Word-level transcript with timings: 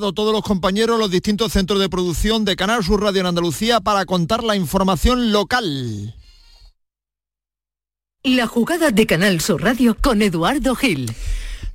todos 0.00 0.32
los 0.32 0.42
compañeros, 0.42 0.98
los 0.98 1.10
distintos 1.10 1.52
centros 1.52 1.78
de 1.78 1.88
producción 1.88 2.44
de 2.44 2.56
Canal 2.56 2.82
Sur 2.82 3.00
Radio 3.00 3.20
en 3.20 3.26
Andalucía 3.26 3.80
para 3.80 4.04
contar 4.06 4.42
la 4.42 4.56
información 4.56 5.30
local. 5.30 6.14
La 8.24 8.48
jugada 8.48 8.90
de 8.90 9.06
Canal 9.06 9.40
Sur 9.40 9.62
Radio 9.62 9.96
con 10.00 10.20
Eduardo 10.20 10.74
Gil. 10.74 11.14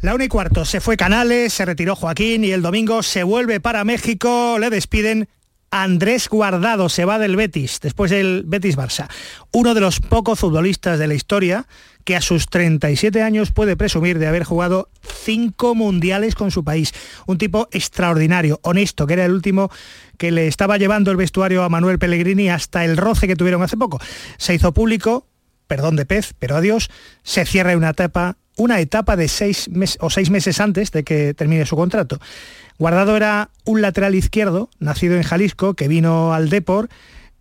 La 0.02 0.16
una 0.16 0.26
y 0.26 0.28
cuarto 0.28 0.66
se 0.66 0.82
fue 0.82 0.98
Canales, 0.98 1.54
se 1.54 1.64
retiró 1.64 1.96
Joaquín 1.96 2.44
y 2.44 2.52
el 2.52 2.62
domingo 2.62 3.04
se 3.04 3.24
vuelve 3.24 3.62
para 3.62 3.86
México, 3.86 4.58
le 4.60 4.70
despiden 4.70 5.30
Andrés 5.72 6.30
Guardado 6.30 6.90
se 6.90 7.06
va 7.06 7.20
del 7.20 7.36
Betis, 7.36 7.80
después 7.82 8.12
del 8.12 8.44
Betis 8.46 8.78
Barça. 8.78 9.08
Uno 9.52 9.74
de 9.74 9.82
los 9.82 10.00
pocos 10.00 10.40
futbolistas 10.40 11.00
de 11.00 11.08
la 11.08 11.14
historia 11.14 11.68
que 12.04 12.16
a 12.16 12.22
sus 12.22 12.48
37 12.48 13.22
años 13.22 13.52
puede 13.52 13.78
presumir 13.78 14.18
de 14.18 14.28
haber 14.28 14.44
jugado 14.44 14.90
cinco 15.02 15.76
mundiales 15.76 16.34
con 16.34 16.50
su 16.50 16.64
país. 16.64 16.92
Un 17.28 17.38
tipo 17.38 17.68
extraordinario, 17.72 18.60
honesto, 18.64 19.06
que 19.06 19.14
era 19.14 19.26
el 19.26 19.34
último 19.34 19.70
que 20.18 20.32
le 20.32 20.48
estaba 20.48 20.78
llevando 20.78 21.12
el 21.12 21.18
vestuario 21.18 21.64
a 21.64 21.70
Manuel 21.70 22.00
Pellegrini 22.00 22.50
hasta 22.50 22.84
el 22.84 22.98
roce 22.98 23.28
que 23.28 23.36
tuvieron 23.36 23.62
hace 23.62 23.78
poco. 23.78 24.00
Se 24.38 24.56
hizo 24.56 24.74
público, 24.74 25.28
perdón 25.68 25.98
de 25.98 26.06
pez, 26.06 26.34
pero 26.40 26.56
adiós, 26.56 26.90
se 27.22 27.46
cierra 27.46 27.78
una 27.78 27.92
etapa, 27.92 28.38
una 28.58 28.80
etapa 28.80 29.16
de 29.16 29.28
seis 29.28 29.70
meses 29.70 29.98
o 30.02 30.10
seis 30.10 30.32
meses 30.32 30.60
antes 30.60 30.92
de 30.92 31.04
que 31.04 31.36
termine 31.36 31.66
su 31.68 31.76
contrato. 31.76 32.20
Guardado 32.80 33.18
era 33.18 33.50
un 33.66 33.82
lateral 33.82 34.16
izquierdo, 34.16 34.70
nacido 34.80 35.18
en 35.18 35.24
Jalisco, 35.24 35.74
que 35.74 35.90
vino 35.90 36.34
al 36.34 36.50
Depor, 36.50 36.88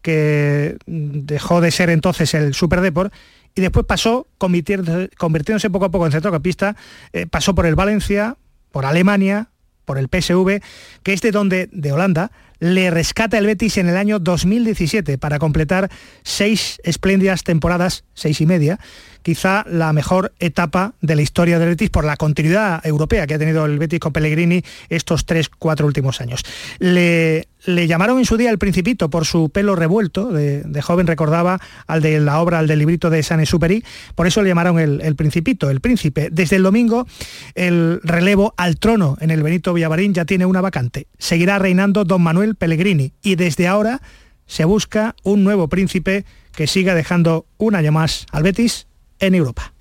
que 0.03 0.77
dejó 0.87 1.61
de 1.61 1.71
ser 1.71 1.91
entonces 1.91 2.35
el 2.35 2.55
Super 2.55 2.81
Depor, 2.81 3.13
y 3.55 3.61
después 3.61 3.87
pasó, 3.87 4.27
convirtiéndose 4.37 5.71
poco 5.71 5.85
a 5.85 5.91
poco 5.91 6.07
en 6.07 6.13
centrocampista, 6.13 6.77
eh, 7.13 7.27
pasó 7.27 7.55
por 7.55 7.67
el 7.67 7.77
Valencia, 7.77 8.37
por 8.73 8.85
Alemania, 8.85 9.51
por 9.85 9.99
el 9.99 10.09
PSV, 10.09 10.61
que 11.05 11.13
es 11.13 11.21
de 11.23 11.31
donde, 11.31 11.69
de 11.73 11.93
Holanda, 11.93 12.33
le 12.61 12.91
rescata 12.91 13.39
el 13.39 13.47
Betis 13.47 13.79
en 13.79 13.89
el 13.89 13.97
año 13.97 14.19
2017 14.19 15.19
para 15.19 15.39
completar 15.39 15.91
seis 16.23 16.81
espléndidas 16.83 17.45
temporadas, 17.45 18.05
seis 18.15 18.41
y 18.41 18.47
media, 18.47 18.79
quizá 19.23 19.65
la 19.69 19.93
mejor 19.93 20.33
etapa 20.39 20.95
de 21.01 21.17
la 21.17 21.23
historia 21.23 21.59
del 21.59 21.71
Betis 21.71 21.91
por 21.91 22.05
la 22.05 22.17
continuidad 22.17 22.85
europea 22.87 23.27
que 23.27 23.35
ha 23.35 23.39
tenido 23.39 23.67
el 23.67 23.79
Betis 23.79 24.01
con 24.01 24.13
Pellegrini 24.13 24.63
estos 24.89 25.27
tres, 25.27 25.49
cuatro 25.49 25.87
últimos 25.87 26.21
años. 26.21 26.43
Le, 26.79 27.47
llamaron 27.67 28.19
en 28.19 28.25
su 28.25 28.37
día 28.37 28.51
el 28.51 28.59
Principito 28.59 29.11
por 29.11 29.27
su 29.27 29.51
pelo 29.51 29.77
revuelto, 29.77 30.33
de, 30.33 30.83
joven 30.83 31.07
recordaba 31.07 31.61
al 31.87 32.01
de 32.01 32.21
la 32.21 32.41
obra, 32.41 32.59
al 32.59 32.67
del 32.67 32.79
librito 32.79 33.11
de 33.11 33.23
San 33.23 33.45
Superi, 33.45 33.85
por 34.15 34.27
eso 34.27 34.43
le 34.43 34.49
llamaron 34.49 34.79
el, 34.79 35.01
el, 35.03 35.17
Principito, 35.17 35.69
el 35.69 35.81
Príncipe. 35.81 36.29
Desde 36.33 36.57
el 36.57 36.63
domingo, 36.63 37.07
el 37.55 38.01
relevo 38.03 38.55
al 38.57 38.79
trono 38.79 39.17
en 39.21 39.31
el 39.31 39.43
Benito 39.43 39.75
Villavarín 39.75 40.15
ya 40.15 40.25
tiene 40.25 40.47
una 40.47 40.61
vacante. 40.61 41.09
Seguirá 41.19 41.59
reinando 41.59 42.05
don 42.05 42.23
Manuel 42.23 42.48
Pellegrini 42.57 43.13
y 43.23 43.35
desde 43.37 43.69
ahora 43.69 44.01
se 44.47 44.65
busca 44.65 45.15
un 45.23 45.45
nuevo 45.45 45.69
príncipe 45.69 46.25
que 46.53 46.67
siga 46.67 46.95
dejando 46.95 47.47
un 47.59 47.75
año 47.75 47.93
más 47.93 48.27
al 48.33 48.43
Betis 48.43 48.87
en 49.21 49.35
Europa. 49.35 49.73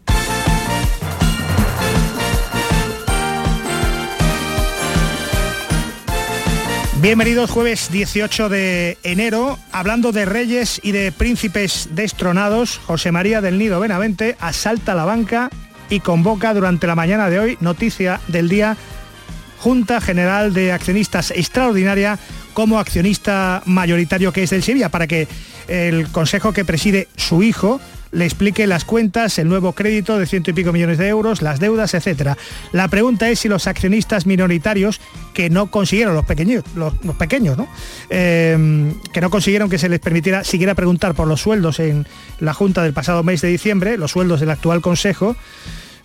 Bienvenidos 6.99 7.51
jueves 7.51 7.91
18 7.91 8.49
de 8.49 8.97
enero, 9.03 9.59
hablando 9.71 10.11
de 10.11 10.25
reyes 10.25 10.81
y 10.83 10.91
de 10.93 11.11
príncipes 11.11 11.89
destronados, 11.91 12.79
José 12.79 13.11
María 13.11 13.39
del 13.39 13.59
Nido 13.59 13.79
Benavente 13.79 14.35
asalta 14.39 14.95
la 14.95 15.05
banca 15.05 15.51
y 15.91 15.99
convoca 15.99 16.55
durante 16.55 16.87
la 16.87 16.95
mañana 16.95 17.29
de 17.29 17.39
hoy, 17.39 17.57
noticia 17.61 18.19
del 18.27 18.49
día, 18.49 18.77
Junta 19.59 20.01
General 20.01 20.53
de 20.53 20.71
Accionistas 20.71 21.29
Extraordinaria 21.31 22.17
como 22.57 22.79
accionista 22.79 23.61
mayoritario 23.67 24.33
que 24.33 24.41
es 24.41 24.49
del 24.49 24.63
Sevilla, 24.63 24.89
para 24.89 25.05
que 25.05 25.27
el 25.67 26.07
consejo 26.07 26.53
que 26.53 26.65
preside 26.65 27.07
su 27.15 27.43
hijo, 27.43 27.79
le 28.11 28.25
explique 28.25 28.65
las 28.65 28.83
cuentas, 28.83 29.37
el 29.37 29.47
nuevo 29.47 29.73
crédito 29.73 30.17
de 30.17 30.25
ciento 30.25 30.49
y 30.49 30.53
pico 30.53 30.73
millones 30.73 30.97
de 30.97 31.07
euros, 31.07 31.43
las 31.43 31.59
deudas, 31.59 31.93
etcétera. 31.93 32.35
La 32.71 32.87
pregunta 32.87 33.29
es 33.29 33.41
si 33.41 33.47
los 33.47 33.67
accionistas 33.67 34.25
minoritarios 34.25 34.99
que 35.35 35.51
no 35.51 35.69
consiguieron, 35.69 36.15
los 36.15 36.25
pequeños, 36.25 36.63
los, 36.75 36.95
pequeños, 37.19 37.59
¿no? 37.59 37.67
Em, 38.09 38.91
que 39.13 39.21
no 39.21 39.29
consiguieron 39.29 39.69
que 39.69 39.77
se 39.77 39.87
les 39.87 39.99
permitiera 39.99 40.43
siquiera 40.43 40.73
preguntar 40.73 41.13
por 41.13 41.27
los 41.27 41.39
sueldos 41.39 41.79
en 41.79 42.07
la 42.39 42.55
Junta 42.55 42.81
del 42.81 42.93
pasado 42.93 43.21
mes 43.21 43.41
de 43.41 43.49
diciembre, 43.49 43.99
los 43.99 44.09
sueldos 44.09 44.39
del 44.39 44.49
actual 44.49 44.81
Consejo, 44.81 45.35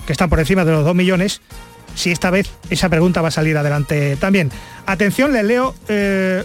que 0.04 0.12
están 0.12 0.28
por 0.28 0.38
encima 0.38 0.66
de 0.66 0.72
los 0.72 0.84
dos 0.84 0.94
millones, 0.94 1.41
si 1.94 2.10
esta 2.10 2.30
vez 2.30 2.50
esa 2.70 2.88
pregunta 2.88 3.22
va 3.22 3.28
a 3.28 3.32
salir 3.32 3.56
adelante 3.56 4.16
también. 4.16 4.50
Atención, 4.86 5.32
le 5.32 5.42
leo 5.42 5.75
eh, 5.88 6.44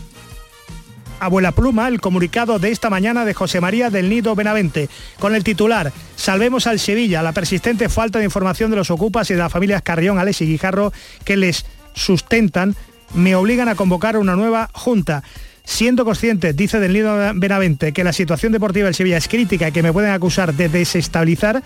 Abuela 1.20 1.52
Pluma, 1.52 1.88
el 1.88 2.02
comunicado 2.02 2.60
de 2.60 2.72
esta 2.72 2.90
mañana 2.90 3.26
de 3.26 3.34
José 3.34 3.62
María 3.62 3.90
del 3.90 4.10
Nido 4.10 4.36
Benavente, 4.36 4.90
con 5.20 5.36
el 5.36 5.44
titular 5.44 5.92
Salvemos 6.16 6.68
al 6.68 6.80
Sevilla, 6.80 7.22
la 7.22 7.32
persistente 7.32 7.90
falta 7.90 8.20
de 8.20 8.26
información 8.26 8.70
de 8.70 8.78
los 8.78 8.92
ocupas 8.92 9.30
y 9.30 9.34
de 9.34 9.40
las 9.40 9.52
familias 9.52 9.82
Carrión, 9.82 10.20
Alex 10.20 10.42
y 10.42 10.46
Guijarro 10.48 10.92
que 11.24 11.38
les 11.38 11.66
sustentan, 11.94 12.76
me 13.14 13.36
obligan 13.36 13.70
a 13.70 13.76
convocar 13.76 14.18
una 14.18 14.36
nueva 14.36 14.70
junta. 14.74 15.24
Siendo 15.64 16.06
consciente, 16.06 16.54
dice 16.54 16.80
del 16.80 16.94
Nido 16.94 17.18
Benavente, 17.36 17.92
que 17.92 18.04
la 18.04 18.14
situación 18.14 18.54
deportiva 18.54 18.86
del 18.86 18.96
Sevilla 18.96 19.18
es 19.18 19.28
crítica 19.28 19.68
y 19.68 19.72
que 19.72 19.84
me 19.84 19.92
pueden 19.92 20.12
acusar 20.12 20.54
de 20.54 20.70
desestabilizar, 20.70 21.62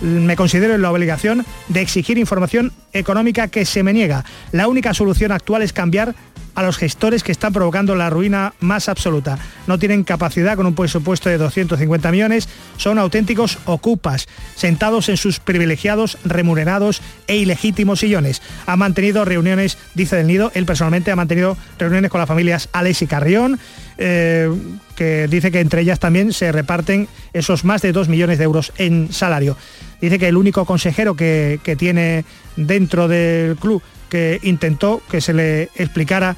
me 0.00 0.36
considero 0.36 0.74
en 0.74 0.82
la 0.82 0.90
obligación 0.90 1.44
de 1.68 1.80
exigir 1.80 2.18
información 2.18 2.72
económica 2.92 3.48
que 3.48 3.64
se 3.64 3.82
me 3.82 3.92
niega. 3.92 4.24
La 4.52 4.68
única 4.68 4.94
solución 4.94 5.32
actual 5.32 5.62
es 5.62 5.72
cambiar 5.72 6.14
a 6.54 6.62
los 6.62 6.78
gestores 6.78 7.22
que 7.22 7.32
están 7.32 7.52
provocando 7.52 7.94
la 7.94 8.10
ruina 8.10 8.54
más 8.60 8.88
absoluta. 8.88 9.38
No 9.66 9.78
tienen 9.78 10.04
capacidad 10.04 10.56
con 10.56 10.66
un 10.66 10.74
presupuesto 10.74 11.28
de 11.28 11.38
250 11.38 12.10
millones, 12.10 12.48
son 12.76 12.98
auténticos 12.98 13.58
ocupas, 13.64 14.28
sentados 14.56 15.08
en 15.08 15.16
sus 15.16 15.38
privilegiados, 15.38 16.18
remunerados 16.24 17.02
e 17.26 17.36
ilegítimos 17.36 18.00
sillones. 18.00 18.42
Ha 18.66 18.76
mantenido 18.76 19.24
reuniones, 19.24 19.78
dice 19.94 20.16
Del 20.16 20.26
Nido, 20.26 20.50
él 20.54 20.66
personalmente 20.66 21.10
ha 21.10 21.16
mantenido 21.16 21.56
reuniones 21.78 22.10
con 22.10 22.20
las 22.20 22.28
familias 22.28 22.68
Alex 22.72 23.02
y 23.02 23.06
Carrión, 23.06 23.58
eh, 23.98 24.50
que 24.96 25.28
dice 25.28 25.50
que 25.50 25.60
entre 25.60 25.82
ellas 25.82 25.98
también 25.98 26.32
se 26.32 26.52
reparten 26.52 27.08
esos 27.32 27.64
más 27.64 27.82
de 27.82 27.92
2 27.92 28.08
millones 28.08 28.38
de 28.38 28.44
euros 28.44 28.72
en 28.76 29.12
salario. 29.12 29.56
Dice 30.00 30.18
que 30.18 30.28
el 30.28 30.36
único 30.36 30.64
consejero 30.64 31.14
que, 31.14 31.60
que 31.62 31.76
tiene 31.76 32.24
dentro 32.56 33.08
del 33.08 33.56
club 33.56 33.82
que 34.08 34.40
intentó 34.42 35.00
que 35.10 35.20
se 35.20 35.32
le 35.32 35.64
explicara 35.76 36.36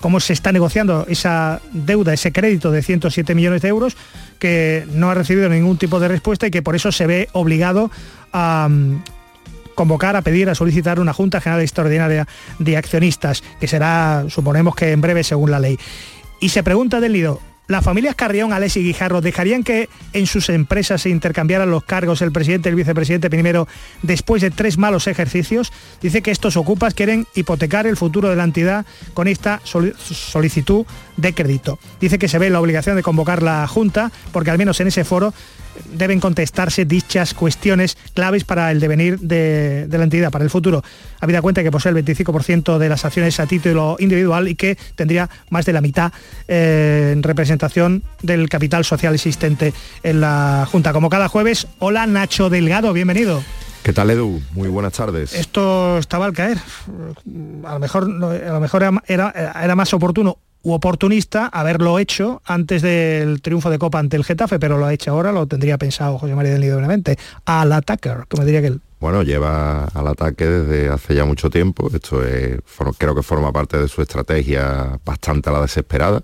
cómo 0.00 0.20
se 0.20 0.34
está 0.34 0.52
negociando 0.52 1.06
esa 1.08 1.62
deuda, 1.72 2.12
ese 2.12 2.30
crédito 2.30 2.70
de 2.70 2.82
107 2.82 3.34
millones 3.34 3.62
de 3.62 3.68
euros, 3.68 3.96
que 4.38 4.86
no 4.92 5.10
ha 5.10 5.14
recibido 5.14 5.48
ningún 5.48 5.78
tipo 5.78 5.98
de 5.98 6.08
respuesta 6.08 6.46
y 6.46 6.50
que 6.50 6.60
por 6.60 6.76
eso 6.76 6.92
se 6.92 7.06
ve 7.06 7.28
obligado 7.32 7.90
a 8.30 8.68
mm, 8.68 9.02
convocar, 9.74 10.16
a 10.16 10.20
pedir, 10.20 10.50
a 10.50 10.54
solicitar 10.54 11.00
una 11.00 11.14
Junta 11.14 11.40
General 11.40 11.62
Extraordinaria 11.62 12.26
de 12.58 12.76
Accionistas, 12.76 13.42
que 13.58 13.66
será, 13.66 14.26
suponemos 14.28 14.74
que 14.74 14.92
en 14.92 15.00
breve 15.00 15.24
según 15.24 15.50
la 15.50 15.60
ley. 15.60 15.78
Y 16.40 16.50
se 16.50 16.62
pregunta 16.62 17.00
del 17.00 17.12
Lido, 17.12 17.40
las 17.66 17.82
familias 17.82 18.14
Carrión, 18.14 18.52
Alex 18.52 18.76
y 18.76 18.82
Guijarro 18.82 19.22
dejarían 19.22 19.62
que 19.62 19.88
en 20.12 20.26
sus 20.26 20.50
empresas 20.50 21.02
se 21.02 21.08
intercambiaran 21.08 21.70
los 21.70 21.82
cargos 21.84 22.20
el 22.20 22.30
presidente 22.30 22.68
y 22.68 22.70
el 22.70 22.76
vicepresidente 22.76 23.30
primero 23.30 23.66
después 24.02 24.42
de 24.42 24.50
tres 24.50 24.76
malos 24.76 25.06
ejercicios. 25.06 25.72
Dice 26.02 26.20
que 26.20 26.30
estos 26.30 26.58
ocupas 26.58 26.92
quieren 26.92 27.26
hipotecar 27.34 27.86
el 27.86 27.96
futuro 27.96 28.28
de 28.28 28.36
la 28.36 28.44
entidad 28.44 28.84
con 29.14 29.28
esta 29.28 29.62
solicitud 29.64 30.84
de 31.16 31.34
crédito. 31.34 31.78
Dice 32.00 32.18
que 32.18 32.28
se 32.28 32.38
ve 32.38 32.50
la 32.50 32.60
obligación 32.60 32.96
de 32.96 33.02
convocar 33.02 33.42
la 33.42 33.66
Junta 33.66 34.10
porque 34.32 34.50
al 34.50 34.58
menos 34.58 34.80
en 34.80 34.88
ese 34.88 35.04
foro 35.04 35.32
deben 35.92 36.20
contestarse 36.20 36.84
dichas 36.84 37.34
cuestiones 37.34 37.96
claves 38.14 38.44
para 38.44 38.70
el 38.70 38.80
devenir 38.80 39.18
de, 39.18 39.86
la 39.90 40.04
entidad, 40.04 40.30
para 40.30 40.44
el 40.44 40.50
futuro. 40.50 40.82
Habida 41.20 41.42
cuenta 41.42 41.62
que 41.62 41.70
posee 41.70 41.92
el 41.92 42.04
25% 42.04 42.78
de 42.78 42.88
las 42.88 43.04
acciones 43.04 43.40
a 43.40 43.46
título 43.46 43.96
individual 43.98 44.48
y 44.48 44.54
que 44.54 44.76
tendría 44.94 45.28
más 45.50 45.64
de 45.66 45.72
la 45.72 45.80
mitad 45.80 46.12
eh, 46.48 47.10
en 47.12 47.22
representación 47.22 48.02
del 48.22 48.48
capital 48.48 48.84
social 48.84 49.14
existente 49.14 49.72
en 50.02 50.20
la 50.20 50.66
Junta. 50.70 50.92
Como 50.92 51.10
cada 51.10 51.28
jueves, 51.28 51.66
hola 51.78 52.06
Nacho 52.06 52.50
Delgado, 52.50 52.92
bienvenido. 52.92 53.42
¿Qué 53.82 53.92
tal 53.92 54.08
Edu? 54.08 54.40
Muy 54.52 54.68
buenas 54.68 54.94
tardes. 54.94 55.34
Esto 55.34 55.98
estaba 55.98 56.24
al 56.24 56.32
caer. 56.32 56.58
A 57.64 57.74
lo 57.74 57.78
mejor, 57.78 58.04
a 58.04 58.52
lo 58.52 58.60
mejor 58.60 58.82
era, 59.06 59.52
era 59.62 59.74
más 59.74 59.92
oportuno 59.92 60.38
u 60.64 60.72
oportunista 60.72 61.46
haberlo 61.46 61.98
hecho 61.98 62.42
antes 62.44 62.82
del 62.82 63.40
triunfo 63.42 63.70
de 63.70 63.78
Copa 63.78 64.00
ante 64.00 64.16
el 64.16 64.24
Getafe, 64.24 64.58
pero 64.58 64.78
lo 64.78 64.86
ha 64.86 64.92
hecho 64.92 65.12
ahora, 65.12 65.30
lo 65.30 65.46
tendría 65.46 65.78
pensado 65.78 66.18
José 66.18 66.34
María 66.34 66.52
del 66.52 66.62
Nido 66.62 66.80
Al 67.44 67.72
attacker, 67.72 68.24
como 68.28 68.44
diría 68.44 68.62
que 68.62 68.68
él. 68.68 68.80
Bueno, 69.00 69.22
lleva 69.22 69.84
al 69.84 70.06
ataque 70.06 70.46
desde 70.46 70.88
hace 70.88 71.14
ya 71.14 71.24
mucho 71.24 71.50
tiempo. 71.50 71.90
Esto 71.92 72.24
es, 72.24 72.58
creo 72.98 73.14
que 73.14 73.22
forma 73.22 73.52
parte 73.52 73.78
de 73.78 73.88
su 73.88 74.00
estrategia 74.02 74.98
bastante 75.04 75.50
a 75.50 75.52
la 75.52 75.60
desesperada. 75.60 76.22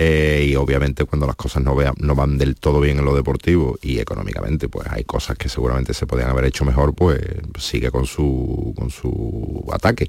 Eh, 0.00 0.46
y 0.50 0.54
obviamente 0.54 1.04
cuando 1.06 1.26
las 1.26 1.34
cosas 1.34 1.60
no, 1.62 1.76
no 1.96 2.14
van 2.14 2.38
del 2.38 2.54
todo 2.54 2.80
bien 2.80 2.98
en 3.00 3.04
lo 3.04 3.16
deportivo 3.16 3.76
y 3.82 3.98
económicamente, 3.98 4.68
pues 4.68 4.86
hay 4.88 5.02
cosas 5.02 5.36
que 5.36 5.48
seguramente 5.48 5.92
se 5.92 6.06
podían 6.06 6.30
haber 6.30 6.44
hecho 6.44 6.64
mejor, 6.64 6.94
pues 6.94 7.20
sigue 7.58 7.90
con 7.90 8.06
su, 8.06 8.74
con 8.76 8.90
su 8.90 9.64
ataque. 9.72 10.06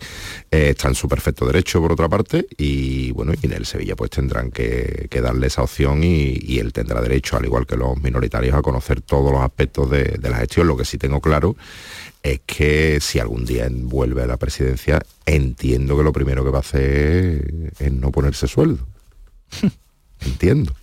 Eh, 0.51 0.69
está 0.69 0.89
en 0.89 0.95
su 0.95 1.07
perfecto 1.07 1.45
derecho 1.47 1.81
por 1.81 1.91
otra 1.91 2.07
parte 2.07 2.47
y 2.55 3.11
bueno, 3.13 3.33
y 3.41 3.45
en 3.47 3.53
el 3.53 3.65
Sevilla 3.65 3.95
pues 3.95 4.11
tendrán 4.11 4.51
que, 4.51 5.09
darle 5.21 5.47
esa 5.47 5.63
opción 5.63 6.03
y, 6.03 6.59
él 6.59 6.71
tendrá 6.71 7.01
derecho, 7.01 7.37
al 7.37 7.45
igual 7.45 7.65
que 7.65 7.75
los 7.75 7.97
minoritarios, 7.97 8.55
a 8.55 8.61
conocer 8.61 9.01
todos 9.01 9.31
los 9.31 9.41
aspectos 9.41 9.89
de, 9.89 10.03
de 10.19 10.29
la 10.29 10.37
gestión. 10.37 10.67
Lo 10.67 10.77
que 10.77 10.85
sí 10.85 10.97
tengo 10.97 11.19
claro 11.19 11.55
es 12.23 12.41
que 12.45 12.99
si 13.01 13.19
algún 13.19 13.45
día 13.45 13.67
vuelve 13.71 14.23
a 14.23 14.27
la 14.27 14.37
presidencia, 14.37 15.01
entiendo 15.25 15.97
que 15.97 16.03
lo 16.03 16.13
primero 16.13 16.43
que 16.43 16.51
va 16.51 16.57
a 16.57 16.61
hacer 16.61 17.71
es 17.79 17.91
no 17.91 18.11
ponerse 18.11 18.47
sueldo. 18.47 18.85
Entiendo. 20.25 20.73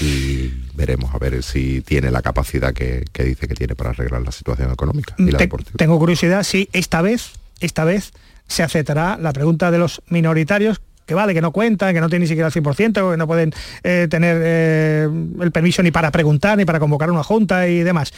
y 0.00 0.48
veremos 0.74 1.14
a 1.14 1.18
ver 1.18 1.42
si 1.42 1.80
tiene 1.80 2.10
la 2.10 2.22
capacidad 2.22 2.72
que, 2.72 3.04
dice 3.12 3.48
que 3.48 3.54
tiene 3.54 3.74
para 3.74 3.90
arreglar 3.90 4.22
la 4.22 4.32
situación 4.32 4.70
económica 4.70 5.14
y 5.18 5.30
la 5.30 5.38
deportiva. 5.38 5.76
Tengo 5.76 5.98
curiosidad 5.98 6.42
si 6.42 6.68
esta 6.72 7.02
vez, 7.02 7.32
esta 7.60 7.84
vez 7.84 8.12
se 8.46 8.62
aceptará 8.62 9.16
la 9.20 9.32
pregunta 9.32 9.70
de 9.70 9.78
los 9.78 10.02
minoritarios 10.08 10.80
que 11.06 11.14
vale, 11.14 11.34
que 11.34 11.42
no 11.42 11.52
cuentan, 11.52 11.94
que 11.94 12.00
no 12.00 12.08
tienen 12.08 12.22
ni 12.22 12.28
siquiera 12.28 12.48
el 12.48 12.52
100%, 12.54 13.10
que 13.10 13.16
no 13.16 13.26
pueden 13.26 13.52
eh, 13.82 14.06
tener 14.08 14.40
eh, 14.42 15.08
el 15.40 15.52
permiso 15.52 15.82
ni 15.82 15.90
para 15.90 16.10
preguntar, 16.10 16.56
ni 16.56 16.64
para 16.64 16.80
convocar 16.80 17.10
una 17.10 17.22
junta 17.22 17.68
y 17.68 17.82
demás. 17.82 18.12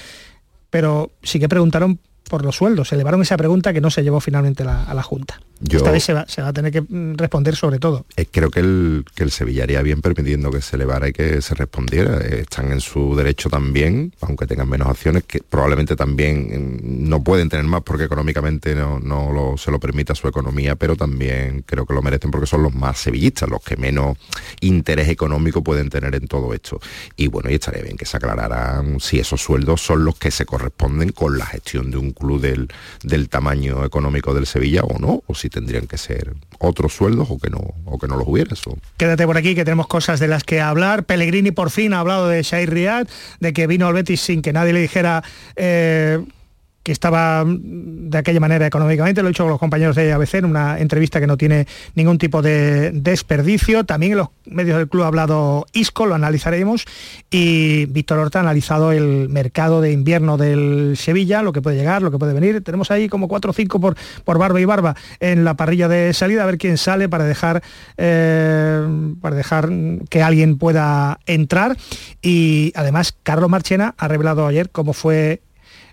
Pero 0.76 1.12
sí 1.22 1.40
que 1.40 1.48
preguntaron 1.48 2.00
por 2.28 2.44
los 2.44 2.56
sueldos. 2.56 2.88
Se 2.88 2.94
elevaron 2.94 3.22
esa 3.22 3.36
pregunta 3.36 3.72
que 3.72 3.80
no 3.80 3.90
se 3.90 4.02
llevó 4.02 4.20
finalmente 4.20 4.62
a 4.62 4.94
la 4.94 5.02
Junta. 5.02 5.40
Esta 5.70 5.90
vez 5.90 6.04
se 6.04 6.12
va, 6.12 6.26
a 6.48 6.52
tener 6.52 6.70
que 6.70 6.82
mm, 6.82 7.14
responder 7.16 7.56
sobre 7.56 7.78
todo. 7.78 8.04
Eh, 8.16 8.26
creo 8.30 8.50
que 8.50 8.60
el, 8.60 9.06
que 9.14 9.24
el 9.24 9.30
Sevilla 9.30 9.62
haría 9.62 9.80
bien 9.80 10.02
permitiendo 10.02 10.50
que 10.50 10.60
se 10.60 10.76
elevara 10.76 11.08
y 11.08 11.12
que 11.12 11.40
se 11.40 11.54
respondiera. 11.54 12.18
Eh, 12.18 12.40
están 12.40 12.72
en 12.72 12.80
su 12.80 13.16
derecho 13.16 13.48
también, 13.48 14.12
aunque 14.20 14.46
tengan 14.46 14.68
menos 14.68 14.88
acciones, 14.88 15.24
que 15.24 15.40
probablemente 15.40 15.96
también 15.96 16.80
mm, 16.82 17.08
no 17.08 17.22
pueden 17.24 17.48
tener 17.48 17.64
más 17.64 17.82
porque 17.82 18.04
económicamente 18.04 18.74
no, 18.74 19.00
no 19.00 19.54
se 19.56 19.70
lo 19.70 19.80
permita 19.80 20.14
su 20.14 20.28
economía, 20.28 20.76
pero 20.76 20.94
también 20.94 21.62
creo 21.64 21.86
que 21.86 21.94
lo 21.94 22.02
merecen 22.02 22.30
porque 22.30 22.46
son 22.46 22.62
los 22.62 22.74
más 22.74 22.98
sevillistas, 22.98 23.48
los 23.48 23.62
que 23.62 23.76
menos 23.76 24.18
interés 24.60 25.08
económico 25.08 25.62
pueden 25.62 25.88
tener 25.88 26.14
en 26.14 26.28
todo 26.28 26.52
esto. 26.52 26.80
Y 27.16 27.28
bueno, 27.28 27.50
y 27.50 27.54
estaría 27.54 27.82
bien 27.82 27.96
que 27.96 28.04
se 28.04 28.18
aclararan 28.18 29.00
si 29.00 29.20
esos 29.20 29.40
sueldos 29.40 29.80
son 29.80 30.04
los 30.04 30.18
que 30.18 30.30
se 30.30 30.44
corresponden 30.44 31.12
con 31.12 31.38
la 31.38 31.46
gestión 31.46 31.90
de 31.90 31.96
un 31.96 32.12
club 32.16 32.40
del, 32.40 32.68
del 33.02 33.28
tamaño 33.28 33.84
económico 33.84 34.34
del 34.34 34.46
Sevilla 34.46 34.82
o 34.82 34.98
no, 34.98 35.22
o 35.26 35.34
si 35.34 35.48
tendrían 35.48 35.86
que 35.86 35.98
ser 35.98 36.34
otros 36.58 36.94
sueldos 36.94 37.28
o 37.30 37.38
que 37.38 37.50
no, 37.50 37.74
o 37.84 37.98
que 37.98 38.08
no 38.08 38.16
los 38.16 38.26
hubiera. 38.26 38.52
Eso. 38.52 38.76
Quédate 38.96 39.26
por 39.26 39.36
aquí 39.36 39.54
que 39.54 39.64
tenemos 39.64 39.86
cosas 39.86 40.20
de 40.20 40.28
las 40.28 40.44
que 40.44 40.60
hablar. 40.60 41.04
Pellegrini 41.04 41.50
por 41.50 41.70
fin 41.70 41.94
ha 41.94 42.00
hablado 42.00 42.28
de 42.28 42.42
Shai 42.42 42.66
Riyad, 42.66 43.06
de 43.40 43.52
que 43.52 43.66
vino 43.66 43.86
al 43.86 43.94
Betis 43.94 44.20
sin 44.20 44.42
que 44.42 44.52
nadie 44.52 44.72
le 44.72 44.80
dijera 44.80 45.22
eh, 45.56 46.24
que 46.86 46.92
estaba 46.92 47.44
de 47.44 48.16
aquella 48.16 48.38
manera 48.38 48.64
económicamente, 48.64 49.20
lo 49.20 49.26
he 49.26 49.32
dicho 49.32 49.42
con 49.42 49.50
los 49.50 49.58
compañeros 49.58 49.96
de 49.96 50.12
ABC 50.12 50.34
en 50.34 50.44
una 50.44 50.78
entrevista 50.78 51.18
que 51.18 51.26
no 51.26 51.36
tiene 51.36 51.66
ningún 51.96 52.16
tipo 52.16 52.42
de 52.42 52.92
desperdicio. 52.92 53.82
También 53.82 54.12
en 54.12 54.18
los 54.18 54.28
medios 54.44 54.78
del 54.78 54.88
club 54.88 55.02
ha 55.02 55.08
hablado 55.08 55.66
Isco, 55.72 56.06
lo 56.06 56.14
analizaremos, 56.14 56.84
y 57.28 57.86
Víctor 57.86 58.20
Horta 58.20 58.38
ha 58.38 58.42
analizado 58.42 58.92
el 58.92 59.28
mercado 59.28 59.80
de 59.80 59.90
invierno 59.90 60.36
del 60.36 60.96
Sevilla, 60.96 61.42
lo 61.42 61.52
que 61.52 61.60
puede 61.60 61.76
llegar, 61.76 62.02
lo 62.02 62.12
que 62.12 62.18
puede 62.18 62.34
venir. 62.34 62.62
Tenemos 62.62 62.92
ahí 62.92 63.08
como 63.08 63.26
4 63.26 63.50
o 63.50 63.52
5 63.52 63.80
por, 63.80 63.96
por 64.22 64.38
barba 64.38 64.60
y 64.60 64.64
barba 64.64 64.94
en 65.18 65.44
la 65.44 65.54
parrilla 65.54 65.88
de 65.88 66.14
salida, 66.14 66.44
a 66.44 66.46
ver 66.46 66.56
quién 66.56 66.78
sale 66.78 67.08
para 67.08 67.24
dejar, 67.24 67.64
eh, 67.96 68.86
para 69.20 69.34
dejar 69.34 69.70
que 70.08 70.22
alguien 70.22 70.56
pueda 70.56 71.18
entrar. 71.26 71.76
Y 72.22 72.72
además, 72.76 73.12
Carlos 73.24 73.50
Marchena 73.50 73.96
ha 73.98 74.06
revelado 74.06 74.46
ayer 74.46 74.70
cómo 74.70 74.92
fue 74.92 75.40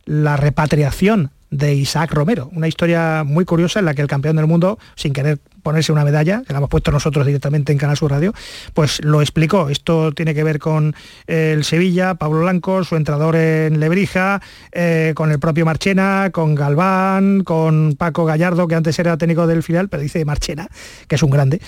la 0.06 0.38
repatriación 0.38 1.32
de 1.54 1.76
Isaac 1.76 2.12
Romero, 2.14 2.50
una 2.54 2.68
historia 2.68 3.24
muy 3.24 3.46
curiosa 3.46 3.80
en 3.80 3.86
la 3.86 3.94
que 3.94 4.02
el 4.02 4.08
campeón 4.08 4.36
del 4.36 4.48
mundo, 4.48 4.80
sin 4.96 5.14
querer 5.14 5.40
ponerse 5.62 5.92
una 5.92 6.04
medalla, 6.04 6.42
que 6.46 6.52
la 6.52 6.58
hemos 6.58 6.70
puesto 6.70 6.92
nosotros 6.92 7.26
directamente 7.26 7.72
en 7.72 7.78
Canal 7.78 7.96
Sur 7.96 8.12
Radio, 8.12 8.34
pues 8.74 9.04
lo 9.04 9.22
explicó. 9.22 9.70
Esto 9.70 10.12
tiene 10.12 10.34
que 10.34 10.44
ver 10.44 10.60
con 10.60 10.96
el 11.28 11.64
Sevilla, 11.64 12.16
Pablo 12.16 12.42
Blanco, 12.42 12.84
su 12.84 12.96
entrador 12.96 13.36
en 13.36 13.80
Lebrija, 13.80 14.42
eh, 14.72 15.14
con 15.16 15.32
el 15.32 15.40
propio 15.40 15.64
Marchena, 15.64 16.32
con 16.32 16.56
Galván, 16.56 17.44
con 17.44 17.96
Paco 17.98 18.26
Gallardo, 18.26 18.68
que 18.68 18.76
antes 18.76 18.98
era 18.98 19.18
técnico 19.18 19.46
del 19.46 19.64
filial, 19.64 19.90
pero 19.90 20.02
dice 20.02 20.26
Marchena, 20.26 20.68
que 21.08 21.16
es 21.16 21.24
un 21.24 21.30
grande, 21.30 21.62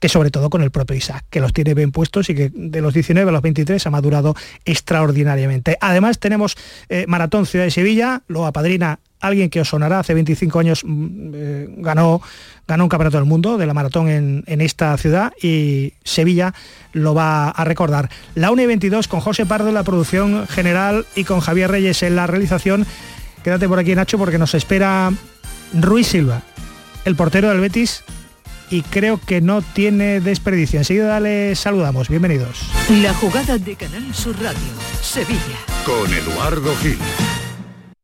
que 0.00 0.08
sobre 0.08 0.30
todo 0.30 0.50
con 0.50 0.62
el 0.62 0.70
propio 0.70 0.96
Isaac, 0.96 1.24
que 1.30 1.40
los 1.40 1.52
tiene 1.52 1.74
bien 1.74 1.92
puestos 1.92 2.28
y 2.30 2.34
que 2.34 2.50
de 2.52 2.80
los 2.80 2.94
19 2.94 3.28
a 3.28 3.32
los 3.32 3.42
23 3.42 3.86
ha 3.86 3.90
madurado 3.90 4.34
extraordinariamente. 4.64 5.76
Además 5.80 6.18
tenemos 6.18 6.56
eh, 6.88 7.04
Maratón 7.06 7.46
Ciudad 7.46 7.66
de 7.66 7.70
Sevilla, 7.70 8.22
lo 8.26 8.46
apadrina 8.46 8.98
alguien 9.20 9.50
que 9.50 9.60
os 9.60 9.68
sonará, 9.68 10.00
hace 10.00 10.14
25 10.14 10.58
años 10.58 10.82
mm, 10.84 11.32
eh, 11.34 11.66
ganó, 11.76 12.22
ganó 12.66 12.84
un 12.84 12.88
campeonato 12.88 13.18
del 13.18 13.26
mundo 13.26 13.58
de 13.58 13.66
la 13.66 13.74
maratón 13.74 14.08
en, 14.08 14.60
esta 14.60 14.96
ciudad 14.96 15.32
y 15.42 15.92
Sevilla 16.04 16.54
lo 16.92 17.14
va 17.14 17.50
a 17.50 17.64
recordar. 17.64 18.08
La 18.34 18.50
1 18.50 18.62
y 18.62 18.66
22 18.66 19.08
con 19.08 19.20
José 19.20 19.46
Pardo 19.46 19.68
en 19.68 19.74
la 19.74 19.82
producción 19.82 20.46
general 20.48 21.06
y 21.14 21.24
con 21.24 21.40
Javier 21.40 21.70
Reyes 21.70 22.02
en 22.02 22.16
la 22.16 22.26
realización. 22.26 22.86
Quédate 23.44 23.68
por 23.68 23.78
aquí 23.78 23.94
Nacho 23.94 24.18
porque 24.18 24.38
nos 24.38 24.54
espera 24.54 25.12
Ruiz 25.72 26.08
Silva, 26.08 26.42
el 27.04 27.16
portero 27.16 27.50
del 27.50 27.60
Betis 27.60 28.02
y 28.70 28.82
creo 28.82 29.20
que 29.20 29.40
no 29.40 29.62
tiene 29.62 30.20
desperdicio. 30.20 30.78
Enseguida 30.78 31.20
le 31.20 31.54
saludamos. 31.56 32.08
Bienvenidos. 32.08 32.62
La 33.02 33.12
jugada 33.14 33.58
de 33.58 33.76
Canal 33.76 34.14
Sur 34.14 34.40
Radio, 34.40 34.58
Sevilla. 35.02 35.58
Con 35.84 36.12
Eduardo 36.12 36.74
Gil. 36.76 36.98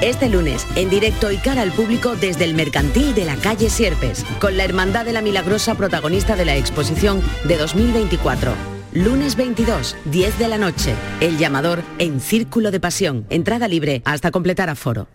este 0.00 0.28
lunes, 0.28 0.66
en 0.76 0.90
directo 0.90 1.30
y 1.32 1.38
cara 1.38 1.62
al 1.62 1.72
público 1.72 2.16
desde 2.16 2.44
el 2.44 2.54
mercantil 2.54 3.14
de 3.14 3.24
la 3.24 3.36
calle 3.36 3.70
Sierpes, 3.70 4.24
con 4.40 4.56
la 4.56 4.64
Hermandad 4.64 5.04
de 5.04 5.12
la 5.12 5.22
Milagrosa 5.22 5.74
protagonista 5.74 6.36
de 6.36 6.44
la 6.44 6.56
exposición 6.56 7.20
de 7.44 7.56
2024. 7.56 8.52
Lunes 8.92 9.36
22, 9.36 9.96
10 10.06 10.38
de 10.38 10.48
la 10.48 10.58
noche. 10.58 10.94
El 11.20 11.38
llamador 11.38 11.82
en 11.98 12.20
Círculo 12.20 12.70
de 12.70 12.80
Pasión. 12.80 13.26
Entrada 13.28 13.68
libre 13.68 14.02
hasta 14.04 14.30
completar 14.30 14.70
aforo. 14.70 15.08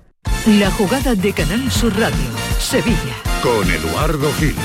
La 0.46 0.69
jugada 0.72 1.15
de 1.15 1.34
Canal 1.34 1.72
Sur 1.72 1.98
Radio, 1.98 2.15
Sevilla. 2.60 3.15
Con 3.41 3.69
Eduardo 3.69 4.31
Gil. 4.34 4.55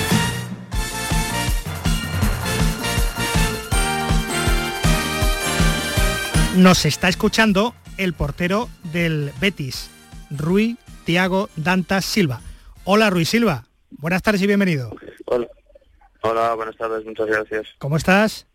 Nos 6.56 6.84
está 6.84 7.08
escuchando 7.08 7.74
el 7.98 8.14
portero 8.14 8.68
del 8.92 9.32
Betis, 9.40 9.90
Rui 10.30 10.76
Tiago 11.04 11.48
Dantas 11.56 12.04
Silva. 12.04 12.40
Hola 12.84 13.10
Rui 13.10 13.24
Silva, 13.24 13.66
buenas 13.90 14.22
tardes 14.22 14.42
y 14.42 14.46
bienvenido. 14.46 14.94
Hola. 15.26 16.54
buenas 16.54 16.76
tardes, 16.76 17.04
muchas 17.04 17.26
gracias. 17.26 17.66
¿Cómo 17.78 17.96
estás? 17.96 18.46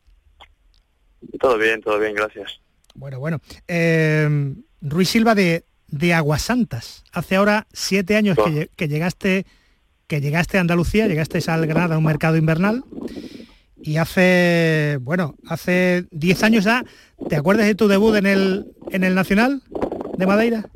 Todo 1.40 1.58
bien, 1.58 1.82
todo 1.82 2.00
bien, 2.00 2.14
gracias. 2.14 2.60
Bueno, 2.96 3.20
bueno. 3.20 3.40
Eh, 3.68 4.56
Rui 4.82 5.06
Silva 5.06 5.36
de, 5.36 5.66
de 5.88 6.14
Aguasantas. 6.14 7.04
Hace 7.12 7.36
ahora 7.36 7.68
siete 7.72 8.16
años 8.16 8.38
que, 8.76 8.88
llegaste 8.88 9.46
que 10.08 10.22
llegaste 10.22 10.58
a 10.58 10.62
Andalucía, 10.62 11.08
llegaste 11.08 11.40
al 11.50 11.66
Granada 11.66 11.96
a 11.96 11.98
un 11.98 12.04
mercado 12.04 12.38
invernal 12.38 12.84
y 13.82 13.98
hace, 13.98 14.98
bueno, 15.02 15.36
hace 15.48 16.06
diez 16.12 16.42
años 16.44 16.64
ya, 16.64 16.86
¿te 17.30 17.36
acuerdas 17.36 17.68
de 17.68 17.76
tu 17.76 17.88
debut 17.88 18.16
en 18.16 18.26
el, 18.26 18.66
en 18.92 19.04
el 19.04 19.14
Nacional 19.14 19.62
de 20.18 20.26
Madeira? 20.26 20.70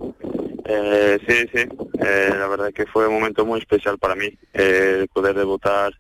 Eh, 0.70 1.18
sí, 1.26 1.50
sí, 1.54 1.68
eh, 2.06 2.30
la 2.30 2.48
verdad 2.48 2.74
que 2.74 2.86
fue 2.86 3.08
un 3.08 3.14
momento 3.14 3.46
muy 3.46 3.60
especial 3.60 3.98
para 3.98 4.16
mí, 4.16 4.30
eh, 4.54 5.08
poder 5.14 5.34
debutar 5.34 5.94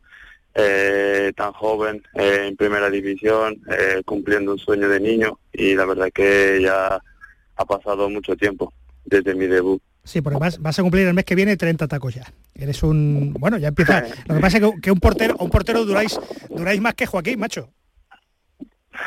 eh, 0.53 1.31
tan 1.38 1.53
joven 1.53 2.03
en 2.15 2.57
primera 2.57 2.89
división, 2.89 3.62
cumpliendo 4.05 4.51
un 4.51 4.59
sueño 4.59 4.89
de 4.89 5.00
niño 5.00 5.39
y 5.53 5.74
la 5.74 5.86
verdad 5.86 6.09
que 6.13 6.59
ya 6.62 7.01
ha 7.55 7.65
pasado 7.65 8.09
mucho 8.09 8.36
tiempo 8.36 8.74
desde 9.05 9.36
mi 9.36 9.47
debut. 9.47 9.81
Sí, 10.03 10.21
porque 10.21 10.39
vas, 10.39 10.59
vas 10.59 10.77
a 10.79 10.81
cumplir 10.81 11.07
el 11.07 11.13
mes 11.13 11.25
que 11.25 11.36
viene 11.36 11.55
30 11.55 11.88
tacos 11.88 12.15
ya. 12.15 12.25
Eres 12.53 12.83
un... 12.83 13.33
Bueno, 13.39 13.57
ya 13.57 13.69
empieza... 13.69 14.01
Lo 14.27 14.36
que 14.36 14.41
pasa 14.41 14.57
es 14.57 14.63
que, 14.63 14.81
que 14.81 14.91
un 14.91 15.00
portero, 15.00 15.36
un 15.39 15.50
portero 15.50 15.86
duráis, 15.86 16.19
duráis 16.50 16.81
más 16.81 16.93
que 16.95 17.05
Joaquín, 17.05 17.39
macho. 17.39 17.69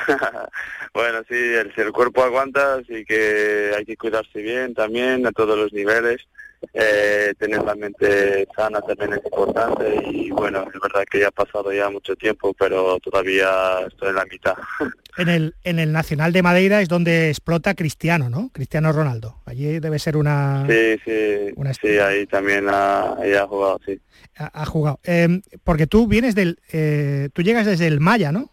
bueno, 0.94 1.20
sí, 1.28 1.35
el, 1.35 1.75
si 1.75 1.80
el 1.80 1.92
cuerpo 1.92 2.23
aguanta, 2.23 2.75
así 2.75 3.04
que 3.04 3.73
hay 3.76 3.85
que 3.85 3.97
cuidarse 3.97 4.40
bien 4.40 4.75
también 4.75 5.26
a 5.26 5.32
todos 5.32 5.59
los 5.59 5.73
niveles. 5.73 6.26
Eh, 6.75 7.32
tener 7.38 7.62
la 7.62 7.75
mente 7.75 8.47
sana 8.54 8.82
también 8.82 9.14
es 9.14 9.25
importante 9.25 9.99
y 10.11 10.30
bueno, 10.30 10.66
es 10.73 10.78
verdad 10.78 11.06
que 11.11 11.20
ya 11.20 11.28
ha 11.28 11.30
pasado 11.30 11.73
ya 11.73 11.88
mucho 11.88 12.14
tiempo, 12.16 12.52
pero 12.52 12.99
todavía 13.00 13.80
estoy 13.88 14.11
en 14.11 14.14
la 14.14 14.25
mitad. 14.26 14.54
En 15.16 15.28
el, 15.28 15.54
en 15.64 15.80
el 15.80 15.92
Nacional 15.92 16.32
de 16.32 16.40
Madeira 16.40 16.80
es 16.80 16.88
donde 16.88 17.28
explota 17.28 17.75
Cristiano, 17.75 18.30
¿no? 18.30 18.49
Cristiano 18.54 18.92
Ronaldo. 18.92 19.42
Allí 19.44 19.80
debe 19.80 19.99
ser 19.99 20.16
una... 20.16 20.64
Sí, 20.68 20.99
sí, 21.04 21.52
Una 21.56 21.75
sí 21.75 21.99
ahí 21.99 22.26
también 22.26 22.68
ha, 22.68 23.14
ahí 23.14 23.35
ha 23.35 23.44
jugado, 23.47 23.80
sí. 23.85 24.00
Ha, 24.37 24.62
ha 24.62 24.64
jugado. 24.64 25.00
Eh, 25.04 25.42
porque 25.64 25.88
tú 25.88 26.06
vienes 26.06 26.37
del... 26.37 26.61
eh, 26.73 27.28
tú 27.32 27.42
llegas 27.42 27.66
desde 27.66 27.88
el 27.88 28.00
Maya, 28.00 28.30
¿no? 28.30 28.50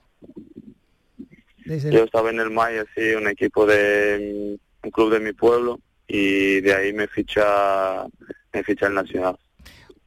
Desde 1.67 1.91
Yo 1.91 2.03
estaba 2.03 2.29
en 2.29 2.39
el 2.39 2.49
Maya, 2.49 2.85
sí, 2.95 3.11
un 3.11 3.27
equipo 3.27 3.65
de 3.65 4.57
mm, 4.57 4.85
un 4.85 4.91
club 4.91 5.11
de 5.11 5.19
mi 5.19 5.33
pueblo 5.33 5.79
y 6.07 6.61
de 6.61 6.73
ahí 6.73 6.93
me 6.93 7.07
ficha 7.07 8.05
me 8.53 8.63
ficha 8.63 8.87
el 8.87 8.93
Nacional. 8.93 9.37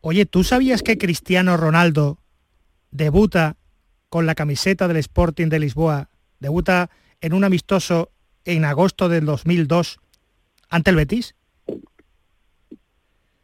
Oye, 0.01 0.25
¿tú 0.25 0.45
sabías 0.45 0.83
que 0.83 0.97
Cristiano 0.97 1.57
Ronaldo 1.57 2.19
debuta 2.91 3.57
con 4.09 4.27
la 4.27 4.35
camiseta 4.35 4.89
del 4.89 4.97
Sporting 4.97 5.49
de 5.49 5.59
Lisboa, 5.59 6.09
debuta 6.39 6.91
en 7.21 7.35
un 7.35 7.45
amistoso 7.45 8.11
en 8.45 8.65
agosto 8.65 9.09
del 9.09 9.27
2002 9.27 10.01
ante 10.71 10.91
el 10.91 10.97
Betis? 10.97 11.35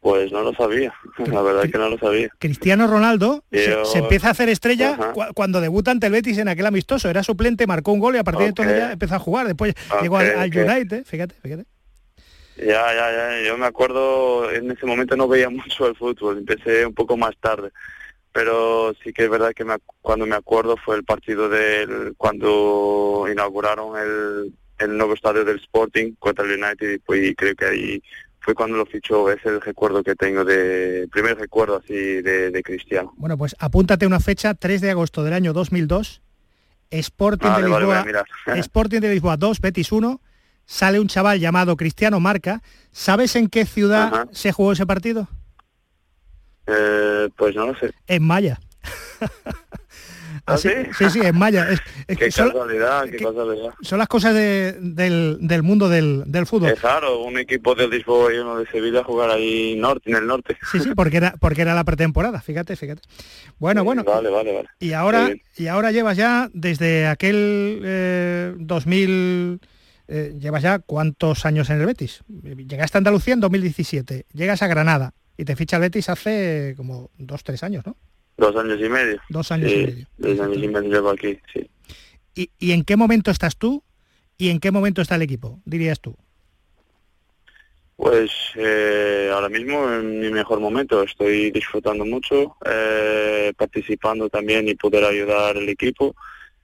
Pues 0.07 0.31
no 0.31 0.43
lo 0.43 0.55
sabía, 0.55 0.95
la 1.27 1.43
verdad 1.43 1.65
que 1.65 1.79
no 1.79 1.89
lo 1.89 1.99
sabía. 1.99 2.29
Cristiano 2.39 2.87
Ronaldo 2.87 3.43
se, 3.51 3.71
Yo- 3.71 3.85
se 3.85 3.99
empieza 3.99 4.29
a 4.29 4.31
hacer 4.31 4.49
estrella 4.49 4.97
cuando 5.35 5.61
debuta 5.61 5.91
ante 5.91 6.07
el 6.07 6.13
Betis 6.13 6.39
en 6.39 6.47
aquel 6.47 6.65
amistoso. 6.67 7.11
Era 7.11 7.25
suplente, 7.25 7.67
marcó 7.67 7.91
un 7.91 7.99
gol 7.99 8.15
y 8.15 8.19
a 8.19 8.23
partir 8.23 8.43
de 8.43 8.49
entonces 8.51 8.79
ya 8.79 8.93
empezó 8.93 9.17
a 9.17 9.19
jugar. 9.19 9.49
Después 9.49 9.75
llegó 10.01 10.19
al, 10.19 10.31
al. 10.39 10.57
United, 10.57 11.05
fíjate, 11.05 11.35
fíjate. 11.43 11.65
Ya, 12.57 12.95
ya, 12.95 13.11
ya, 13.13 13.43
yo 13.49 13.59
me 13.59 13.67
acuerdo, 13.67 14.51
en 14.53 14.71
ese 14.71 14.87
momento 14.87 15.17
no 15.17 15.27
veía 15.27 15.51
mucho 15.51 15.89
el 15.89 15.97
fútbol, 15.97 16.39
empecé 16.39 16.87
un 16.87 16.95
poco 16.95 17.17
más 17.17 17.35
tarde, 17.41 17.71
pero 18.33 18.95
sí 19.03 19.13
que 19.13 19.25
es 19.25 19.31
verdad 19.31 19.53
que 19.55 19.65
me 19.65 19.75
cuando 20.03 20.25
me 20.25 20.37
acuerdo 20.37 20.77
fue 20.85 20.95
el 20.95 21.03
partido 21.03 21.49
del, 21.49 22.15
cuando 22.17 23.27
inauguraron 23.31 23.99
el, 23.99 24.55
el 24.79 24.97
nuevo 24.97 25.15
estadio 25.15 25.45
del 25.45 25.57
Sporting 25.59 26.13
contra 26.21 26.45
el 26.45 26.63
United 26.63 26.93
y 26.93 26.99
pues, 26.99 27.25
y 27.29 27.35
creo 27.35 27.57
que 27.57 27.65
ahí 27.65 28.03
fue 28.47 28.55
cuando 28.55 28.77
lo 28.77 28.87
fichó, 28.87 29.29
es 29.29 29.45
el 29.45 29.61
recuerdo 29.61 30.05
que 30.05 30.15
tengo 30.15 30.45
de, 30.45 31.09
primer 31.11 31.37
recuerdo 31.37 31.79
así 31.79 31.93
de, 31.95 32.53
de 32.53 32.63
Cristiano. 32.63 33.13
Bueno, 33.17 33.37
pues 33.37 33.57
apúntate 33.59 34.07
una 34.07 34.21
fecha, 34.21 34.55
3 34.55 34.83
de 34.83 34.93
agosto 34.93 35.25
del 35.25 35.33
año 35.33 35.53
2002, 35.53 36.23
Sporting 36.91 37.49
Vale, 37.49 37.65
de 37.65 37.69
Lisboa. 37.69 38.05
Sporting 38.59 39.01
de 39.01 39.11
Lisboa 39.11 39.37
2, 39.37 39.61
Betis 39.61 39.91
1, 39.91 40.21
sale 40.65 41.01
un 41.01 41.09
chaval 41.09 41.41
llamado 41.41 41.77
Cristiano 41.77 42.21
Marca. 42.21 42.63
¿Sabes 42.93 43.35
en 43.35 43.49
qué 43.49 43.67
ciudad 43.67 44.15
Ajá. 44.15 44.29
se 44.31 44.53
jugó 44.53 44.71
ese 44.71 44.87
partido? 44.87 45.27
Eh, 46.69 47.29
pues 47.37 47.57
no 47.57 47.67
lo 47.67 47.77
sé. 47.77 47.93
En 48.07 48.23
Maya. 48.23 48.61
¿Ah, 50.49 50.55
Así- 50.55 50.69
sí? 50.69 50.75
sí, 50.97 51.11
sí, 51.11 51.21
en 51.25 51.37
Maya. 51.37 51.69
Es- 51.71 51.81
es 52.07 52.17
Qué 52.19 52.25
que 52.27 52.31
son, 52.31 52.49
casualidad, 52.51 53.05
qué 53.07 53.11
que- 53.17 53.25
casualidad. 53.25 53.75
son 53.81 53.99
las 53.99 54.07
cosas 54.09 54.33
de- 54.35 54.77
del, 54.81 55.39
del 55.41 55.63
mundo 55.65 55.89
del, 55.89 56.23
del 56.27 56.47
fútbol. 56.47 56.71
Es 56.71 56.81
raro, 56.83 57.23
un 57.23 57.37
equipo 57.39 57.75
de 57.75 57.89
Lisboa 57.89 58.33
y 58.33 58.39
uno 58.39 58.59
de 58.59 58.67
Sevilla 58.67 59.03
jugar 59.03 59.31
ahí 59.31 59.75
norte, 59.77 60.11
en 60.11 60.17
el 60.17 60.27
norte. 60.27 60.57
Sí, 60.71 60.79
sí, 60.79 60.91
porque 60.95 61.17
era, 61.17 61.35
porque 61.41 61.63
era 61.63 61.75
la 61.75 61.83
pretemporada, 61.85 62.41
fíjate, 62.41 62.77
fíjate. 62.77 63.03
Bueno, 63.59 63.83
bueno. 63.83 64.05
Vale, 64.05 64.31
vale, 64.31 64.53
vale. 64.55 64.69
Y 64.79 64.93
ahora, 64.93 65.31
y 65.57 65.67
ahora 65.67 65.91
llevas 65.91 66.17
ya 66.17 66.49
desde 66.53 67.07
aquel 67.09 67.81
eh, 67.85 68.55
2000, 68.59 69.61
eh, 70.09 70.35
llevas 70.39 70.63
ya 70.63 70.79
cuántos 70.79 71.45
años 71.45 71.71
en 71.71 71.81
el 71.81 71.87
Betis. 71.87 72.23
Llegaste 72.29 72.97
a 72.97 73.01
Andalucía 73.01 73.35
en 73.35 73.41
2017, 73.41 74.27
llegas 74.33 74.63
a 74.63 74.69
Granada 74.69 75.13
y 75.37 75.45
te 75.45 75.57
ficha 75.57 75.77
el 75.77 75.83
Betis 75.83 76.09
hace 76.09 76.75
como 76.77 77.11
dos, 77.19 77.43
tres 77.43 77.63
años, 77.65 77.85
¿no? 77.85 77.97
Dos 78.37 78.55
años 78.57 78.79
y 78.81 78.89
medio. 78.89 79.21
Dos 79.31 79.51
años 79.53 79.71
Sí, 79.71 79.79
y 79.79 79.87
medio. 79.87 80.07
Dos 80.19 80.41
años 80.41 80.57
y 80.63 80.69
medio 80.69 80.91
llevo 80.91 81.11
aquí, 81.11 81.39
sí. 81.53 81.71
¿Y, 82.35 82.51
y 82.59 82.73
en 82.73 82.85
qué 82.85 82.97
momento 82.97 83.31
estás 83.31 83.57
tú 83.57 83.83
y 84.37 84.51
en 84.51 84.61
qué 84.61 84.71
momento 84.71 85.01
está 85.01 85.15
el 85.15 85.23
equipo, 85.23 85.61
dirías 85.65 86.01
tú? 86.01 86.15
Pues 87.97 88.31
eh, 88.57 89.31
ahora 89.33 89.49
mismo 89.49 89.91
en 89.91 90.21
mi 90.21 90.29
mejor 90.31 90.61
momento 90.61 91.03
estoy 91.03 91.51
disfrutando 91.51 92.05
mucho, 92.05 92.57
eh, 92.67 93.55
participando 93.57 94.29
también 94.29 94.69
y 94.69 94.75
poder 94.75 95.05
ayudar 95.05 95.57
al 95.57 95.69
equipo. 95.69 96.15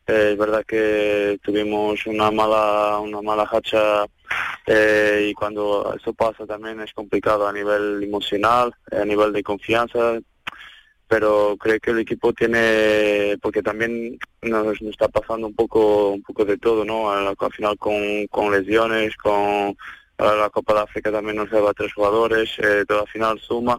Eh, 0.06 0.30
es 0.32 0.38
verdad 0.38 0.62
que 0.66 1.38
tuvimos 1.42 2.04
una 2.06 2.30
mala 2.30 2.98
una 2.98 3.22
mala 3.22 3.48
hacha 3.50 4.04
eh, 4.66 5.28
y 5.30 5.32
cuando 5.32 5.94
eso 5.98 6.12
pasa 6.12 6.44
también 6.44 6.80
es 6.80 6.92
complicado 6.92 7.48
a 7.48 7.52
nivel 7.52 8.02
emocional, 8.02 8.74
a 8.90 9.04
nivel 9.06 9.32
de 9.32 9.42
confianza, 9.42 10.18
pero 11.12 11.58
creo 11.58 11.78
que 11.78 11.90
el 11.90 11.98
equipo 11.98 12.32
tiene 12.32 13.36
porque 13.42 13.62
también 13.62 14.18
nos, 14.40 14.64
nos 14.64 14.90
está 14.92 15.08
pasando 15.08 15.46
un 15.46 15.54
poco 15.54 16.08
un 16.12 16.22
poco 16.22 16.46
de 16.46 16.56
todo, 16.56 16.86
¿no? 16.86 17.12
Al, 17.12 17.26
al 17.38 17.52
final 17.52 17.76
con, 17.76 18.26
con 18.28 18.50
lesiones, 18.50 19.14
con 19.18 19.76
la 20.16 20.48
Copa 20.48 20.72
de 20.72 20.80
África 20.80 21.12
también 21.12 21.36
nos 21.36 21.52
lleva 21.52 21.74
tres 21.74 21.92
jugadores, 21.92 22.48
eh, 22.58 22.84
todo 22.88 23.02
al 23.02 23.08
final 23.08 23.38
suma. 23.40 23.78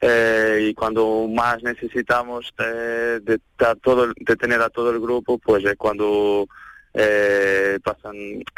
Eh, 0.00 0.68
y 0.70 0.74
cuando 0.74 1.28
más 1.28 1.62
necesitamos 1.62 2.50
eh, 2.58 3.20
de, 3.22 3.38
ta- 3.58 3.74
todo, 3.74 4.06
de 4.16 4.36
tener 4.36 4.62
a 4.62 4.70
todo 4.70 4.90
el 4.90 5.00
grupo, 5.00 5.36
pues 5.36 5.62
es 5.66 5.76
cuando 5.76 6.46
eh, 6.94 7.78
pasan 7.84 8.16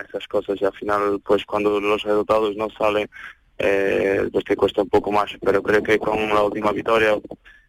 esas 0.09 0.29
cosas 0.29 0.57
y 0.61 0.65
al 0.65 0.75
final, 0.75 1.21
pues 1.27 1.45
cuando 1.45 1.81
los 1.81 2.05
resultados 2.05 2.55
no 2.55 2.69
salen, 2.71 3.11
eh, 3.59 4.29
pues 4.31 4.45
te 4.45 4.55
cuesta 4.55 4.83
un 4.83 4.91
poco 4.91 5.11
más. 5.11 5.33
Pero 5.41 5.61
creo 5.61 5.83
que 5.83 5.99
con 5.99 6.29
la 6.29 6.43
última 6.45 6.71
victoria 6.71 7.17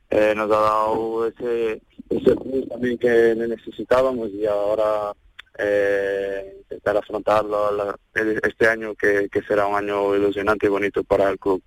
eh, 0.10 0.34
nos 0.36 0.52
ha 0.52 0.60
dado 0.60 1.28
ese, 1.28 1.82
ese 2.10 2.36
plus 2.36 2.68
también 2.70 2.98
que 2.98 3.36
necesitábamos 3.36 4.30
y 4.32 4.46
ahora 4.46 5.14
eh, 5.58 6.56
intentar 6.60 6.98
afrontarlo 6.98 7.96
este 8.14 8.68
año 8.68 8.96
que, 8.96 9.28
que 9.30 9.42
será 9.44 9.66
un 9.66 9.76
año 9.76 10.16
ilusionante 10.16 10.68
y 10.68 10.70
bonito 10.70 11.04
para 11.04 11.30
el 11.30 11.40
club. 11.40 11.62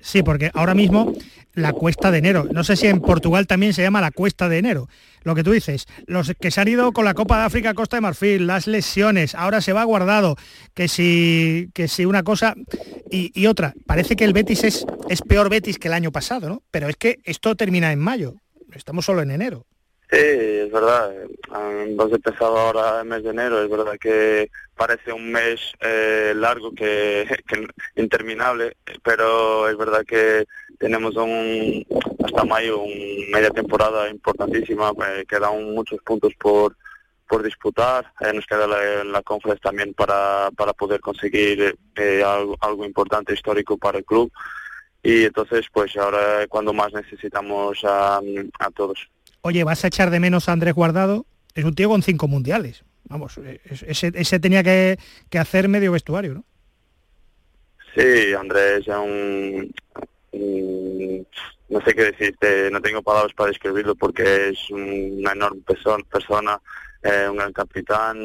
Sí, 0.00 0.22
porque 0.22 0.50
ahora 0.54 0.74
mismo 0.74 1.12
la 1.54 1.72
cuesta 1.72 2.10
de 2.10 2.18
enero, 2.18 2.46
no 2.52 2.64
sé 2.64 2.76
si 2.76 2.86
en 2.86 3.00
Portugal 3.00 3.46
también 3.46 3.72
se 3.72 3.82
llama 3.82 4.00
la 4.00 4.10
cuesta 4.10 4.48
de 4.48 4.58
enero, 4.58 4.88
lo 5.22 5.34
que 5.34 5.42
tú 5.42 5.52
dices, 5.52 5.86
los 6.06 6.32
que 6.38 6.50
se 6.50 6.60
han 6.60 6.68
ido 6.68 6.92
con 6.92 7.04
la 7.04 7.14
Copa 7.14 7.38
de 7.38 7.44
África 7.46 7.70
a 7.70 7.74
Costa 7.74 7.96
de 7.96 8.02
Marfil, 8.02 8.46
las 8.46 8.66
lesiones, 8.66 9.34
ahora 9.34 9.60
se 9.60 9.72
va 9.72 9.82
guardado, 9.84 10.36
que 10.74 10.86
si, 10.86 11.70
que 11.72 11.88
si 11.88 12.04
una 12.04 12.22
cosa 12.22 12.54
y, 13.10 13.46
otra, 13.46 13.74
parece 13.86 14.16
que 14.16 14.24
el 14.24 14.34
Betis 14.34 14.64
es, 14.64 14.86
es 15.08 15.22
peor 15.22 15.48
Betis 15.48 15.78
que 15.78 15.88
el 15.88 15.94
año 15.94 16.12
pasado, 16.12 16.48
¿no? 16.48 16.62
Pero 16.70 16.88
es 16.88 16.96
que 16.96 17.20
esto 17.24 17.56
termina 17.56 17.90
en 17.90 18.00
mayo, 18.00 18.34
estamos 18.74 19.06
solo 19.06 19.22
en 19.22 19.30
enero. 19.30 19.64
Sí, 20.08 20.18
es 20.18 20.70
verdad. 20.70 21.12
Hemos 21.82 22.12
empezado 22.12 22.56
ahora 22.58 23.00
el 23.00 23.08
mes 23.08 23.24
de 23.24 23.30
enero. 23.30 23.62
Es 23.62 23.68
verdad 23.68 23.98
que 24.00 24.50
parece 24.76 25.12
un 25.12 25.32
mes 25.32 25.60
eh, 25.80 26.32
largo, 26.36 26.72
que, 26.72 27.26
que 27.48 27.66
interminable, 27.96 28.76
pero 29.02 29.68
es 29.68 29.76
verdad 29.76 30.04
que 30.06 30.44
tenemos 30.78 31.16
un, 31.16 31.84
hasta 32.24 32.44
mayo 32.44 32.78
una 32.82 32.94
media 33.38 33.50
temporada 33.50 34.08
importantísima. 34.08 34.92
eh, 35.08 35.24
quedan 35.28 35.74
muchos 35.74 36.00
puntos 36.04 36.32
por 36.38 36.76
por 37.28 37.42
disputar. 37.42 38.12
eh, 38.20 38.32
nos 38.32 38.46
queda 38.46 38.68
la, 38.68 39.02
la 39.04 39.22
conference 39.22 39.60
también 39.60 39.92
para, 39.94 40.48
para 40.56 40.72
poder 40.74 41.00
conseguir 41.00 41.76
eh, 41.96 42.22
algo, 42.24 42.56
algo 42.60 42.84
importante 42.84 43.34
histórico 43.34 43.76
para 43.76 43.98
el 43.98 44.04
club. 44.04 44.30
Y 45.02 45.24
entonces, 45.24 45.66
pues 45.72 45.96
ahora 45.96 46.46
cuando 46.48 46.72
más 46.72 46.92
necesitamos 46.92 47.80
a, 47.84 48.18
a 48.60 48.70
todos. 48.70 49.08
Oye, 49.42 49.64
vas 49.64 49.84
a 49.84 49.88
echar 49.88 50.10
de 50.10 50.20
menos 50.20 50.48
a 50.48 50.52
Andrés 50.52 50.74
Guardado, 50.74 51.26
es 51.54 51.64
un 51.64 51.74
tío 51.74 51.88
con 51.88 52.02
cinco 52.02 52.28
mundiales. 52.28 52.84
Vamos, 53.08 53.38
es- 53.38 53.82
ese, 53.84 54.12
ese 54.14 54.40
tenía 54.40 54.62
que, 54.62 54.98
que 55.30 55.38
hacer 55.38 55.68
medio 55.68 55.92
vestuario, 55.92 56.34
¿no? 56.34 56.44
Sí, 57.94 58.34
Andrés 58.34 58.80
es 58.80 58.88
un, 58.88 59.72
un- 60.32 61.26
no 61.68 61.80
sé 61.80 61.94
qué 61.94 62.04
decirte, 62.04 62.70
no 62.70 62.80
tengo 62.82 63.02
palabras 63.02 63.32
para 63.34 63.48
describirlo 63.48 63.94
porque 63.94 64.50
es 64.50 64.70
una 64.70 65.32
enorme 65.32 65.62
perso- 65.66 66.04
persona, 66.06 66.60
eh, 67.02 67.26
un 67.30 67.36
gran 67.36 67.52
capitán, 67.52 68.18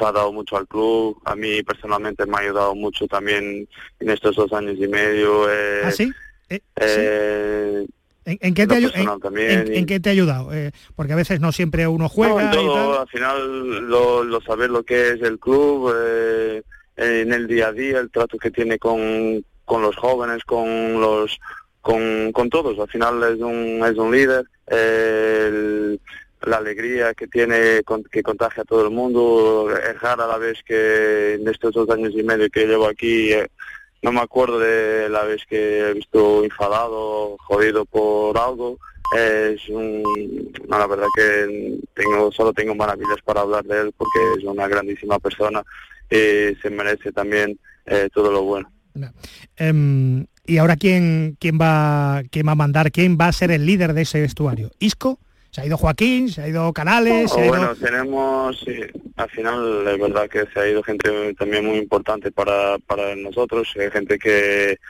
ha 0.00 0.12
dado 0.12 0.32
mucho 0.32 0.56
al 0.56 0.66
club, 0.68 1.20
a 1.24 1.34
mí 1.36 1.62
personalmente 1.62 2.26
me 2.26 2.36
ha 2.36 2.40
ayudado 2.40 2.74
mucho 2.74 3.06
también 3.06 3.66
en 4.00 4.10
estos 4.10 4.36
dos 4.36 4.52
años 4.52 4.76
y 4.78 4.88
medio. 4.88 5.48
eh, 5.50 5.82
¿Ah, 5.84 5.90
sí? 5.92 6.12
Eh, 6.76 7.84
sí. 7.86 7.94
Eh, 8.26 8.38
¿En, 8.40 8.48
en 8.48 8.54
qué 8.54 8.66
te, 8.66 8.76
en- 8.76 9.72
y- 9.72 9.78
en 9.78 9.86
qué 9.86 10.00
te 10.00 10.08
ha 10.08 10.12
ayudado? 10.12 10.52
Eh, 10.52 10.70
porque 10.96 11.12
a 11.12 11.16
veces 11.16 11.40
no 11.40 11.52
siempre 11.52 11.86
uno 11.86 12.08
juega 12.08 12.34
No, 12.34 12.40
en 12.40 12.46
y 12.48 12.50
todo, 12.66 12.92
tal. 12.92 13.00
al 13.02 13.08
final 13.08 13.88
lo, 13.88 14.24
lo 14.24 14.40
saber 14.40 14.70
lo 14.70 14.82
que 14.82 15.10
es 15.10 15.22
el 15.22 15.38
club, 15.38 15.92
eh, 15.96 16.62
en 16.96 17.32
el 17.32 17.46
día 17.46 17.68
a 17.68 17.72
día, 17.72 17.98
el 17.98 18.10
trato 18.10 18.38
que 18.38 18.50
tiene 18.50 18.78
con, 18.78 19.44
con 19.64 19.82
los 19.82 19.96
jóvenes, 19.96 20.44
con 20.44 21.00
los 21.00 21.38
con, 21.80 22.32
con 22.32 22.48
todos. 22.48 22.78
Al 22.78 22.88
final 22.88 23.22
es 23.24 23.40
un, 23.40 23.82
es 23.84 23.96
un 23.98 24.10
líder. 24.10 24.44
la 26.46 26.56
alegría 26.58 27.14
que 27.14 27.26
tiene, 27.26 27.80
que 28.10 28.22
contagia 28.22 28.62
a 28.62 28.66
todo 28.66 28.84
el 28.84 28.90
mundo. 28.90 29.68
Es 29.70 29.98
rara 30.00 30.26
la 30.26 30.38
vez 30.38 30.58
que 30.64 31.34
en 31.34 31.48
estos 31.48 31.72
dos 31.74 31.88
años 31.90 32.12
y 32.14 32.22
medio 32.22 32.48
que 32.50 32.66
llevo 32.66 32.86
aquí, 32.86 33.32
eh, 33.32 33.48
no 34.04 34.12
me 34.12 34.20
acuerdo 34.20 34.58
de 34.58 35.08
la 35.08 35.24
vez 35.24 35.46
que 35.48 35.80
he 35.80 35.94
visto 35.94 36.44
enfadado, 36.44 37.38
jodido 37.38 37.86
por 37.86 38.36
algo. 38.36 38.78
Es 39.16 39.66
un, 39.70 40.52
la 40.68 40.86
verdad 40.86 41.06
que 41.16 41.78
tengo, 41.94 42.30
solo 42.30 42.52
tengo 42.52 42.74
maravillas 42.74 43.16
para 43.24 43.40
hablar 43.40 43.64
de 43.64 43.80
él 43.80 43.94
porque 43.96 44.18
es 44.36 44.44
una 44.44 44.68
grandísima 44.68 45.18
persona 45.18 45.62
y 46.10 46.54
se 46.60 46.68
merece 46.70 47.12
también 47.12 47.58
eh, 47.86 48.10
todo 48.12 48.30
lo 48.30 48.42
bueno. 48.42 48.70
Em, 49.56 50.26
¿Y 50.44 50.58
ahora 50.58 50.76
quién, 50.76 51.38
quién, 51.40 51.58
va, 51.58 52.24
quién 52.30 52.46
va 52.46 52.52
a 52.52 52.56
mandar? 52.56 52.92
¿Quién 52.92 53.16
va 53.18 53.28
a 53.28 53.32
ser 53.32 53.52
el 53.52 53.64
líder 53.64 53.94
de 53.94 54.02
ese 54.02 54.20
vestuario? 54.20 54.70
¿Isco? 54.80 55.18
¿Se 55.54 55.60
ha 55.60 55.66
ido 55.66 55.76
Joaquín? 55.76 56.28
¿Se 56.28 56.42
ha 56.42 56.48
ido 56.48 56.72
Canales? 56.72 57.30
bueno, 57.32 57.76
tenemos, 57.76 58.64
al 59.14 59.30
final 59.30 59.86
es 59.86 60.00
verdad 60.00 60.28
que 60.28 60.46
se 60.52 60.58
ha 60.58 60.68
ido 60.68 60.82
gente 60.82 61.32
también 61.34 61.64
muy 61.64 61.78
importante 61.78 62.32
para, 62.32 62.76
para 62.80 63.14
nosotros, 63.14 63.72
eh, 63.76 63.88
gente 63.92 64.18
que, 64.18 64.80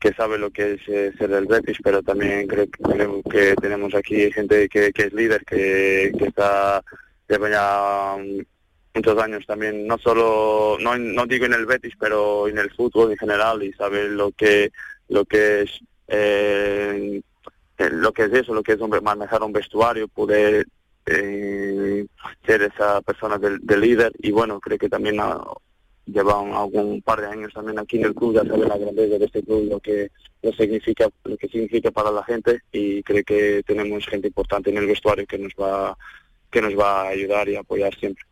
que 0.00 0.12
sabe 0.14 0.36
lo 0.36 0.50
que 0.50 0.72
es 0.72 0.80
eh, 0.88 1.12
ser 1.16 1.28
del 1.28 1.46
Betis, 1.46 1.78
pero 1.80 2.02
también 2.02 2.48
creo 2.48 2.66
que, 3.22 3.54
tenemos 3.60 3.94
aquí 3.94 4.32
gente 4.32 4.68
que, 4.68 4.90
es 4.92 5.12
líder, 5.12 5.44
que, 5.44 6.10
que 6.18 6.24
está 6.24 6.82
lleva 7.28 7.48
ya 7.48 8.16
muchos 8.92 9.22
años 9.22 9.46
también, 9.46 9.86
no 9.86 9.96
solo, 9.96 10.76
no, 10.80 10.98
no 10.98 11.24
digo 11.26 11.46
en 11.46 11.54
el 11.54 11.66
Betis, 11.66 11.94
pero 12.00 12.48
en 12.48 12.58
el 12.58 12.72
fútbol 12.72 13.12
en 13.12 13.18
general 13.18 13.62
y 13.62 13.72
sabe 13.74 14.08
lo 14.08 14.32
que, 14.32 14.72
lo 15.06 15.24
que 15.24 15.62
es, 15.62 15.70
eh, 16.08 17.22
lo 17.88 18.12
que 18.12 18.24
es 18.24 18.32
eso, 18.32 18.54
lo 18.54 18.62
que 18.62 18.72
es 18.72 18.78
manejar 19.02 19.42
un 19.42 19.52
vestuario, 19.52 20.08
poder 20.08 20.66
eh, 21.06 22.06
ser 22.46 22.62
esa 22.62 23.00
persona 23.00 23.38
del, 23.38 23.60
líder 23.80 24.12
y 24.18 24.30
bueno, 24.30 24.60
creo 24.60 24.78
que 24.78 24.88
también 24.88 25.16
lleva 26.06 26.40
algún 26.60 27.00
par 27.02 27.20
de 27.20 27.28
años 27.28 27.52
también 27.54 27.78
aquí 27.78 27.98
en 27.98 28.06
el 28.06 28.14
club, 28.14 28.34
ya 28.34 28.44
sabe 28.44 28.66
la 28.66 28.76
grandeza 28.76 29.18
de 29.18 29.24
este 29.24 29.42
club, 29.42 29.68
lo 29.70 29.80
que 29.80 30.10
lo 30.42 30.52
significa, 30.52 31.08
lo 31.24 31.36
que 31.36 31.48
significa 31.48 31.90
para 31.90 32.10
la 32.10 32.24
gente 32.24 32.60
y 32.72 33.02
creo 33.02 33.24
que 33.24 33.62
tenemos 33.66 34.06
gente 34.06 34.28
importante 34.28 34.70
en 34.70 34.78
el 34.78 34.86
vestuario 34.86 35.26
que 35.26 35.38
nos 35.38 35.52
va 35.52 35.96
que 36.50 36.60
nos 36.60 36.76
va 36.78 37.02
a 37.02 37.08
ayudar 37.08 37.48
y 37.48 37.56
apoyar 37.56 37.94
siempre. 37.94 38.24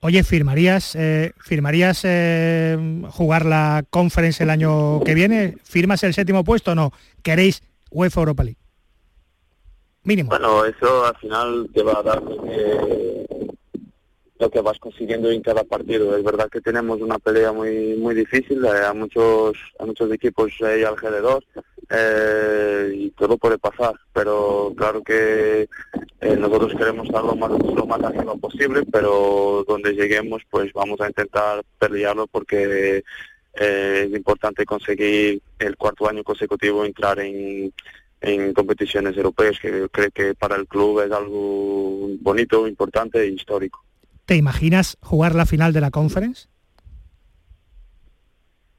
Oye, 0.00 0.22
¿firmarías, 0.24 0.94
eh, 0.96 1.32
¿firmarías 1.38 2.02
eh, 2.04 2.76
jugar 3.10 3.46
la 3.46 3.84
conference 3.88 4.42
el 4.42 4.50
año 4.50 5.00
que 5.04 5.14
viene? 5.14 5.56
¿Firmas 5.64 6.02
el 6.02 6.12
séptimo 6.12 6.44
puesto 6.44 6.72
o 6.72 6.74
no? 6.74 6.92
¿Queréis 7.22 7.62
UEFA 7.90 8.20
Europa 8.20 8.44
League? 8.44 8.65
Mínimo. 10.06 10.30
Bueno, 10.30 10.64
eso 10.64 11.04
al 11.04 11.16
final 11.16 11.68
te 11.74 11.82
va 11.82 11.98
a 11.98 12.02
dar 12.04 12.22
lo 14.38 14.50
que 14.50 14.60
vas 14.60 14.78
consiguiendo 14.78 15.32
en 15.32 15.42
cada 15.42 15.64
partido. 15.64 16.16
Es 16.16 16.22
verdad 16.22 16.48
que 16.48 16.60
tenemos 16.60 17.00
una 17.00 17.18
pelea 17.18 17.50
muy 17.50 17.96
muy 17.96 18.14
difícil, 18.14 18.64
eh, 18.64 18.86
a 18.86 18.94
muchos 18.94 19.56
a 19.80 19.84
muchos 19.84 20.12
equipos 20.12 20.52
ahí 20.62 20.84
alrededor 20.84 21.44
eh, 21.90 22.92
y 22.94 23.10
todo 23.10 23.36
puede 23.36 23.58
pasar, 23.58 23.94
pero 24.12 24.72
claro 24.76 25.02
que 25.02 25.68
eh, 26.20 26.36
nosotros 26.38 26.74
queremos 26.78 27.08
estar 27.08 27.24
lo 27.24 27.34
más, 27.34 27.50
lo 27.50 27.86
más 27.86 28.00
arriba 28.00 28.36
posible, 28.36 28.82
pero 28.92 29.64
donde 29.66 29.92
lleguemos 29.92 30.42
pues 30.48 30.72
vamos 30.72 31.00
a 31.00 31.08
intentar 31.08 31.64
pelearlo 31.80 32.28
porque 32.28 33.02
es 33.54 34.10
importante 34.12 34.66
conseguir 34.66 35.40
el 35.58 35.76
cuarto 35.76 36.08
año 36.08 36.22
consecutivo 36.22 36.84
entrar 36.84 37.18
en 37.18 37.72
en 38.20 38.52
competiciones 38.54 39.16
europeas, 39.16 39.58
que 39.60 39.88
creo 39.90 40.10
que 40.10 40.34
para 40.34 40.56
el 40.56 40.66
club 40.66 41.00
es 41.00 41.12
algo 41.12 42.08
bonito, 42.20 42.66
importante 42.66 43.20
e 43.20 43.28
histórico. 43.28 43.84
¿Te 44.24 44.36
imaginas 44.36 44.96
jugar 45.02 45.34
la 45.34 45.46
final 45.46 45.72
de 45.72 45.80
la 45.80 45.90
conference? 45.90 46.48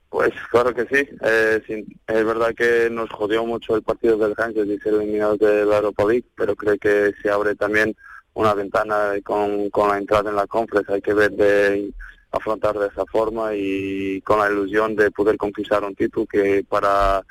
Pues 0.09 0.33
claro 0.51 0.73
que 0.73 0.85
sí. 0.91 1.07
Eh, 1.21 1.85
es 2.07 2.25
verdad 2.25 2.53
que 2.55 2.89
nos 2.89 3.09
jodió 3.09 3.45
mucho 3.45 3.75
el 3.75 3.83
partido 3.83 4.17
del 4.17 4.35
Rangers 4.35 4.69
y 4.69 4.79
ser 4.79 4.93
eliminados 4.95 5.39
de 5.39 5.65
la 5.65 5.77
Europa 5.77 6.05
League, 6.05 6.25
pero 6.35 6.55
creo 6.55 6.77
que 6.77 7.13
se 7.21 7.29
abre 7.29 7.55
también 7.55 7.95
una 8.33 8.53
ventana 8.53 9.13
con, 9.23 9.69
con 9.69 9.89
la 9.89 9.97
entrada 9.97 10.29
en 10.29 10.35
la 10.35 10.47
conference. 10.47 10.91
Hay 10.91 11.01
que 11.01 11.13
ver 11.13 11.31
de 11.31 11.91
afrontar 12.31 12.77
de 12.77 12.87
esa 12.87 13.05
forma 13.05 13.53
y 13.55 14.21
con 14.21 14.39
la 14.39 14.49
ilusión 14.49 14.95
de 14.95 15.11
poder 15.11 15.37
conquistar 15.37 15.83
un 15.83 15.95
título 15.95 16.25
que 16.25 16.65
para 16.67 17.23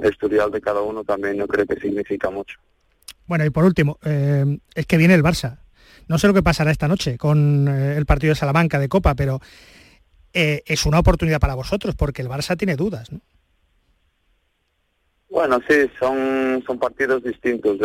estudiar 0.00 0.50
de 0.50 0.60
cada 0.60 0.80
uno 0.80 1.04
también 1.04 1.36
yo 1.36 1.46
creo 1.46 1.66
que 1.66 1.76
significa 1.76 2.30
mucho. 2.30 2.58
Bueno, 3.26 3.44
y 3.44 3.50
por 3.50 3.64
último, 3.64 3.98
eh, 4.04 4.58
es 4.74 4.86
que 4.86 4.96
viene 4.96 5.14
el 5.14 5.22
Barça. 5.22 5.58
No 6.08 6.18
sé 6.18 6.26
lo 6.26 6.34
que 6.34 6.42
pasará 6.42 6.70
esta 6.70 6.88
noche 6.88 7.16
con 7.16 7.68
eh, 7.68 7.96
el 7.96 8.06
partido 8.06 8.32
de 8.32 8.36
Salamanca 8.36 8.78
de 8.78 8.88
Copa, 8.88 9.14
pero 9.14 9.40
eh, 10.32 10.62
es 10.66 10.86
una 10.86 10.98
oportunidad 10.98 11.40
para 11.40 11.54
vosotros 11.54 11.94
porque 11.94 12.22
el 12.22 12.28
Barça 12.28 12.56
tiene 12.56 12.76
dudas. 12.76 13.10
Bueno, 15.32 15.60
sí, 15.66 15.90
son, 15.98 16.62
son 16.66 16.78
partidos 16.78 17.24
distintos, 17.24 17.78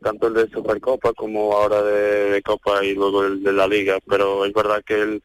tanto 0.00 0.28
el 0.28 0.34
de 0.34 0.48
Supercopa 0.50 1.12
como 1.14 1.52
ahora 1.52 1.82
de, 1.82 2.40
Copa 2.42 2.84
y 2.84 2.94
luego 2.94 3.24
el 3.24 3.42
de 3.42 3.52
la 3.52 3.66
Liga, 3.66 3.98
pero 4.08 4.44
es 4.44 4.52
verdad 4.52 4.80
que 4.86 5.02
el, 5.02 5.22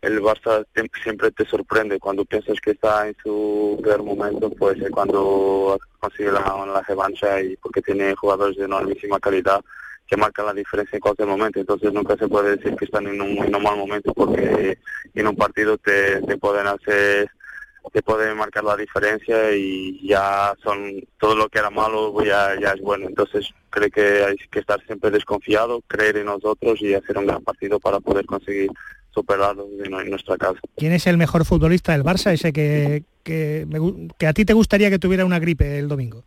el 0.00 0.22
Barça 0.22 0.64
siempre 1.02 1.30
te 1.32 1.44
sorprende 1.44 1.98
cuando 1.98 2.24
piensas 2.24 2.58
que 2.62 2.70
está 2.70 3.06
en 3.06 3.16
su 3.22 3.78
peor 3.84 4.04
momento, 4.04 4.48
pues 4.48 4.80
es 4.80 4.90
cuando 4.90 5.78
consigue 6.00 6.32
la, 6.32 6.40
la 6.66 6.80
revancha 6.80 7.42
y 7.42 7.58
porque 7.58 7.82
tiene 7.82 8.14
jugadores 8.16 8.56
de 8.56 8.64
enormísima 8.64 9.20
calidad 9.20 9.60
que 10.06 10.16
marca 10.16 10.44
la 10.44 10.54
diferencia 10.54 10.96
en 10.96 11.00
cualquier 11.00 11.28
momento. 11.28 11.60
Entonces 11.60 11.92
nunca 11.92 12.16
se 12.16 12.26
puede 12.26 12.56
decir 12.56 12.74
que 12.74 12.86
están 12.86 13.06
en 13.06 13.20
un, 13.20 13.62
mal 13.62 13.76
momento 13.76 14.14
porque 14.14 14.78
en 15.14 15.26
un 15.26 15.36
partido 15.36 15.76
te, 15.76 16.22
te 16.22 16.38
pueden 16.38 16.66
hacer 16.68 17.30
te 17.92 18.02
pueden 18.02 18.36
marcar 18.36 18.64
la 18.64 18.76
diferencia 18.76 19.54
y 19.54 20.06
ya 20.06 20.54
son 20.62 21.02
todo 21.18 21.34
lo 21.34 21.48
que 21.48 21.58
era 21.58 21.70
malo 21.70 22.12
pues 22.12 22.28
ya, 22.28 22.58
ya 22.60 22.72
es 22.72 22.80
bueno. 22.80 23.06
Entonces 23.08 23.48
creo 23.70 23.90
que 23.90 24.24
hay 24.24 24.36
que 24.50 24.60
estar 24.60 24.84
siempre 24.86 25.10
desconfiado, 25.10 25.82
creer 25.86 26.18
en 26.18 26.26
nosotros 26.26 26.80
y 26.80 26.94
hacer 26.94 27.18
un 27.18 27.26
gran 27.26 27.42
partido 27.42 27.78
para 27.80 28.00
poder 28.00 28.26
conseguir 28.26 28.70
superarlo 29.10 29.66
en, 29.82 30.10
nuestra 30.10 30.36
casa. 30.36 30.60
¿Quién 30.76 30.92
es 30.92 31.06
el 31.06 31.16
mejor 31.16 31.44
futbolista 31.44 31.92
del 31.92 32.04
Barça? 32.04 32.32
Ese 32.32 32.52
que, 32.52 33.04
que, 33.22 33.66
que 34.18 34.26
a 34.26 34.32
ti 34.32 34.44
te 34.44 34.52
gustaría 34.52 34.90
que 34.90 34.98
tuviera 34.98 35.24
una 35.24 35.38
gripe 35.38 35.78
el 35.78 35.88
domingo 35.88 36.24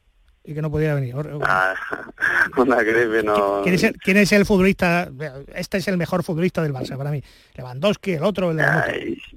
y 0.49 0.53
que 0.55 0.63
no 0.63 0.71
podía 0.71 0.95
venir. 0.95 1.13
Ah, 1.43 1.75
una 2.57 2.81
gripe 2.81 3.21
no. 3.21 3.61
¿Quién 3.61 3.75
es, 3.75 3.83
el, 3.83 3.93
¿Quién 3.99 4.17
es, 4.17 4.31
el, 4.31 4.47
futbolista? 4.47 5.07
Este 5.53 5.77
es 5.77 5.87
el 5.87 5.95
mejor 5.95 6.23
futbolista 6.23 6.63
del 6.63 6.73
Barça 6.73 6.97
para 6.97 7.11
mí. 7.11 7.21
Lewandowski, 7.53 8.13
el 8.13 8.23
otro, 8.23 8.49
el 8.49 8.59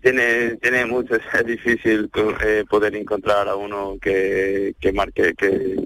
tiene, 0.00 0.56
tiene 0.56 0.86
mucho, 0.86 1.16
es 1.34 1.46
difícil 1.46 2.10
eh, 2.42 2.64
poder 2.68 2.96
encontrar 2.96 3.46
a 3.46 3.56
uno 3.56 3.98
que, 4.00 4.74
que 4.80 4.92
marque, 4.94 5.34
que, 5.34 5.84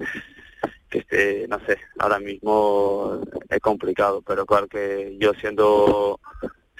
que 0.88 0.98
esté, 0.98 1.48
no 1.48 1.58
sé, 1.66 1.76
ahora 1.98 2.20
mismo 2.20 3.20
es 3.48 3.58
complicado, 3.58 4.22
pero 4.24 4.46
claro 4.46 4.68
que 4.68 5.16
yo 5.18 5.32
siendo 5.40 6.20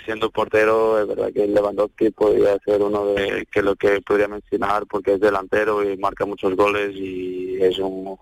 siendo 0.04 0.30
portero, 0.30 1.00
es 1.00 1.08
verdad 1.08 1.32
que 1.32 1.46
Lewandowski 1.46 2.10
podría 2.10 2.58
ser 2.64 2.82
uno 2.82 3.06
de 3.06 3.46
que 3.50 3.62
lo 3.62 3.74
que 3.74 4.00
podría 4.00 4.28
mencionar 4.28 4.86
porque 4.86 5.14
es 5.14 5.20
delantero 5.20 5.88
y 5.88 5.96
marca 5.96 6.26
muchos 6.26 6.54
goles 6.54 6.94
y 6.94 7.56
es 7.60 7.78
un, 7.78 8.16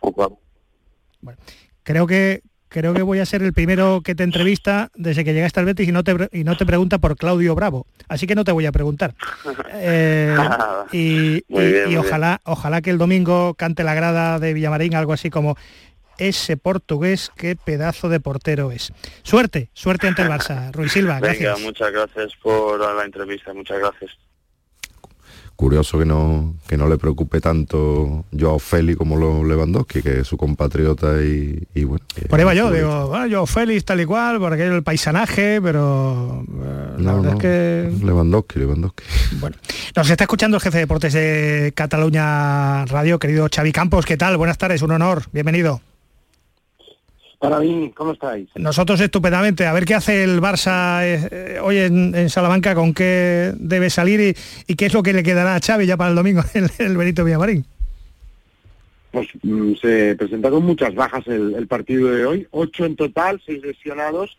jugador. 0.00 0.38
Bueno, 1.20 1.38
creo 1.82 2.06
que 2.06 2.42
creo 2.68 2.92
que 2.92 3.02
voy 3.02 3.18
a 3.18 3.26
ser 3.26 3.42
el 3.42 3.54
primero 3.54 4.02
que 4.02 4.14
te 4.14 4.24
entrevista 4.24 4.90
desde 4.94 5.24
que 5.24 5.32
llegaste 5.32 5.58
al 5.58 5.66
Betis 5.66 5.88
y 5.88 5.92
no 5.92 6.04
te, 6.04 6.28
y 6.32 6.44
no 6.44 6.56
te 6.56 6.66
pregunta 6.66 6.98
por 6.98 7.16
Claudio 7.16 7.54
Bravo. 7.54 7.86
Así 8.08 8.26
que 8.26 8.34
no 8.34 8.44
te 8.44 8.52
voy 8.52 8.66
a 8.66 8.72
preguntar. 8.72 9.14
Eh, 9.80 10.36
y, 10.90 11.44
y 11.48 11.96
ojalá, 11.96 12.40
ojalá 12.44 12.80
que 12.80 12.90
el 12.90 12.98
domingo 12.98 13.54
cante 13.54 13.84
la 13.84 13.94
grada 13.94 14.40
de 14.40 14.52
Villamarín 14.52 14.94
algo 14.94 15.12
así 15.12 15.30
como 15.30 15.56
ese 16.18 16.56
portugués, 16.56 17.30
qué 17.36 17.56
pedazo 17.56 18.08
de 18.08 18.20
portero 18.20 18.70
es. 18.70 18.92
Suerte, 19.22 19.70
suerte 19.72 20.08
ante 20.08 20.22
el 20.22 20.28
Barça. 20.28 20.72
Ruiz 20.72 20.92
Silva, 20.92 21.20
Venga, 21.20 21.56
muchas 21.58 21.92
gracias 21.92 22.32
por 22.42 22.78
la 22.80 23.04
entrevista, 23.04 23.54
muchas 23.54 23.78
gracias. 23.78 24.10
Curioso 25.58 25.98
que 25.98 26.04
no, 26.04 26.54
que 26.68 26.76
no 26.76 26.88
le 26.88 26.98
preocupe 26.98 27.40
tanto 27.40 28.24
Joao 28.30 28.60
Félix 28.60 28.96
como 28.96 29.16
lo 29.16 29.42
Lewandowski, 29.42 30.02
que 30.02 30.20
es 30.20 30.26
su 30.28 30.36
compatriota 30.36 31.20
y, 31.20 31.82
bueno. 31.82 32.04
Por 32.28 32.38
ahí 32.38 32.44
va 32.44 32.54
yo, 32.54 32.70
digo, 32.70 33.08
bueno, 33.08 33.26
Joao 33.28 33.44
Félix 33.46 33.84
tal 33.84 34.00
y 34.00 34.04
cual, 34.04 34.38
por 34.38 34.52
aquello 34.52 34.76
el 34.76 34.84
paisanaje, 34.84 35.60
pero 35.60 36.44
eh, 36.48 36.94
no, 36.98 37.22
no, 37.22 37.30
es 37.30 37.34
que... 37.40 37.90
Lewandowski, 38.04 38.60
Lewandowski. 38.60 39.02
Bueno, 39.40 39.56
nos 39.96 40.08
está 40.08 40.22
escuchando 40.22 40.58
el 40.58 40.62
jefe 40.62 40.76
de 40.76 40.82
deportes 40.84 41.12
de 41.12 41.72
Cataluña 41.74 42.86
Radio, 42.86 43.18
querido 43.18 43.48
Xavi 43.52 43.72
Campos, 43.72 44.06
¿qué 44.06 44.16
tal? 44.16 44.36
Buenas 44.36 44.58
tardes, 44.58 44.82
un 44.82 44.92
honor, 44.92 45.24
bienvenido. 45.32 45.80
Para 47.38 47.60
mí, 47.60 47.92
¿cómo 47.94 48.12
estáis? 48.12 48.48
Nosotros 48.56 49.00
estupendamente. 49.00 49.64
A 49.64 49.72
ver 49.72 49.84
qué 49.84 49.94
hace 49.94 50.24
el 50.24 50.40
Barça 50.40 51.02
eh, 51.04 51.60
hoy 51.60 51.78
en, 51.78 52.28
Salamanca, 52.28 52.74
con 52.74 52.92
qué 52.92 53.52
debe 53.56 53.90
salir 53.90 54.36
y, 54.66 54.74
qué 54.74 54.86
es 54.86 54.94
lo 54.94 55.04
que 55.04 55.12
le 55.12 55.22
quedará 55.22 55.54
a 55.54 55.60
Xavi 55.60 55.86
ya 55.86 55.96
para 55.96 56.10
el 56.10 56.16
domingo 56.16 56.42
en 56.54 56.66
el, 56.78 56.96
Benito 56.96 57.24
Villamarín. 57.24 57.64
Pues 59.12 59.28
mm, 59.42 59.74
se 59.74 60.16
presenta 60.16 60.50
con 60.50 60.64
muchas 60.64 60.94
bajas 60.96 61.28
el, 61.28 61.66
partido 61.68 62.10
de 62.10 62.26
hoy. 62.26 62.48
Ocho 62.50 62.84
en 62.84 62.96
total, 62.96 63.40
seis 63.46 63.62
lesionados 63.62 64.36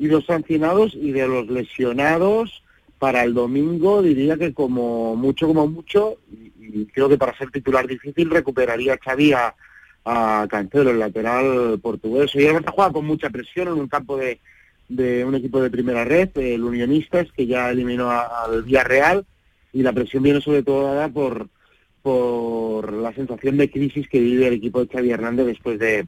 y 0.00 0.08
dos 0.08 0.26
sancionados. 0.26 0.96
Y 0.96 1.12
de 1.12 1.28
los 1.28 1.46
lesionados, 1.46 2.64
para 2.98 3.22
el 3.22 3.34
domingo 3.34 4.02
diría 4.02 4.36
que 4.36 4.52
como 4.52 5.14
mucho, 5.14 5.46
como 5.46 5.68
mucho, 5.68 6.16
y, 6.60 6.86
creo 6.86 7.08
que 7.08 7.18
para 7.18 7.38
ser 7.38 7.52
titular 7.52 7.86
difícil 7.86 8.30
recuperaría 8.30 8.98
Xavi 8.98 9.32
a 9.32 9.54
a 10.04 10.46
Cancelo, 10.48 10.90
el 10.90 10.98
lateral 10.98 11.78
portugués. 11.80 12.34
Y 12.34 12.40
Barça 12.40 12.72
juega 12.72 12.92
con 12.92 13.06
mucha 13.06 13.30
presión 13.30 13.68
en 13.68 13.74
un 13.74 13.88
campo 13.88 14.16
de, 14.16 14.40
de 14.88 15.24
un 15.24 15.34
equipo 15.34 15.62
de 15.62 15.70
primera 15.70 16.04
red, 16.04 16.30
el 16.36 16.62
Unionistas, 16.62 17.30
que 17.32 17.46
ya 17.46 17.70
eliminó 17.70 18.10
al 18.10 18.62
Villarreal, 18.62 19.24
y 19.72 19.82
la 19.82 19.92
presión 19.92 20.22
viene 20.22 20.40
sobre 20.40 20.62
todo 20.62 20.84
dada 20.84 21.08
por, 21.08 21.48
por 22.02 22.92
la 22.92 23.12
sensación 23.14 23.56
de 23.56 23.70
crisis 23.70 24.08
que 24.08 24.20
vive 24.20 24.48
el 24.48 24.54
equipo 24.54 24.84
de 24.84 24.92
Xavi 24.92 25.10
Hernández 25.10 25.46
después 25.46 25.78
de, 25.78 26.06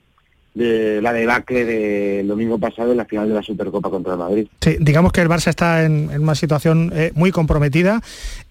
de 0.54 1.02
la 1.02 1.12
debacle 1.12 1.64
del 1.64 2.28
domingo 2.28 2.58
pasado 2.58 2.92
en 2.92 2.98
la 2.98 3.04
final 3.04 3.28
de 3.28 3.34
la 3.34 3.42
Supercopa 3.42 3.90
contra 3.90 4.12
el 4.12 4.18
Madrid. 4.18 4.46
Sí, 4.60 4.76
digamos 4.78 5.12
que 5.12 5.20
el 5.20 5.28
Barça 5.28 5.48
está 5.48 5.84
en, 5.84 6.10
una 6.20 6.36
situación 6.36 6.92
eh, 6.94 7.10
muy 7.14 7.32
comprometida 7.32 8.00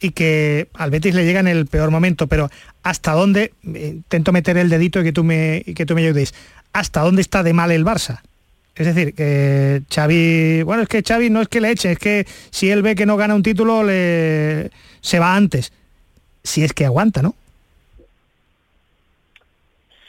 y 0.02 0.12
que 0.12 0.68
al 0.74 0.92
Betis 0.92 1.16
le 1.16 1.26
llega 1.26 1.40
en 1.40 1.48
el 1.48 1.66
peor 1.66 1.92
momento, 1.92 2.28
pero 2.28 2.50
¿hasta 2.84 3.14
dónde, 3.14 3.54
eh, 3.74 3.94
intento 3.96 4.34
meter 4.34 4.58
el 4.58 4.70
dedito 4.70 5.00
y 5.00 5.04
que 5.04 5.14
tú 5.14 5.24
me, 5.24 5.64
que 5.76 5.86
tú 5.86 5.96
me 5.96 6.02
ayudes, 6.06 6.34
¿hasta 6.74 7.02
dónde 7.02 7.22
está 7.22 7.42
de 7.42 7.54
mal 7.54 7.72
el 7.72 7.86
Barça? 7.86 8.20
Es 8.76 8.88
decir, 8.88 9.14
que 9.14 9.84
Xavi, 9.90 10.64
bueno, 10.64 10.84
es 10.84 10.90
que 10.90 11.04
Xavi 11.04 11.30
no 11.30 11.42
es 11.42 11.48
que 11.48 11.62
le 11.62 11.72
eche, 11.72 11.92
es 11.92 12.00
que 12.00 12.26
si 12.50 12.70
él 12.70 12.82
ve 12.82 12.96
que 12.96 13.06
no 13.06 13.16
gana 13.16 13.36
un 13.36 13.44
título, 13.44 13.84
le, 13.84 14.72
se 15.00 15.20
va 15.20 15.36
antes. 15.36 15.72
Si 16.44 16.64
es 16.64 16.74
que 16.74 16.86
aguanta, 16.86 17.22
¿no? 17.22 17.36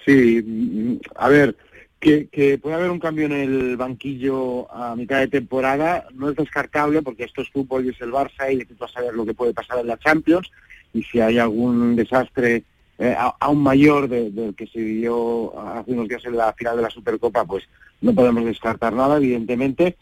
Sí, 0.06 0.98
a 1.16 1.28
ver, 1.28 1.56
que, 2.04 2.58
puede 2.58 2.76
haber 2.76 2.90
un 2.90 2.98
cambio 2.98 3.26
en 3.26 3.32
el 3.32 3.76
banquillo 3.76 4.70
a 4.72 4.94
mitad 4.94 5.20
de 5.20 5.28
temporada 5.28 6.06
no 6.12 6.28
es 6.28 6.36
descartable 6.36 7.02
porque 7.02 7.24
esto 7.24 7.40
es 7.42 7.50
fútbol 7.50 7.86
y 7.86 7.90
es 7.90 8.00
el 8.00 8.12
Barça 8.12 8.52
y 8.52 8.56
necesito 8.56 8.86
saber 8.88 9.14
lo 9.14 9.24
que 9.24 9.34
puede 9.34 9.54
pasar 9.54 9.78
en 9.78 9.86
la 9.86 9.98
Champions. 9.98 10.50
Y 10.92 11.02
si 11.02 11.20
hay 11.20 11.38
algún 11.38 11.96
desastre 11.96 12.64
eh, 12.98 13.16
aún 13.40 13.62
mayor 13.62 14.08
del 14.08 14.54
que 14.54 14.66
se 14.66 14.78
vivió 14.78 15.58
hace 15.58 15.92
unos 15.92 16.08
días 16.08 16.24
en 16.26 16.36
la 16.36 16.52
final 16.52 16.76
de 16.76 16.82
la 16.82 16.90
Supercopa, 16.90 17.44
pues 17.44 17.64
no 18.00 18.14
podemos 18.14 18.44
descartar 18.44 18.92
nada, 18.92 19.16
evidentemente, 19.16 19.96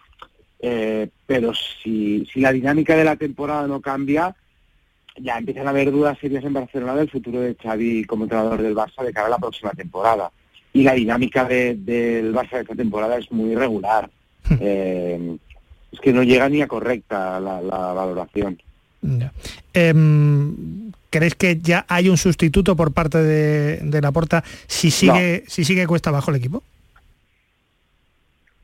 eh, 0.59 1.09
pero 1.27 1.53
si, 1.55 2.27
si 2.33 2.41
la 2.41 2.53
dinámica 2.53 2.97
de 2.97 3.05
la 3.05 3.17
temporada 3.17 3.67
no 3.67 3.81
cambia, 3.81 4.35
ya 5.17 5.39
empiezan 5.39 5.69
a 5.69 5.71
haber 5.71 5.93
dudas 5.93 6.19
serias 6.19 6.45
en 6.45 6.53
Barcelona 6.53 6.97
del 6.97 7.11
futuro 7.11 7.41
de 7.41 7.55
Xavi 7.55 8.05
como 8.05 8.25
entrenador 8.25 8.61
del 8.61 8.75
Barça 8.75 9.03
de 9.03 9.13
cara 9.13 9.29
a 9.29 9.31
la 9.31 9.39
próxima 9.39 9.71
temporada 9.71 10.31
y 10.73 10.83
la 10.83 10.95
dinámica 10.95 11.45
del 11.45 12.35
Barça 12.35 12.53
de 12.53 12.61
esta 12.63 12.75
temporada 12.75 13.19
es 13.19 13.31
muy 13.31 13.53
irregular. 13.53 14.11
Hmm. 14.49 14.57
Eh, 14.61 15.37
es 15.93 16.01
que 16.01 16.13
no 16.13 16.23
llega 16.23 16.49
ni 16.49 16.63
a 16.63 16.69
correcta 16.69 17.39
la, 17.39 17.61
valoración. 17.61 18.59
Em, 19.75 20.91
¿Crees 21.11 21.35
que 21.35 21.61
ya 21.61 21.85
hay 21.89 22.09
un 22.09 22.17
sustituto 22.17 22.75
por 22.75 22.93
parte 22.93 23.19
de, 23.19 23.77
de 23.83 24.01
la 24.01 24.13
Porta 24.13 24.43
si 24.67 24.91
sigue, 24.91 25.45
si 25.47 25.65
sigue 25.65 25.87
cuesta 25.87 26.11
abajo 26.11 26.31
el 26.31 26.39
equipo? 26.39 26.63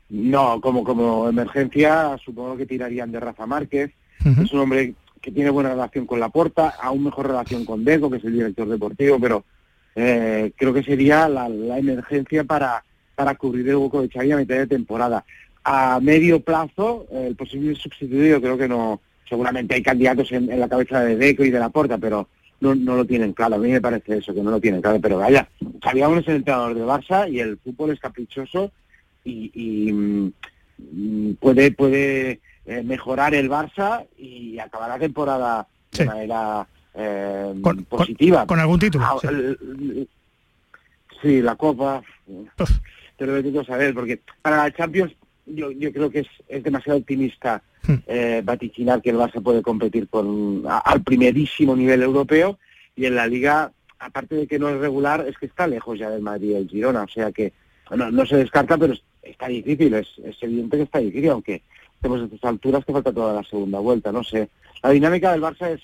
No, 0.09 0.59
como, 0.59 0.83
como 0.83 1.29
emergencia 1.29 2.17
supongo 2.23 2.57
que 2.57 2.65
tirarían 2.65 3.11
de 3.11 3.19
Rafa 3.19 3.45
Márquez. 3.45 3.91
Es 4.25 4.51
un 4.51 4.59
hombre 4.59 4.95
que 5.21 5.31
tiene 5.31 5.49
buena 5.49 5.69
relación 5.69 6.05
con 6.05 6.19
la 6.19 6.29
Porta, 6.29 6.73
aún 6.81 7.03
mejor 7.03 7.27
relación 7.27 7.63
con 7.63 7.85
Deco, 7.85 8.09
que 8.09 8.17
es 8.17 8.23
el 8.25 8.33
director 8.33 8.67
deportivo, 8.67 9.19
pero 9.19 9.45
eh, 9.95 10.51
creo 10.55 10.73
que 10.73 10.83
sería 10.83 11.27
la, 11.27 11.47
emergencia 11.77 12.43
para, 12.43 12.83
para 13.15 13.35
cubrir 13.35 13.67
el 13.69 13.75
hueco 13.75 14.01
de 14.01 14.09
Xavi 14.09 14.31
a 14.31 14.37
mitad 14.37 14.55
de 14.55 14.67
temporada. 14.67 15.25
A 15.63 15.99
medio 15.99 16.39
plazo, 16.39 17.05
el 17.11 17.35
posible 17.35 17.75
sustituido 17.75 18.41
creo 18.41 18.57
que 18.57 18.67
no, 18.67 19.01
seguramente 19.27 19.75
hay 19.75 19.83
candidatos 19.83 20.31
en, 20.31 20.59
la 20.59 20.67
cabeza 20.67 21.01
de 21.01 21.15
Deco 21.15 21.43
y 21.43 21.51
de 21.51 21.59
la 21.59 21.69
Porta, 21.69 21.97
pero 21.97 22.27
no, 22.61 22.75
no 22.75 22.95
lo 22.95 23.05
tienen 23.05 23.33
claro. 23.33 23.55
A 23.55 23.59
mí 23.59 23.69
me 23.69 23.81
parece 23.81 24.17
eso, 24.17 24.33
que 24.33 24.41
no 24.41 24.51
lo 24.51 24.59
tienen 24.59 24.81
claro. 24.81 24.99
Pero 25.01 25.17
vaya, 25.17 25.47
Xavi 25.83 26.01
aún 26.01 26.19
es 26.19 26.27
el 26.27 26.37
entrenador 26.37 26.75
de 26.75 26.83
Barça 26.83 27.31
y 27.31 27.39
el 27.39 27.57
fútbol 27.57 27.91
es 27.91 27.99
caprichoso 27.99 28.71
y, 29.23 29.91
mm, 29.91 31.33
puede, 31.39 31.71
puede 31.71 32.39
eh, 32.65 32.83
mejorar 32.83 33.35
el 33.35 33.49
Barça 33.49 34.05
y 34.17 34.57
acabar 34.59 34.89
la 34.89 34.99
temporada 34.99 35.67
de 35.91 36.05
manera 36.05 36.67
eh, 36.99 37.53
positiva. 37.87 38.45
Con, 38.45 38.59
algún 38.59 38.79
título? 38.79 39.05
Ah, 39.05 39.17
sí. 41.21 41.41
la 41.41 41.55
Copa. 41.55 42.03
Te 43.17 43.25
lo 43.25 43.33
necesito 43.33 43.63
saber, 43.63 43.93
porque 43.93 44.21
para 44.41 44.57
la 44.57 44.71
Champions 44.73 45.13
yo, 45.45 45.71
yo 45.71 45.91
creo 45.91 46.09
que 46.09 46.25
es, 46.47 46.63
demasiado 46.63 46.99
optimista 46.99 47.63
hmm. 47.87 47.93
eh, 48.07 48.41
vaticinar 48.43 49.01
que 49.01 49.09
el 49.09 49.17
Barça 49.17 49.41
puede 49.41 49.61
competir 49.61 50.07
con 50.09 50.63
al 50.67 51.01
primerísimo 51.01 51.75
nivel 51.75 52.03
europeo 52.03 52.59
y 52.95 53.05
en 53.05 53.15
la 53.15 53.27
Liga, 53.27 53.71
aparte 53.97 54.35
de 54.35 54.47
que 54.47 54.59
no 54.59 54.69
es 54.69 54.77
regular, 54.77 55.25
es 55.27 55.37
que 55.37 55.45
está 55.45 55.67
lejos 55.67 55.97
ya 55.97 56.09
del 56.09 56.21
Madrid 56.21 56.51
y 56.51 56.55
el 56.55 56.69
Girona, 56.69 57.03
o 57.03 57.07
sea 57.07 57.31
que 57.31 57.53
no, 57.95 58.25
se 58.25 58.37
descarta, 58.37 58.77
pero 58.77 58.93
está 59.23 59.47
difícil, 59.47 59.93
es, 59.95 60.07
es 60.23 60.35
evidente 60.43 60.77
que 60.77 60.83
está 60.83 60.99
difícil, 60.99 61.29
aunque 61.29 61.63
estemos 61.95 62.21
a 62.21 62.25
estas 62.25 62.43
alturas 62.43 62.85
que 62.85 62.93
falta 62.93 63.11
toda 63.11 63.33
la 63.33 63.43
segunda 63.43 63.79
vuelta, 63.79 64.11
no 64.11 64.23
sé. 64.23 64.49
La 64.83 64.91
dinámica 64.91 65.31
del 65.31 65.41
Barça 65.41 65.71
es 65.71 65.81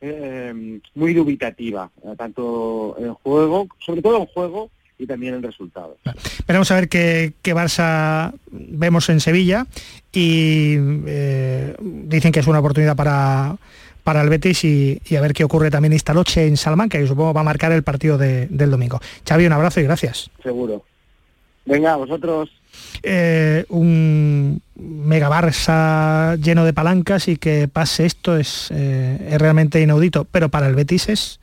eh, 0.00 0.80
muy 0.94 1.14
dubitativa, 1.14 1.90
eh, 2.02 2.14
tanto 2.16 2.96
en 2.98 3.14
juego, 3.14 3.68
sobre 3.78 4.02
todo 4.02 4.18
en 4.18 4.26
juego 4.26 4.70
y 4.98 5.06
también 5.06 5.34
en 5.34 5.42
resultados. 5.42 5.96
Veremos 6.46 6.70
a 6.70 6.74
ver 6.74 6.88
qué, 6.88 7.32
qué, 7.42 7.54
Barça 7.54 8.34
vemos 8.50 9.08
en 9.08 9.20
Sevilla 9.20 9.66
y 10.12 10.76
eh, 11.06 11.74
dicen 11.80 12.32
que 12.32 12.40
es 12.40 12.46
una 12.46 12.60
oportunidad 12.60 12.96
para, 12.96 13.56
para 14.04 14.22
el 14.22 14.28
Betis 14.28 14.64
y, 14.64 15.00
a 15.16 15.20
ver 15.20 15.32
qué 15.32 15.44
ocurre 15.44 15.70
también 15.70 15.92
esta 15.92 16.14
noche 16.14 16.46
en 16.46 16.56
Salamanca, 16.56 16.98
que 16.98 17.06
supongo 17.06 17.32
va 17.32 17.42
a 17.42 17.44
marcar 17.44 17.72
el 17.72 17.82
partido 17.82 18.18
del 18.18 18.70
domingo. 18.70 19.00
Xavi, 19.28 19.46
un 19.46 19.52
abrazo 19.52 19.80
y 19.80 19.84
gracias. 19.84 20.30
Seguro. 20.42 20.84
Venga, 21.70 21.94
vosotros. 21.94 22.50
Eh, 23.04 23.64
un 23.68 24.60
mega 24.74 25.30
Barça 25.30 26.36
lleno 26.36 26.64
de 26.64 26.72
palancas 26.72 27.28
y 27.28 27.36
que 27.36 27.68
pase 27.68 28.06
esto 28.06 28.36
es, 28.36 28.70
eh, 28.72 29.28
es 29.30 29.38
realmente 29.38 29.80
inaudito, 29.80 30.24
pero 30.24 30.48
para 30.48 30.66
el 30.66 30.74
Betis 30.74 31.08
es, 31.08 31.40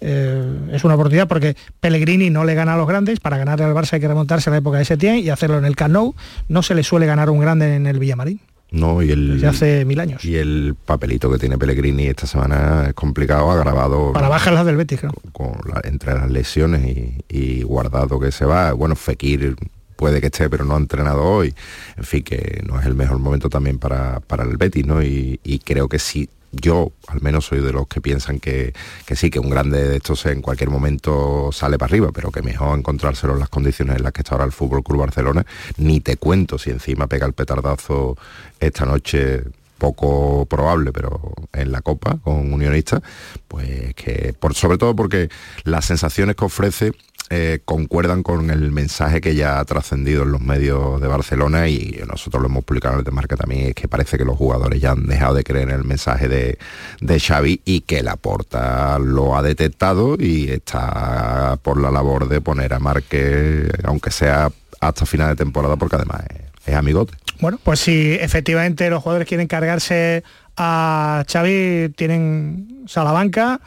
eh, 0.00 0.42
es 0.72 0.82
una 0.82 0.94
oportunidad 0.94 1.28
porque 1.28 1.56
Pellegrini 1.78 2.30
no 2.30 2.44
le 2.44 2.54
gana 2.54 2.74
a 2.74 2.76
los 2.76 2.88
grandes, 2.88 3.20
para 3.20 3.38
ganar 3.38 3.62
al 3.62 3.74
Barça 3.74 3.92
hay 3.92 4.00
que 4.00 4.08
remontarse 4.08 4.50
a 4.50 4.52
la 4.52 4.58
época 4.58 4.78
de 4.78 4.84
Setién 4.84 5.18
y 5.18 5.30
hacerlo 5.30 5.58
en 5.58 5.66
el 5.66 5.76
Camp 5.76 5.92
Nou, 5.94 6.14
no 6.48 6.62
se 6.64 6.74
le 6.74 6.82
suele 6.82 7.06
ganar 7.06 7.30
un 7.30 7.38
grande 7.38 7.76
en 7.76 7.86
el 7.86 8.00
Villamarín. 8.00 8.40
No, 8.74 9.02
y 9.02 9.12
el, 9.12 9.34
Desde 9.34 9.46
hace 9.46 9.84
mil 9.84 10.00
años. 10.00 10.24
Y 10.24 10.34
el 10.34 10.74
papelito 10.84 11.30
que 11.30 11.38
tiene 11.38 11.56
Pellegrini 11.56 12.06
esta 12.06 12.26
semana 12.26 12.86
es 12.88 12.94
complicado, 12.94 13.48
agravado. 13.50 14.12
Para 14.12 14.28
bajar 14.28 14.52
las 14.52 14.66
del 14.66 14.76
Betis, 14.76 15.00
Con, 15.32 15.52
entre 15.84 16.14
las 16.14 16.28
lesiones 16.28 16.84
y, 16.84 17.24
y, 17.28 17.62
guardado 17.62 18.18
que 18.18 18.32
se 18.32 18.44
va. 18.44 18.72
Bueno, 18.72 18.96
Fekir 18.96 19.54
puede 19.94 20.20
que 20.20 20.26
esté, 20.26 20.50
pero 20.50 20.64
no 20.64 20.74
ha 20.74 20.78
entrenado 20.78 21.22
hoy. 21.22 21.54
En 21.96 22.04
fin, 22.04 22.24
que 22.24 22.62
no 22.66 22.80
es 22.80 22.86
el 22.86 22.94
mejor 22.94 23.20
momento 23.20 23.48
también 23.48 23.78
para, 23.78 24.18
para 24.20 24.42
el 24.42 24.56
Betis, 24.56 24.84
¿no? 24.84 25.02
Y, 25.02 25.38
creo 25.64 25.88
que 25.88 26.00
sí, 26.00 26.28
yo 26.60 26.92
al 27.08 27.20
menos 27.20 27.46
soy 27.46 27.60
de 27.60 27.72
los 27.72 27.86
que 27.86 28.00
piensan 28.00 28.40
que, 28.40 28.72
que, 29.06 29.16
sí, 29.16 29.30
que 29.30 29.38
un 29.38 29.50
grande 29.50 29.88
de 29.88 29.96
estos 29.96 30.24
en 30.26 30.42
cualquier 30.42 30.70
momento 30.70 31.50
sale 31.52 31.78
para 31.78 31.90
arriba, 31.90 32.10
pero 32.12 32.30
que 32.30 32.42
mejor 32.42 32.78
encontrárselo 32.78 33.34
en 33.34 33.40
las 33.40 33.48
condiciones 33.48 33.96
en 33.96 34.02
las 34.02 34.12
que 34.12 34.22
está 34.22 34.34
ahora 34.34 34.44
el 34.44 34.52
Fútbol 34.52 34.82
Club 34.82 35.00
Barcelona. 35.00 35.44
Ni 35.76 36.00
te 36.00 36.16
cuento 36.16 36.58
si 36.58 36.70
encima 36.70 37.06
pega 37.06 37.26
el 37.26 37.32
petardazo 37.32 38.16
esta 38.60 38.84
noche 38.84 39.42
poco 39.78 40.46
probable, 40.46 40.92
pero 40.92 41.34
en 41.52 41.72
la 41.72 41.82
Copa 41.82 42.18
con 42.22 42.52
Unionista, 42.52 43.02
pues 43.48 43.94
que 43.94 44.34
sobre 44.52 44.78
todo 44.78 44.96
porque 44.96 45.28
las 45.64 45.84
sensaciones 45.84 46.36
que 46.36 46.44
ofrece 46.44 46.92
eh, 47.30 47.60
concuerdan 47.64 48.22
con 48.22 48.50
el 48.50 48.70
mensaje 48.70 49.20
que 49.20 49.34
ya 49.34 49.58
ha 49.58 49.64
trascendido 49.64 50.24
en 50.24 50.32
los 50.32 50.42
medios 50.42 51.00
de 51.00 51.08
Barcelona 51.08 51.68
y 51.68 51.98
nosotros 52.06 52.42
lo 52.42 52.48
hemos 52.48 52.64
publicado 52.64 52.98
en 53.00 53.06
el 53.06 53.12
Marca 53.12 53.36
también, 53.36 53.68
es 53.68 53.74
que 53.74 53.88
parece 53.88 54.18
que 54.18 54.24
los 54.24 54.36
jugadores 54.36 54.80
ya 54.80 54.90
han 54.90 55.06
dejado 55.06 55.34
de 55.34 55.44
creer 55.44 55.70
en 55.70 55.74
el 55.74 55.84
mensaje 55.84 56.28
de, 56.28 56.58
de 57.00 57.20
Xavi 57.20 57.62
y 57.64 57.80
que 57.80 58.02
la 58.02 58.16
Porta 58.16 58.98
lo 58.98 59.36
ha 59.36 59.42
detectado 59.42 60.16
y 60.18 60.50
está 60.50 61.58
por 61.62 61.80
la 61.80 61.90
labor 61.90 62.28
de 62.28 62.40
poner 62.40 62.74
a 62.74 62.78
Marque, 62.78 63.70
aunque 63.84 64.10
sea 64.10 64.52
hasta 64.80 65.06
final 65.06 65.30
de 65.30 65.36
temporada, 65.36 65.76
porque 65.76 65.96
además 65.96 66.24
es, 66.28 66.68
es 66.68 66.74
amigote. 66.74 67.14
Bueno, 67.40 67.58
pues 67.62 67.80
si 67.80 68.12
efectivamente 68.12 68.88
los 68.90 69.02
jugadores 69.02 69.26
quieren 69.26 69.48
cargarse 69.48 70.22
a 70.56 71.24
Xavi, 71.26 71.90
tienen 71.96 72.84
Salamanca 72.86 73.60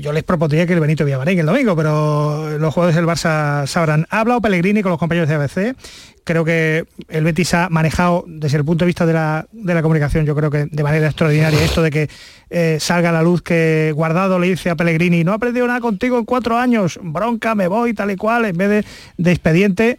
yo 0.00 0.12
les 0.12 0.24
propondría 0.24 0.66
que 0.66 0.72
el 0.72 0.80
Benito 0.80 1.04
Villamarín 1.04 1.38
el 1.38 1.46
domingo, 1.46 1.76
pero 1.76 2.58
los 2.58 2.74
jugadores 2.74 2.96
del 2.96 3.06
Barça 3.06 3.66
sabrán. 3.66 4.06
Ha 4.10 4.20
hablado 4.20 4.40
Pellegrini 4.40 4.82
con 4.82 4.90
los 4.90 4.98
compañeros 4.98 5.28
de 5.28 5.34
ABC. 5.34 5.76
Creo 6.24 6.44
que 6.44 6.86
el 7.08 7.24
Betis 7.24 7.52
ha 7.54 7.68
manejado 7.68 8.24
desde 8.26 8.56
el 8.56 8.64
punto 8.64 8.84
de 8.84 8.86
vista 8.86 9.04
de 9.04 9.12
la, 9.12 9.82
comunicación, 9.82 10.24
yo 10.24 10.34
creo 10.34 10.50
que 10.50 10.66
de 10.70 10.82
manera 10.82 11.06
extraordinaria 11.06 11.62
esto 11.62 11.82
de 11.82 11.90
que 11.90 12.08
eh, 12.48 12.78
salga 12.80 13.10
a 13.10 13.12
la 13.12 13.22
luz 13.22 13.42
que 13.42 13.92
Guardado 13.94 14.38
le 14.38 14.48
dice 14.48 14.70
a 14.70 14.74
Pellegrini, 14.74 15.22
no 15.22 15.32
he 15.32 15.34
aprendido 15.34 15.66
nada 15.66 15.80
contigo 15.80 16.18
en 16.18 16.24
cuatro 16.24 16.56
años, 16.56 16.98
bronca, 17.02 17.54
me 17.54 17.68
voy, 17.68 17.92
tal 17.92 18.10
y 18.10 18.16
cual, 18.16 18.46
en 18.46 18.56
vez 18.56 18.86
de, 19.18 19.30
expediente. 19.30 19.98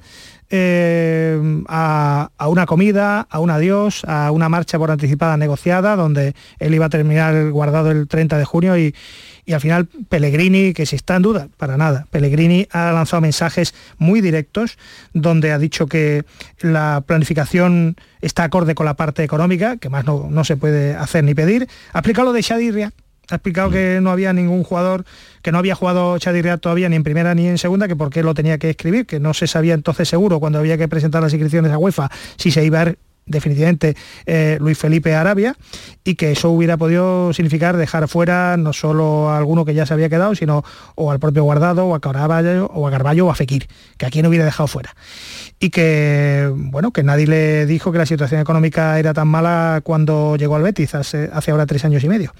Eh, 0.50 1.64
a, 1.68 2.30
una 2.48 2.66
comida, 2.66 3.28
a 3.30 3.40
un 3.40 3.50
adiós, 3.50 4.04
a 4.06 4.32
una 4.32 4.48
marcha 4.50 4.78
por 4.78 4.92
anticipada 4.92 5.38
negociada, 5.38 5.96
donde 5.96 6.36
él 6.60 6.76
iba 6.76 6.86
a 6.86 6.90
terminar 6.90 7.50
guardado 7.52 7.92
el 7.92 8.08
30 8.08 8.38
de 8.38 8.46
junio 8.46 8.78
y, 8.78 8.94
y 9.46 9.54
al 9.54 9.62
final 9.62 9.88
Pellegrini, 10.10 10.74
que 10.74 10.86
si 10.86 10.96
está 10.96 11.16
en 11.16 11.22
duda, 11.22 11.48
para 11.58 11.78
nada, 11.78 12.08
Pellegrini 12.10 12.68
ha 12.72 12.92
lanzado 12.92 13.22
mensajes 13.22 13.74
muy 13.98 14.22
directos 14.22 14.78
donde 15.14 15.52
ha 15.52 15.60
dicho 15.60 15.88
que 15.88 16.26
la 16.62 17.04
planificación 17.06 17.96
está 18.22 18.44
acorde 18.44 18.76
con 18.76 18.86
la 18.86 18.96
parte 18.96 19.24
económica, 19.24 19.78
que 19.78 19.90
más 19.90 20.06
no, 20.06 20.44
se 20.44 20.58
puede 20.58 20.96
hacer 20.96 21.24
ni 21.24 21.36
pedir. 21.36 21.68
Ha 21.94 22.00
explicado 22.00 22.28
lo 22.28 22.34
de 22.34 22.42
Shadirria, 22.42 22.92
ha 23.30 23.36
explicado 23.36 23.70
que 23.70 24.00
no 24.02 24.12
había 24.12 24.34
ningún 24.34 24.64
jugador, 24.64 25.06
que 25.42 25.52
no 25.52 25.58
había 25.58 25.76
jugado 25.76 26.18
Shadirria 26.18 26.58
todavía 26.58 26.90
ni 26.90 26.96
en 26.96 27.04
primera 27.04 27.36
ni 27.36 27.48
en 27.48 27.58
segunda, 27.58 27.88
que 27.88 27.96
por 27.96 28.10
qué 28.10 28.24
lo 28.24 28.34
tenía 28.34 28.58
que 28.58 28.70
escribir, 28.70 29.06
que 29.06 29.20
no 29.20 29.34
se 29.34 29.48
sabía 29.48 29.74
entonces 29.74 30.08
seguro 30.08 30.40
cuando 30.40 30.60
había 30.60 30.78
que 30.78 30.88
presentar 30.88 31.22
las 31.22 31.34
inscripciones 31.34 31.72
a 31.72 31.78
UEFA 31.78 32.10
si 32.38 32.52
se 32.52 32.64
iba 32.66 32.82
a 32.82 32.94
definitivamente 33.26 33.96
eh, 34.26 34.58
Luis 34.60 34.78
Felipe 34.78 35.16
Arabia 35.16 35.56
y 36.04 36.16
que 36.16 36.32
eso 36.32 36.50
hubiera 36.52 36.78
podido 36.78 37.34
significar 37.34 37.78
dejar 37.78 38.08
fuera 38.08 38.58
no 38.58 38.74
solo 38.74 39.30
a 39.30 39.38
alguno 39.38 39.66
que 39.66 39.74
ya 39.74 39.86
se 39.86 39.94
había 39.94 40.10
quedado, 40.10 40.36
sino 40.36 40.64
o 40.96 41.12
al 41.12 41.20
propio 41.20 41.44
Guardado, 41.44 41.86
o 41.86 41.96
a 41.96 42.00
Carvalho, 42.00 42.68
o 42.68 42.88
a 42.88 42.92
Carballo 42.92 43.28
o 43.28 43.32
a 43.32 43.36
Fekir, 43.36 43.68
que 43.98 44.06
aquí 44.06 44.22
no 44.22 44.30
hubiera 44.30 44.46
dejado 44.46 44.68
fuera. 44.68 44.96
Y 45.60 45.70
que, 45.70 46.52
bueno, 46.54 46.92
que 46.92 47.04
nadie 47.04 47.28
le 47.28 47.66
dijo 47.66 47.92
que 47.92 47.98
la 47.98 48.06
situación 48.06 48.42
económica 48.42 49.00
era 49.00 49.14
tan 49.14 49.28
mala 49.28 49.82
cuando 49.84 50.36
llegó 50.36 50.56
al 50.56 50.64
Betis 50.64 50.94
hace, 50.96 51.30
ahora 51.48 51.66
tres 51.66 51.86
años 51.86 52.04
y 52.04 52.10
medio. 52.10 52.34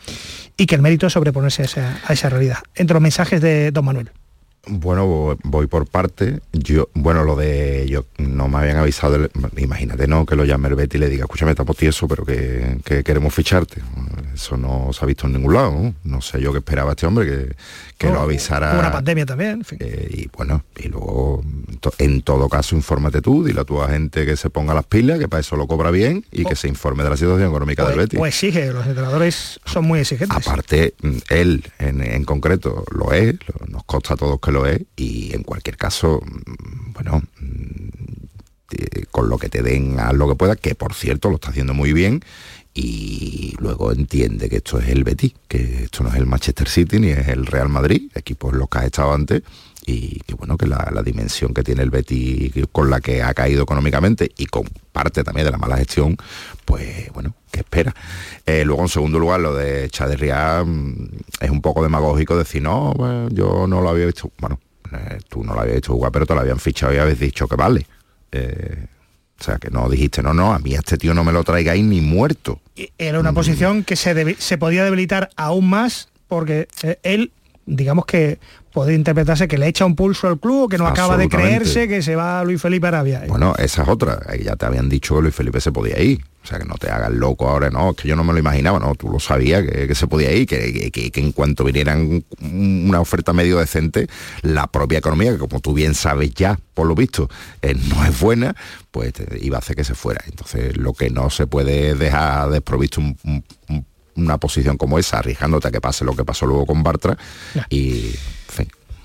Y 0.58 0.66
que 0.68 0.76
el 0.76 0.82
mérito 0.82 1.08
es 1.08 1.14
sobreponerse 1.14 1.64
a 1.64 1.66
esa, 1.66 2.00
a 2.06 2.14
esa 2.14 2.30
realidad. 2.30 2.60
Entre 2.76 2.94
los 2.94 3.02
mensajes 3.02 3.42
de 3.42 3.72
Don 3.72 3.86
Manuel. 3.86 4.12
Bueno, 4.68 5.38
voy 5.44 5.68
por 5.68 5.88
parte. 5.88 6.40
Yo, 6.52 6.90
bueno, 6.94 7.24
lo 7.24 7.36
de 7.36 7.86
yo 7.88 8.06
no 8.18 8.48
me 8.48 8.58
habían 8.58 8.78
avisado, 8.78 9.30
imagínate, 9.58 10.08
no, 10.08 10.26
que 10.26 10.36
lo 10.36 10.46
llame 10.46 10.70
el 10.70 10.76
Betty 10.76 10.98
y 10.98 11.00
le 11.00 11.10
diga, 11.10 11.26
escúchame, 11.26 11.52
está 11.52 11.64
tieso, 11.74 12.08
pero 12.08 12.26
que, 12.26 12.80
queremos 13.04 13.34
ficharte. 13.34 13.82
Eso 14.34 14.58
no 14.58 14.92
se 14.92 15.04
ha 15.04 15.08
visto 15.08 15.28
en 15.28 15.34
ningún 15.34 15.54
lado. 15.54 15.94
No, 16.04 16.22
sé 16.22 16.42
yo 16.42 16.52
qué 16.52 16.60
esperaba 16.60 16.92
este 16.92 17.06
hombre 17.06 17.26
que, 17.26 17.56
que 17.98 18.10
lo 18.10 18.22
avisara. 18.22 18.78
Una 18.78 18.92
pandemia 18.92 19.26
también. 19.26 19.66
Eh, 19.80 20.10
y 20.12 20.30
bueno, 20.36 20.64
y 20.78 20.88
luego, 20.90 21.44
en 22.00 22.22
todo 22.22 22.50
caso, 22.50 22.76
infórmate 22.76 23.22
tú, 23.22 23.44
dile 23.44 23.62
a 23.62 23.64
tu 23.66 23.82
agente 23.82 24.26
que 24.26 24.36
se 24.36 24.50
ponga 24.50 24.74
las 24.74 24.86
pilas, 24.86 25.20
que 25.20 25.28
para 25.28 25.42
eso 25.42 25.56
lo 25.56 25.68
cobra 25.68 25.92
bien 25.92 26.26
y 26.32 26.44
que 26.44 26.54
oh. 26.54 26.58
se 26.58 26.68
informe 26.68 27.04
de 27.04 27.10
la 27.10 27.18
situación 27.18 27.50
económica 27.50 27.84
del 27.84 27.96
pues, 27.96 28.06
Betty. 28.06 28.18
Pues 28.18 28.34
exige, 28.34 28.74
los 28.74 28.86
entrenadores 28.86 29.60
son 29.66 29.86
muy 29.86 30.00
exigentes. 30.00 30.36
Aparte, 30.36 30.96
él 31.30 31.72
en, 31.80 32.02
en 32.02 32.24
concreto 32.26 32.84
lo 32.92 33.14
es, 33.14 33.36
nos 33.68 33.84
consta 33.86 34.16
a 34.16 34.18
todos 34.18 34.40
que 34.40 34.52
y 34.96 35.34
en 35.34 35.44
cualquier 35.44 35.78
caso, 35.78 36.22
mm, 36.24 36.94
bueno, 36.94 37.22
mm, 37.40 37.86
con 39.12 39.30
lo 39.30 39.38
que 39.38 39.50
te 39.50 39.62
den, 39.62 40.00
haz 40.00 40.14
lo 40.14 40.28
que 40.28 40.36
pueda, 40.36 40.56
que 40.56 40.76
por 40.76 40.94
cierto 40.94 41.30
lo 41.30 41.36
está 41.36 41.50
haciendo 41.50 41.74
muy 41.74 41.94
bien 41.94 42.22
y 42.74 43.56
luego 43.60 43.92
entiende 43.94 44.50
que 44.50 44.58
esto 44.58 44.80
es 44.80 44.90
el 44.90 45.04
Betis, 45.04 45.34
que 45.48 45.84
esto 45.86 46.04
no 46.04 46.10
es 46.10 46.16
el 46.16 46.26
Manchester 46.26 46.68
City 46.68 47.00
ni 47.00 47.10
es 47.10 47.28
el 47.30 47.46
Real 47.46 47.70
Madrid, 47.70 48.12
equipos 48.16 48.54
los 48.54 48.68
que 48.68 48.80
ha 48.80 48.86
estado 48.86 49.14
antes 49.14 49.44
y 49.86 50.20
que 50.22 50.34
bueno, 50.34 50.58
que 50.58 50.66
la, 50.68 51.02
dimensión 51.04 51.54
que 51.54 51.64
tiene 51.64 51.84
el 51.84 51.92
Betis 51.92 52.52
con 52.72 52.90
la 52.90 53.00
que 53.00 53.22
ha 53.22 53.34
caído 53.34 53.64
económicamente 53.64 54.32
y 54.38 54.48
con 54.48 54.64
parte 54.92 55.24
también 55.24 55.46
de 55.46 55.52
la 55.52 55.58
mala 55.58 55.78
gestión, 55.78 56.18
pues 56.66 57.12
bueno, 57.14 57.36
que 57.52 57.60
espera. 57.60 57.94
Eh, 58.46 58.64
luego 58.66 58.82
en 58.82 58.90
segundo 58.90 59.20
lugar 59.20 59.42
lo 59.42 59.54
de 59.54 59.90
Chaderria 59.90 60.64
mm, 60.64 61.10
es 61.40 61.50
un 61.50 61.62
poco 61.62 61.84
demagógico 61.84 62.38
decir, 62.38 62.64
no, 62.64 63.30
yo 63.30 63.68
no 63.68 63.82
lo 63.82 63.90
había 63.90 64.08
visto. 64.08 64.32
Bueno, 64.40 64.60
eh, 64.92 65.20
tú 65.30 65.44
no 65.44 65.54
lo 65.54 65.62
habías 65.62 65.78
hecho 65.78 65.94
jugar, 65.94 66.12
pero 66.12 66.26
te 66.26 66.34
lo 66.34 66.40
habían 66.40 66.60
fichado 66.60 66.94
y 66.94 66.98
habéis 66.98 67.20
dicho 67.20 67.48
que 67.48 67.56
vale. 67.56 67.86
Eh, 68.32 68.88
o 69.40 69.44
sea, 69.44 69.58
que 69.58 69.70
no 69.70 69.90
dijiste, 69.90 70.24
no, 70.24 70.34
no, 70.34 70.54
a 70.54 70.60
mí 70.60 70.74
este 70.74 70.98
tío 70.98 71.14
no 71.14 71.24
me 71.24 71.34
lo 71.34 71.44
traigáis 71.44 71.84
ni 71.84 72.02
muerto. 72.02 72.62
Era 72.98 73.20
una 73.20 73.34
posición 73.34 73.84
que 73.84 73.96
se, 73.96 74.36
se 74.40 74.58
podía 74.58 74.84
debilitar 74.84 75.30
aún 75.36 75.70
más 75.70 76.10
porque 76.28 76.68
él, 77.04 77.32
digamos 77.66 78.06
que 78.06 78.40
podría 78.72 78.98
interpretarse 78.98 79.48
que 79.48 79.58
le 79.58 79.68
echa 79.68 79.86
un 79.86 79.96
pulso 79.96 80.28
al 80.28 80.40
club 80.40 80.64
o 80.64 80.68
que 80.68 80.78
no 80.78 80.86
acaba 80.88 81.18
de 81.18 81.30
creerse 81.30 81.88
que 81.88 82.02
se 82.02 82.16
va 82.16 82.44
Luis 82.44 82.62
Felipe 82.62 82.88
Arabia. 82.88 83.24
Bueno, 83.28 83.54
esa 83.58 83.84
es 83.84 83.88
otra. 83.88 84.20
Ya 84.44 84.56
te 84.56 84.66
habían 84.66 84.90
dicho 84.90 85.16
que 85.16 85.22
Luis 85.22 85.36
Felipe 85.36 85.62
se 85.62 85.72
podía 85.72 86.02
ir. 86.02 86.24
O 86.44 86.48
sea, 86.48 86.60
que 86.60 86.66
no 86.66 86.76
te 86.76 86.92
hagas 86.92 87.12
loco 87.12 87.50
ahora, 87.50 87.72
no, 87.72 87.90
es 87.90 87.96
que 87.96 88.08
yo 88.08 88.16
no 88.16 88.24
me 88.24 88.32
lo 88.32 88.38
imaginaba, 88.38 88.78
no, 88.78 88.94
tú 88.94 89.10
lo 89.10 89.20
sabías 89.20 89.64
que, 89.64 89.96
se 89.96 90.06
podía 90.06 90.32
ir, 90.32 90.46
que, 90.46 90.92
que, 90.92 91.20
en 91.20 91.32
cuanto 91.32 91.64
vinieran 91.64 92.24
una 92.40 93.02
oferta 93.02 93.34
medio 93.34 93.58
decente, 93.58 94.08
la 94.44 94.68
propia 94.68 95.00
economía, 95.00 95.32
que 95.32 95.40
como 95.40 95.60
tú 95.60 95.74
bien 95.74 95.96
sabes 95.96 96.36
ya, 96.36 96.60
por 96.76 96.86
lo 96.86 96.94
visto, 96.94 97.32
eh, 97.64 97.74
no 97.90 98.06
es 98.06 98.20
buena, 98.20 98.56
pues 98.92 99.14
iba 99.42 99.58
a 99.58 99.60
hacer 99.60 99.76
que 99.76 99.84
se 99.84 99.96
fuera. 99.96 100.24
Entonces, 100.28 100.78
lo 100.78 100.94
que 100.94 101.10
no 101.10 101.32
se 101.32 101.48
puede 101.48 101.96
dejar 101.96 102.52
desprovisto 102.52 103.02
una 104.16 104.38
posición 104.38 104.78
como 104.78 105.00
esa, 105.00 105.20
arriesgándote 105.20 105.68
a 105.68 105.72
que 105.72 105.82
pase 105.82 106.06
lo 106.06 106.16
que 106.16 106.26
pasó 106.26 106.46
luego 106.46 106.66
con 106.66 106.84
Bartra, 106.84 107.18
y 107.70 108.16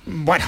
bueno, 0.07 0.45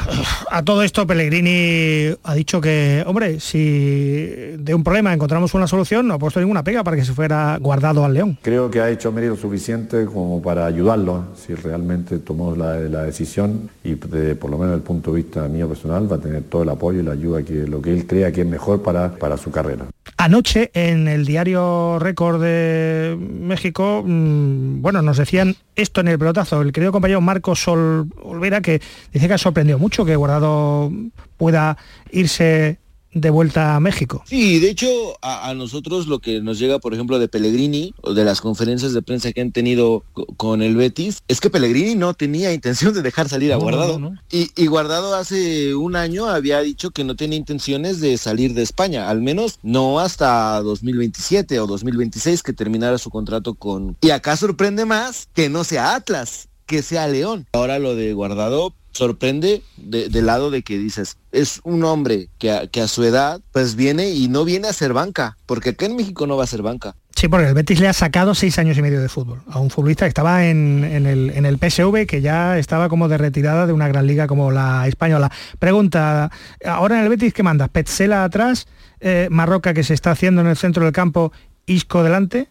a 0.51 0.64
todo 0.64 0.83
esto 0.83 1.07
Pellegrini 1.07 2.16
ha 2.25 2.35
dicho 2.35 2.61
que, 2.61 3.05
hombre, 3.07 3.38
si 3.38 4.57
de 4.59 4.75
un 4.75 4.83
problema 4.83 5.12
encontramos 5.12 5.55
una 5.55 5.66
solución, 5.66 6.09
no 6.09 6.14
ha 6.14 6.18
puesto 6.18 6.40
ninguna 6.40 6.64
pega 6.64 6.83
para 6.83 6.96
que 6.96 7.05
se 7.05 7.12
fuera 7.12 7.59
guardado 7.61 8.05
al 8.05 8.14
León. 8.14 8.38
Creo 8.42 8.70
que 8.70 8.81
ha 8.81 8.90
hecho 8.90 9.12
mérito 9.12 9.37
suficiente 9.37 10.07
como 10.07 10.42
para 10.42 10.66
ayudarlo, 10.66 11.27
si 11.37 11.55
realmente 11.55 12.18
tomó 12.18 12.57
la, 12.57 12.72
decisión 13.03 13.70
y 13.85 13.94
por 13.94 14.51
lo 14.51 14.59
menos 14.59 14.72
desde 14.72 14.77
el 14.77 14.83
punto 14.83 15.12
de 15.12 15.22
vista 15.22 15.48
mío 15.48 15.68
personal 15.68 16.11
va 16.11 16.16
a 16.16 16.20
tener 16.20 16.42
todo 16.44 16.62
el 16.62 16.68
apoyo 16.68 17.01
y 17.01 17.03
la 17.03 17.12
ayuda 17.12 17.42
que 17.42 17.66
lo 17.66 17.83
que 17.83 17.92
él 17.92 18.07
crea 18.07 18.33
que 18.33 18.42
es 18.42 18.46
mejor 18.46 18.83
para, 18.83 19.14
para 19.14 19.37
su 19.37 19.51
carrera. 19.51 19.87
Anoche 20.17 20.71
en 20.75 21.09
el 21.09 21.25
diario 21.25 21.99
Récord 21.99 22.41
de 22.41 23.17
México, 23.19 24.03
mm, 24.07 24.83
bueno, 24.83 25.03
nos 25.03 25.17
decían 25.17 25.57
esto 25.75 26.01
en 26.01 26.09
el 26.09 26.19
pelotazo, 26.19 26.61
el 26.61 26.73
querido 26.73 26.93
compañero 26.93 27.21
Marcos 27.21 27.62
Sol 27.62 28.09
Olvera, 28.23 28.61
que 28.61 28.81
dice 29.12 29.29
que 29.29 29.35
ha 29.35 29.38
sorprendido 29.38 29.79
mucho 29.79 30.05
que 30.05 30.17
Guardado 30.17 30.93
pueda 31.37 31.77
irse 32.11 32.79
de 33.12 33.31
vuelta 33.31 33.77
a 33.77 33.81
México. 33.81 34.22
Sí, 34.27 34.59
de 34.59 34.70
hecho, 34.70 34.88
a, 35.22 35.53
nosotros 35.55 36.07
lo 36.07 36.20
que 36.20 36.40
nos 36.40 36.59
llega, 36.59 36.79
por 36.79 36.94
ejemplo, 36.94 37.18
de 37.18 37.29
Pellegrini 37.29 37.94
o 38.01 38.14
de 38.14 38.25
las 38.25 38.40
conferencias 38.40 38.92
de 38.94 39.03
prensa 39.03 39.33
que 39.33 39.40
han 39.40 39.53
tenido 39.53 40.05
con 40.37 40.62
el 40.62 40.77
Betis, 40.77 41.22
es 41.29 41.40
que 41.40 41.51
Pellegrini 41.51 41.94
no 41.94 42.14
tenía 42.14 42.53
intención 42.53 42.94
de 42.94 43.03
dejar 43.03 43.29
salir 43.29 43.53
a 43.53 43.57
Guardado. 43.57 44.12
y, 44.31 44.51
y, 44.57 44.66
Guardado 44.66 45.14
hace 45.14 45.75
un 45.75 45.96
año 45.96 46.27
había 46.27 46.61
dicho 46.61 46.90
que 46.90 47.05
no 47.05 47.16
tenía 47.16 47.38
intenciones 47.38 48.01
de 48.01 48.16
salir 48.16 48.55
de 48.55 48.62
España, 48.62 49.09
al 49.09 49.20
menos 49.20 49.59
no 49.62 50.01
hasta 50.01 50.61
2027 50.62 51.61
o 51.61 51.66
2026 51.66 52.42
que 52.42 52.53
terminara 52.53 52.98
su 52.98 53.11
contrato 53.11 53.55
con... 53.55 53.96
Y 54.01 54.11
acá 54.11 54.37
sorprende 54.37 54.85
más 54.87 55.29
que 55.35 55.48
no 55.48 55.64
sea 55.64 55.94
Atlas, 55.94 56.48
que 56.66 56.83
sea 56.83 57.09
León. 57.09 57.46
Ahora 57.53 57.79
lo 57.79 57.94
de 57.94 58.12
Guardado 58.14 58.75
sorprende 58.93 59.63
del 59.77 60.27
lado 60.27 60.51
de 60.51 60.63
que 60.63 60.79
dices, 60.79 61.17
es 61.33 61.61
un 61.65 61.85
hombre 61.85 62.29
que 62.39 62.51
a, 62.51 62.89
su 62.89 63.03
edad 63.05 63.41
pues 63.53 63.75
viene 63.75 64.11
y 64.11 64.29
no 64.29 64.45
viene 64.45 64.69
a 64.69 64.73
ser 64.73 64.93
banca, 64.93 65.37
porque 65.47 65.71
acá 65.71 65.87
en 65.87 65.97
México 65.97 66.27
no 66.27 66.37
va 66.37 66.45
a 66.45 66.47
ser 66.47 66.63
banca. 66.63 66.95
Sí, 67.17 67.29
porque 67.29 67.47
el 67.47 67.55
Betis 67.55 67.81
le 67.81 67.89
ha 67.89 67.93
sacado 67.93 68.35
seis 68.35 68.59
años 68.59 68.77
y 68.79 68.83
medio 68.83 69.01
de 69.01 69.09
fútbol 69.09 69.43
a 69.49 69.59
un 69.61 69.71
futbolista 69.71 70.05
que 70.05 70.11
estaba 70.11 70.47
en, 70.47 70.85
el, 70.85 71.31
en 71.31 71.47
el 71.47 71.59
PSV, 71.59 72.07
que 72.07 72.21
ya 72.21 72.59
estaba 72.59 72.89
como 72.89 73.09
de 73.09 73.19
retirada 73.19 73.67
de 73.67 73.73
una 73.73 73.89
gran 73.89 74.07
liga 74.07 74.27
como 74.27 74.51
la 74.51 74.87
española. 74.87 75.31
Pregunta, 75.59 76.31
ahora 76.65 76.99
en 76.99 77.05
el 77.05 77.09
Betis, 77.09 77.33
¿qué 77.33 77.43
manda? 77.43 77.69
Petzela 77.69 78.25
atrás, 78.25 78.67
eh, 79.01 79.29
Marroca 79.31 79.75
que 79.75 79.85
se 79.85 79.95
está 79.95 80.11
haciendo 80.11 80.41
en 80.41 80.49
el 80.49 80.57
centro 80.57 80.85
del 80.85 80.93
campo, 80.93 81.33
Isco 81.67 82.03
delante. 82.03 82.49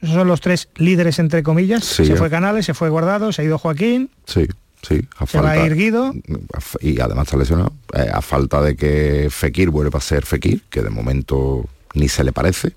Esos 0.00 0.14
son 0.14 0.28
los 0.28 0.40
tres 0.40 0.68
líderes, 0.76 1.18
entre 1.18 1.42
comillas. 1.42 1.84
se 1.84 2.16
fue 2.16 2.30
Canales, 2.30 2.66
se 2.66 2.74
fue 2.74 2.90
Guardado, 2.90 3.32
se 3.32 3.42
ha 3.42 3.44
ido 3.44 3.58
Joaquín. 3.58 4.10
Sí. 4.26 4.46
Sí, 4.86 5.00
a 5.16 5.26
falta, 5.26 5.48
va 5.48 5.52
a 5.52 5.66
ir 5.66 5.74
Guido. 5.74 6.14
Y 6.80 7.00
además 7.00 7.26
está 7.26 7.36
lesionado. 7.36 7.72
Eh, 7.94 8.08
a 8.12 8.22
falta 8.22 8.62
de 8.62 8.76
que 8.76 9.28
Fekir 9.30 9.70
vuelva 9.70 9.98
a 9.98 10.02
ser 10.02 10.24
Fekir, 10.24 10.62
que 10.70 10.82
de 10.82 10.90
momento 10.90 11.68
ni 11.94 12.08
se 12.08 12.22
le 12.22 12.32
parece, 12.32 12.72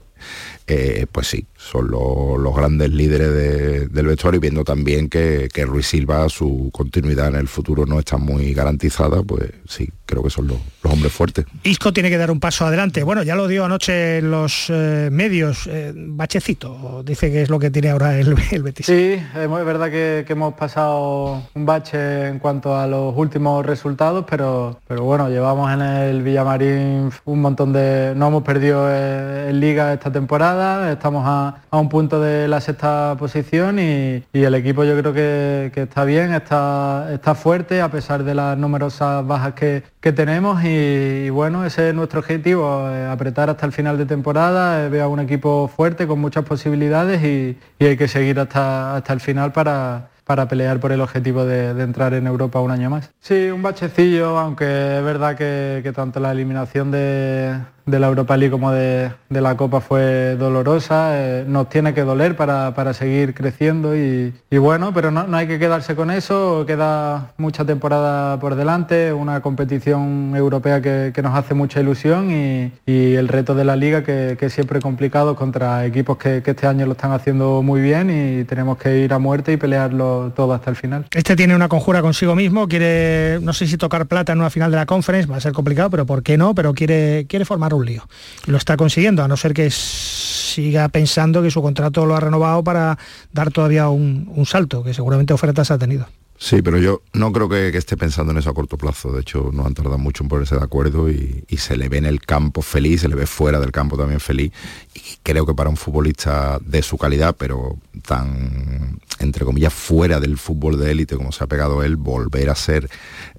eh, 0.66 1.06
pues 1.12 1.28
sí, 1.28 1.46
son 1.60 1.92
los 1.92 2.56
grandes 2.56 2.90
líderes 2.90 3.92
del 3.92 4.06
vestuario 4.06 4.38
y 4.38 4.42
viendo 4.42 4.64
también 4.64 5.10
que, 5.10 5.50
que 5.54 5.66
Ruiz 5.66 5.88
Silva, 5.88 6.30
su 6.30 6.70
continuidad 6.72 7.28
en 7.28 7.36
el 7.36 7.50
futuro 7.50 7.86
no 7.86 8.00
está 8.00 8.18
muy 8.18 8.54
garantizada, 8.54 9.22
pues 9.24 9.52
sí, 9.68 9.90
creo 10.06 10.24
que 10.24 10.30
son 10.30 10.48
los, 10.48 10.58
hombres 10.84 11.14
fuertes. 11.14 11.46
Isco 11.64 11.94
tiene 11.94 12.10
que 12.10 12.18
dar 12.18 12.32
un 12.32 12.40
paso 12.40 12.66
adelante. 12.66 13.04
Bueno, 13.04 13.22
ya 13.22 13.36
lo 13.36 13.48
dio 13.48 13.66
anoche 13.66 14.18
en 14.18 14.32
los 14.32 14.68
eh, 14.70 15.10
medios, 15.12 15.68
eh, 15.68 15.94
bachecito, 15.96 17.04
dice 17.04 17.32
que 17.32 17.44
es 17.44 17.50
lo 17.50 17.60
que 17.60 17.70
tiene 17.70 17.90
ahora 17.90 18.18
el, 18.18 18.34
Betis. 18.64 18.88
Sí, 18.88 19.14
es 19.14 19.66
verdad 19.66 19.92
que, 19.92 20.26
hemos 20.30 20.54
pasado 20.54 21.44
un 21.54 21.66
bache 21.66 22.28
en 22.28 22.40
cuanto 22.40 22.76
a 22.76 22.88
los 22.88 23.16
últimos 23.16 23.66
resultados, 23.66 24.26
pero, 24.28 24.80
pero 24.88 25.04
bueno, 25.04 25.30
llevamos 25.30 25.72
en 25.72 25.82
el 25.82 26.24
Villamarín 26.24 27.12
un 27.26 27.42
montón 27.42 27.74
de... 27.74 28.14
No 28.16 28.30
hemos 28.30 28.44
perdido 28.44 28.88
eh, 28.90 29.50
en 29.50 29.60
liga 29.60 29.94
esta 29.94 30.12
temporada, 30.12 30.92
estamos 30.92 31.24
a, 31.28 31.49
un 31.72 31.90
punto 31.90 32.20
de 32.20 32.48
la 32.48 32.62
sexta 32.62 33.16
posición 33.18 33.80
y, 33.80 34.24
el 34.34 34.56
equipo 34.56 34.84
yo 34.84 34.98
creo 34.98 35.14
que, 35.14 35.72
está 35.76 36.04
bien, 36.04 36.34
está, 36.34 37.10
está 37.14 37.36
fuerte 37.36 37.82
a 37.82 37.90
pesar 37.90 38.24
de 38.24 38.34
las 38.34 38.58
numerosas 38.58 39.26
bajas 39.26 39.54
que, 39.54 39.84
que 40.00 40.12
tenemos 40.12 40.64
y, 40.64 41.30
bueno, 41.30 41.66
ese 41.66 41.90
es 41.90 41.96
nuestro 41.96 42.20
objetivo, 42.20 42.90
eh, 42.90 43.08
apretar 43.08 43.50
hasta 43.50 43.66
el 43.66 43.72
final 43.72 43.98
de 43.98 44.06
temporada, 44.06 44.86
eh, 44.86 44.90
veo 44.90 45.10
un 45.10 45.20
equipo 45.20 45.68
fuerte 45.68 46.08
con 46.08 46.20
muchas 46.20 46.46
posibilidades 46.46 47.24
y, 47.24 47.58
hay 47.80 47.98
que 47.98 48.08
seguir 48.08 48.40
hasta, 48.40 48.96
hasta 48.96 49.14
el 49.14 49.20
final 49.20 49.52
para, 49.52 50.10
para 50.24 50.48
pelear 50.48 50.80
por 50.80 50.92
el 50.92 51.02
objetivo 51.02 51.46
de, 51.46 51.70
entrar 51.82 52.14
en 52.14 52.28
Europa 52.28 52.60
un 52.60 52.72
año 52.72 52.90
más. 52.90 53.12
Sí, 53.20 53.50
un 53.50 53.62
bachecillo, 53.62 54.38
aunque 54.38 54.98
es 54.98 55.04
verdad 55.04 55.36
que 55.36 55.92
tanto 55.96 56.20
la 56.20 56.32
eliminación 56.32 56.92
de, 56.92 57.56
de 57.90 58.00
la 58.00 58.08
Europa 58.08 58.38
League 58.38 58.52
como 58.52 58.72
de, 58.72 59.12
la 59.30 59.58
Copa 59.58 59.82
fue 59.82 60.36
dolorosa, 60.36 61.12
eh, 61.14 61.46
nos 61.48 61.70
tiene 61.70 61.94
que 61.94 62.02
doler 62.02 62.36
para, 62.36 62.94
seguir 62.94 63.34
creciendo 63.34 63.96
y, 63.96 64.34
bueno, 64.52 64.94
pero 64.94 65.12
no, 65.12 65.26
hay 65.36 65.48
que 65.48 65.60
quedarse 65.60 65.96
con 65.96 66.12
eso, 66.12 66.66
queda 66.66 67.34
mucha 67.38 67.66
temporada 67.66 68.40
por 68.40 68.56
delante, 68.56 69.14
una 69.14 69.42
competición 69.42 70.34
europea 70.36 70.82
que, 70.82 71.20
nos 71.20 71.36
hace 71.36 71.54
mucha 71.54 71.82
ilusión 71.82 72.32
y, 72.32 72.72
el 72.86 73.28
reto 73.28 73.56
de 73.56 73.66
la 73.66 73.76
liga 73.76 74.04
que, 74.04 74.38
es 74.40 74.54
siempre 74.54 74.80
complicado 74.80 75.36
contra 75.36 75.86
equipos 75.86 76.18
que, 76.18 76.44
este 76.46 76.66
año 76.66 76.88
lo 76.88 76.94
están 76.94 77.12
haciendo 77.12 77.62
muy 77.62 77.80
bien 77.80 78.10
y 78.10 78.44
tenemos 78.46 78.78
que 78.78 79.00
ir 79.00 79.14
a 79.14 79.20
muerte 79.20 79.54
y 79.54 79.58
pelearlo 79.58 80.34
todo 80.36 80.54
hasta 80.54 80.72
el 80.72 80.76
final. 80.76 81.06
Este 81.12 81.36
tiene 81.36 81.56
una 81.56 81.68
conjura 81.68 82.02
consigo 82.02 82.36
mismo, 82.36 82.68
quiere, 82.68 83.40
no 83.42 83.54
sé 83.54 83.68
si 83.68 83.78
tocar 83.78 84.08
plata 84.08 84.34
en 84.34 84.40
una 84.40 84.50
final 84.50 84.72
de 84.72 84.78
la 84.78 84.86
conference, 84.86 85.30
va 85.30 85.38
a 85.38 85.42
ser 85.42 85.54
complicado, 85.54 85.90
pero 85.92 86.06
¿por 86.06 86.24
qué 86.24 86.38
no? 86.38 86.56
Pero 86.56 86.74
quiere, 86.74 87.26
quiere 87.28 87.46
formar 87.46 87.74
lío. 87.84 88.08
Lo 88.46 88.58
está 88.58 88.78
consiguiendo, 88.78 89.24
a 89.24 89.28
no 89.28 89.38
ser 89.38 89.54
que 89.54 89.70
siga 89.72 90.90
pensando 90.90 91.42
que 91.42 91.52
su 91.52 91.62
contrato 91.62 92.06
lo 92.06 92.16
ha 92.16 92.20
renovado 92.20 92.64
para 92.64 92.98
dar 93.32 93.52
todavía 93.52 93.90
un, 93.90 94.32
un 94.36 94.46
salto, 94.46 94.84
que 94.84 94.94
seguramente 94.94 95.34
ofertas 95.34 95.72
ha 95.72 95.78
tenido. 95.78 96.08
Sí, 96.42 96.62
pero 96.62 96.78
yo 96.78 97.02
no 97.12 97.34
creo 97.34 97.50
que, 97.50 97.68
esté 97.78 97.98
pensando 97.98 98.32
en 98.32 98.38
eso 98.38 98.50
a 98.50 98.54
corto 98.54 98.78
plazo. 98.78 99.12
De 99.12 99.20
hecho, 99.20 99.50
no 99.52 99.66
han 99.66 99.74
tardado 99.74 99.98
mucho 99.98 100.24
en 100.24 100.30
ponerse 100.30 100.56
de 100.56 100.64
acuerdo 100.64 101.10
y, 101.10 101.44
se 101.58 101.76
le 101.76 101.90
ve 101.90 101.98
en 101.98 102.06
el 102.06 102.22
campo 102.22 102.62
feliz, 102.62 103.02
se 103.02 103.10
le 103.10 103.16
ve 103.16 103.28
fuera 103.28 103.60
del 103.60 103.74
campo 103.74 103.98
también 103.98 104.22
feliz. 104.22 104.54
Y 104.96 105.02
creo 105.22 105.46
que 105.46 105.54
para 105.54 105.70
un 105.70 105.76
futbolista 105.76 106.58
de 106.66 106.82
su 106.82 106.98
calidad, 106.98 107.36
pero 107.38 107.78
tan, 108.08 109.00
entre 109.20 109.44
comillas, 109.44 109.74
fuera 109.74 110.22
del 110.22 110.38
fútbol 110.38 110.80
de 110.80 110.92
élite 110.92 111.18
como 111.18 111.34
se 111.34 111.44
ha 111.44 111.48
pegado 111.48 111.84
él, 111.84 111.98
volver 111.98 112.50
a 112.50 112.56
ser, 112.56 112.90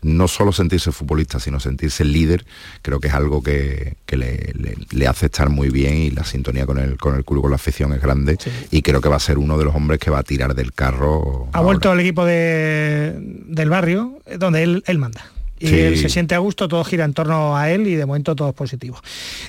no 0.03 0.29
solo 0.29 0.53
sentirse 0.53 0.93
futbolista, 0.93 1.41
sino 1.41 1.59
sentirse 1.59 2.05
líder, 2.05 2.45
creo 2.83 3.01
que 3.01 3.09
es 3.09 3.15
algo 3.15 3.43
que, 3.43 3.97
le, 4.11 5.07
hace 5.07 5.27
estar 5.27 5.49
muy 5.49 5.71
bien 5.71 5.97
y 5.97 6.11
la 6.11 6.25
sintonía 6.25 6.67
con 6.67 6.77
el, 6.77 6.99
con 6.99 7.17
el 7.17 7.25
club, 7.25 7.41
con 7.41 7.51
la 7.51 7.57
afición 7.57 7.95
es 7.95 8.03
grande. 8.03 8.37
Y 8.71 8.83
creo 8.83 9.01
que 9.01 9.09
va 9.09 9.17
a 9.17 9.21
ser 9.21 9.39
uno 9.39 9.57
de 9.57 9.65
los 9.65 9.75
hombres 9.75 9.99
que 9.99 10.11
va 10.11 10.19
a 10.19 10.23
tirar 10.23 10.55
del 10.55 10.75
carro. 10.75 11.49
Ha 11.55 11.63
vuelto 11.63 11.91
al 11.91 11.99
equipo 12.01 12.27
de 12.27 12.89
del 13.20 13.70
barrio 13.70 14.18
donde 14.38 14.62
él, 14.62 14.83
él 14.87 14.98
manda 14.98 15.24
y 15.61 15.79
él 15.79 15.98
se 15.98 16.09
siente 16.09 16.35
a 16.35 16.38
gusto, 16.38 16.68
todo 16.68 16.83
gira 16.85 17.05
en 17.05 17.12
torno 17.12 17.57
a 17.57 17.70
él 17.70 17.87
y 17.87 17.94
de 17.94 18.07
momento 18.07 18.35
todo 18.35 18.48
es 18.48 18.55
positivo. 18.55 18.98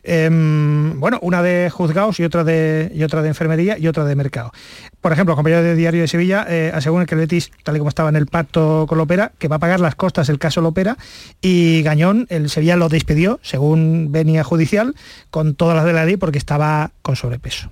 Em, 0.03 0.99
bueno, 0.99 1.17
una 1.21 1.41
de 1.41 1.69
juzgados 1.69 2.19
y 2.19 2.23
otra 2.23 2.43
de, 2.43 2.91
y 2.93 3.03
otra 3.03 3.21
de 3.21 3.29
enfermería 3.29 3.77
y 3.77 3.87
otra 3.87 4.03
de 4.03 4.15
mercado. 4.15 4.51
Por 4.99 5.13
ejemplo, 5.13 5.33
el 5.33 5.35
compañero 5.37 5.63
de 5.63 5.75
Diario 5.75 6.01
de 6.01 6.07
Sevilla 6.07 6.45
eh, 6.49 6.71
aseguran 6.73 7.05
que 7.07 7.15
el 7.15 7.21
Betis, 7.21 7.51
tal 7.63 7.75
y 7.75 7.79
como 7.79 7.89
estaba 7.89 8.09
en 8.09 8.17
el 8.17 8.27
pacto 8.27 8.85
con 8.87 8.97
Lopera, 8.97 9.31
que 9.39 9.47
va 9.47 9.55
a 9.55 9.59
pagar 9.59 9.79
las 9.79 9.95
costas 9.95 10.27
del 10.27 10.37
caso 10.37 10.59
Lopera 10.59 10.97
y 11.41 11.81
Gañón, 11.81 12.27
el 12.29 12.49
Sevilla 12.49 12.75
lo 12.75 12.89
despidió, 12.89 13.39
según 13.41 14.11
venía 14.11 14.43
judicial, 14.43 14.95
con 15.29 15.55
todas 15.55 15.77
las 15.77 15.85
de 15.85 15.93
la 15.93 16.05
ley 16.05 16.17
porque 16.17 16.37
estaba 16.37 16.91
con 17.01 17.15
sobrepeso. 17.15 17.71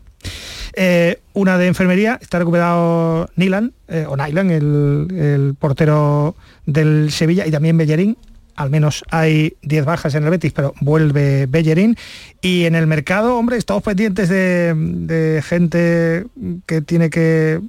Eh, 0.81 1.19
una 1.33 1.57
de 1.57 1.67
enfermería, 1.67 2.17
está 2.21 2.39
recuperado 2.39 3.29
Nilan, 3.35 3.73
eh, 3.89 4.05
o 4.07 4.15
Nylan, 4.15 4.49
el, 4.49 5.53
portero 5.59 6.37
del 6.65 7.11
Sevilla, 7.11 7.45
y 7.45 7.51
también 7.51 7.77
Bellerín. 7.77 8.15
Al 8.55 8.69
menos 8.69 9.03
hay 9.09 9.57
10 9.61 9.83
bajas 9.83 10.15
en 10.15 10.23
el 10.23 10.29
Betis, 10.29 10.53
pero 10.53 10.73
vuelve 10.79 11.47
Bellerín. 11.47 11.97
Y 12.41 12.63
en 12.63 12.75
el 12.75 12.87
mercado, 12.87 13.35
hombre, 13.35 13.57
estamos 13.57 13.83
pendientes 13.83 14.29
de, 14.29 15.43
gente 15.45 16.27
que 16.65 16.79
tiene 16.79 17.09
que 17.09 17.59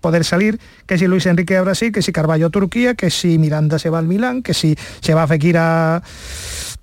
poder 0.00 0.24
salir, 0.24 0.60
que 0.86 0.96
si 0.96 1.08
Luis 1.08 1.26
Enrique 1.26 1.56
a 1.56 1.62
Brasil, 1.62 1.90
que 1.90 2.02
si 2.02 2.12
Carballo 2.12 2.46
a 2.46 2.50
Turquía, 2.50 2.94
que 2.94 3.10
si 3.10 3.36
Miranda 3.38 3.80
se 3.80 3.90
va 3.90 3.98
al 3.98 4.06
Milán, 4.06 4.44
que 4.44 4.54
si 4.54 4.76
se 5.00 5.12
va 5.12 5.24
a 5.24 5.26
Fekir 5.26 5.58
a 5.58 6.02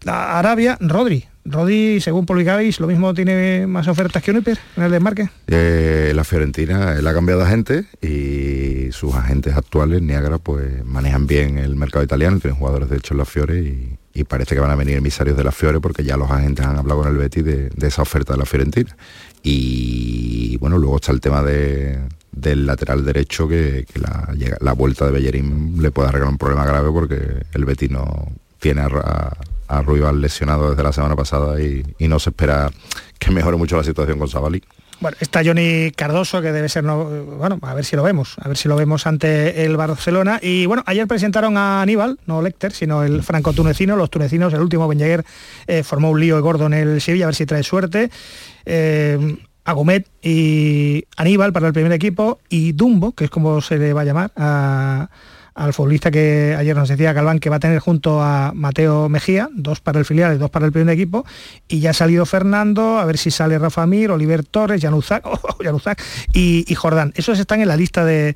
Arabia, 0.05 0.77
Rodri. 0.81 1.27
Rodri, 1.49 2.01
según 2.01 2.25
publicáis, 2.25 2.79
lo 2.79 2.87
mismo 2.87 3.13
tiene 3.13 3.67
más 3.67 3.87
ofertas 3.87 4.21
que 4.21 4.31
Uniper 4.31 4.57
en 4.75 4.83
el 4.83 4.91
desmarque. 4.91 5.29
Eh, 5.47 6.11
la 6.13 6.23
Fiorentina 6.23 6.95
él 6.95 7.07
ha 7.07 7.13
cambiado 7.13 7.41
de 7.41 7.47
agente 7.47 7.85
y 8.01 8.91
sus 8.91 9.15
agentes 9.15 9.55
actuales, 9.55 10.01
Niagara, 10.01 10.37
pues 10.39 10.85
manejan 10.85 11.25
bien 11.25 11.57
el 11.57 11.75
mercado 11.75 12.03
italiano, 12.03 12.39
tienen 12.39 12.59
jugadores 12.59 12.89
de 12.89 12.97
hecho 12.97 13.13
en 13.13 13.17
la 13.19 13.25
Fiore 13.25 13.59
y, 13.59 13.97
parece 14.27 14.55
que 14.55 14.61
van 14.61 14.71
a 14.71 14.75
venir 14.75 14.97
emisarios 14.97 15.37
de 15.37 15.43
la 15.43 15.51
Fiore 15.51 15.79
porque 15.79 16.03
ya 16.03 16.17
los 16.17 16.31
agentes 16.31 16.65
han 16.65 16.75
hablado 16.75 17.01
con 17.03 17.11
el 17.11 17.17
Betty 17.17 17.43
de, 17.43 17.69
esa 17.83 18.01
oferta 18.01 18.33
de 18.33 18.39
la 18.39 18.45
Fiorentina. 18.45 18.97
Y 19.43 20.57
bueno, 20.57 20.79
luego 20.79 20.95
está 20.95 21.11
el 21.11 21.21
tema 21.21 21.43
del 21.43 22.65
lateral 22.65 23.05
derecho 23.05 23.47
que, 23.47 23.85
la, 24.59 24.73
vuelta 24.73 25.05
de 25.05 25.11
Bellerín 25.11 25.75
le 25.79 25.91
puede 25.91 26.09
arreglar 26.09 26.31
un 26.31 26.39
problema 26.39 26.65
grave 26.65 26.89
porque 26.91 27.45
el 27.53 27.65
Betty 27.65 27.89
no 27.89 28.27
tiene 28.59 28.81
a 28.81 29.37
Ruibal 29.83 30.21
lesionado 30.21 30.69
desde 30.69 30.83
la 30.83 30.93
semana 30.93 31.15
pasada 31.15 31.61
y, 31.61 31.83
no 31.99 32.19
se 32.19 32.29
espera 32.29 32.71
que 33.19 33.31
mejore 33.31 33.57
mucho 33.57 33.75
la 33.75 33.83
situación 33.83 34.17
con 34.17 34.27
Sabali. 34.27 34.63
Bueno, 34.99 35.15
está 35.19 35.43
Johnny 35.45 35.91
Cardoso, 35.91 36.41
que 36.41 36.51
debe 36.51 36.69
ser, 36.69 36.83
no, 36.83 37.05
bueno, 37.05 37.59
a 37.61 37.73
ver 37.75 37.85
si 37.85 37.95
lo 37.95 38.01
vemos, 38.01 38.35
a 38.39 38.47
ver 38.47 38.57
si 38.57 38.67
lo 38.67 38.75
vemos 38.75 39.05
ante 39.05 39.63
el 39.65 39.77
Barcelona. 39.77 40.39
Y 40.41 40.65
bueno, 40.65 40.83
ayer 40.87 41.05
presentaron 41.05 41.55
a 41.55 41.83
Aníbal, 41.83 42.17
no 42.25 42.41
Lecter, 42.41 42.71
sino 42.71 43.03
el 43.03 43.21
franco-tunecino, 43.21 43.95
los 43.95 44.09
tunecinos, 44.09 44.53
el 44.53 44.61
último 44.61 44.87
Ben 44.87 45.23
eh, 45.67 45.83
formó 45.83 46.09
un 46.09 46.19
lío 46.19 46.41
gordo 46.41 46.65
en 46.65 46.73
el 46.73 47.01
Sevilla, 47.01 47.25
a 47.25 47.27
ver 47.27 47.35
si 47.35 47.45
trae 47.45 47.61
suerte. 47.61 48.09
Eh, 48.65 49.37
Agomet 49.67 50.07
y 50.21 51.03
Aníbal 51.17 51.51
para 51.51 51.67
el 51.67 51.73
primer 51.73 51.91
equipo 51.91 52.39
y 52.49 52.71
Dumbo, 52.71 53.11
que 53.11 53.25
es 53.25 53.29
como 53.29 53.61
se 53.61 53.77
le 53.77 53.91
va 53.91 54.01
a 54.01 54.05
llamar 54.05 54.31
a 54.37 55.09
al 55.57 55.73
futbolista 55.73 56.11
que 56.11 56.55
ayer 56.57 56.75
nos 56.75 56.87
decía 56.87 57.13
Galván 57.13 57.39
que 57.39 57.49
va 57.49 57.55
a 57.55 57.59
tener 57.59 57.79
junto 57.79 58.21
a 58.21 58.51
Mateo 58.53 59.09
Mejía, 59.09 59.49
dos 59.53 59.81
para 59.81 59.97
el 59.97 60.05
filial 60.05 60.35
y 60.35 60.37
dos 60.37 60.51
para 60.51 60.67
el 60.67 60.71
primer 60.71 60.93
equipo, 60.93 61.25
y 61.67 61.79
ya 61.79 61.89
ha 61.89 61.93
salido 61.93 62.27
Fernando, 62.27 62.99
a 62.99 63.05
ver 63.05 63.17
si 63.17 63.31
sale 63.31 63.57
Rafa 63.57 63.87
Mir, 63.87 64.11
Oliver 64.11 64.43
Torres, 64.45 64.81
Januzak, 64.81 65.25
oh, 65.25 65.57
y, 66.33 66.75
Jordán. 66.75 67.11
Esos 67.15 67.39
están 67.39 67.61
en 67.61 67.67
la 67.67 67.75
lista 67.75 68.05
de, 68.05 68.35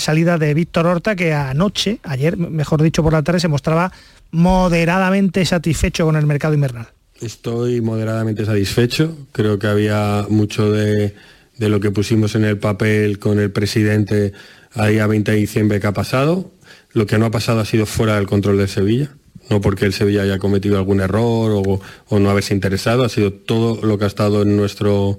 salida 0.00 0.36
de 0.36 0.52
Víctor 0.52 0.86
Horta, 0.86 1.16
que 1.16 1.32
anoche, 1.32 1.98
ayer, 2.02 2.36
mejor 2.36 2.82
dicho 2.82 3.02
por 3.02 3.14
la 3.14 3.22
tarde, 3.22 3.40
se 3.40 3.48
mostraba 3.48 3.90
moderadamente 4.30 5.46
satisfecho 5.46 6.04
con 6.04 6.16
el 6.16 6.26
mercado 6.26 6.52
invernal. 6.52 6.88
Estoy 7.22 7.80
moderadamente 7.80 8.44
satisfecho, 8.44 9.16
creo 9.32 9.58
que 9.58 9.66
había 9.66 10.26
mucho 10.28 10.70
de 10.70 11.14
lo 11.56 11.80
que 11.80 11.90
pusimos 11.90 12.34
en 12.34 12.44
el 12.44 12.58
papel 12.58 13.18
con 13.18 13.40
el 13.40 13.50
presidente 13.50 14.34
a 14.74 14.86
día 14.86 15.06
20 15.06 15.30
de 15.30 15.36
diciembre 15.36 15.80
que 15.80 15.86
ha 15.86 15.92
pasado. 15.92 16.50
Lo 16.92 17.06
que 17.06 17.18
no 17.18 17.26
ha 17.26 17.30
pasado 17.30 17.60
ha 17.60 17.64
sido 17.64 17.86
fuera 17.86 18.16
del 18.16 18.26
control 18.26 18.58
de 18.58 18.68
Sevilla, 18.68 19.10
no 19.50 19.60
porque 19.60 19.84
el 19.84 19.92
Sevilla 19.92 20.22
haya 20.22 20.38
cometido 20.38 20.78
algún 20.78 21.00
error 21.00 21.62
o, 22.08 22.18
no 22.18 22.30
haberse 22.30 22.54
interesado, 22.54 23.04
ha 23.04 23.08
sido 23.08 23.32
todo 23.32 23.84
lo 23.84 23.98
que 23.98 24.04
ha 24.04 24.08
estado 24.08 24.42
en 24.42 24.56
nuestro, 24.56 25.18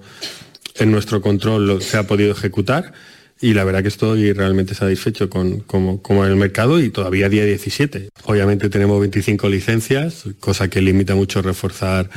en 0.76 0.92
nuestro 0.92 1.22
control 1.22 1.82
se 1.82 1.98
ha 1.98 2.08
podido 2.08 2.32
ejecutar 2.32 2.94
y 3.42 3.54
la 3.54 3.64
verdad 3.64 3.82
que 3.82 3.88
estoy 3.88 4.34
realmente 4.34 4.76
satisfecho 4.76 5.30
con, 5.30 5.62
como, 5.62 6.26
el 6.26 6.36
mercado 6.36 6.82
y 6.82 6.90
todavía 6.90 7.30
día 7.30 7.46
17. 7.46 8.10
Obviamente 8.26 8.70
tenemos 8.70 9.00
25 9.00 9.48
licencias, 9.48 10.26
cosa 10.42 10.70
que 10.70 10.82
limita 10.82 11.16
mucho 11.16 11.42
reforzar 11.42 12.10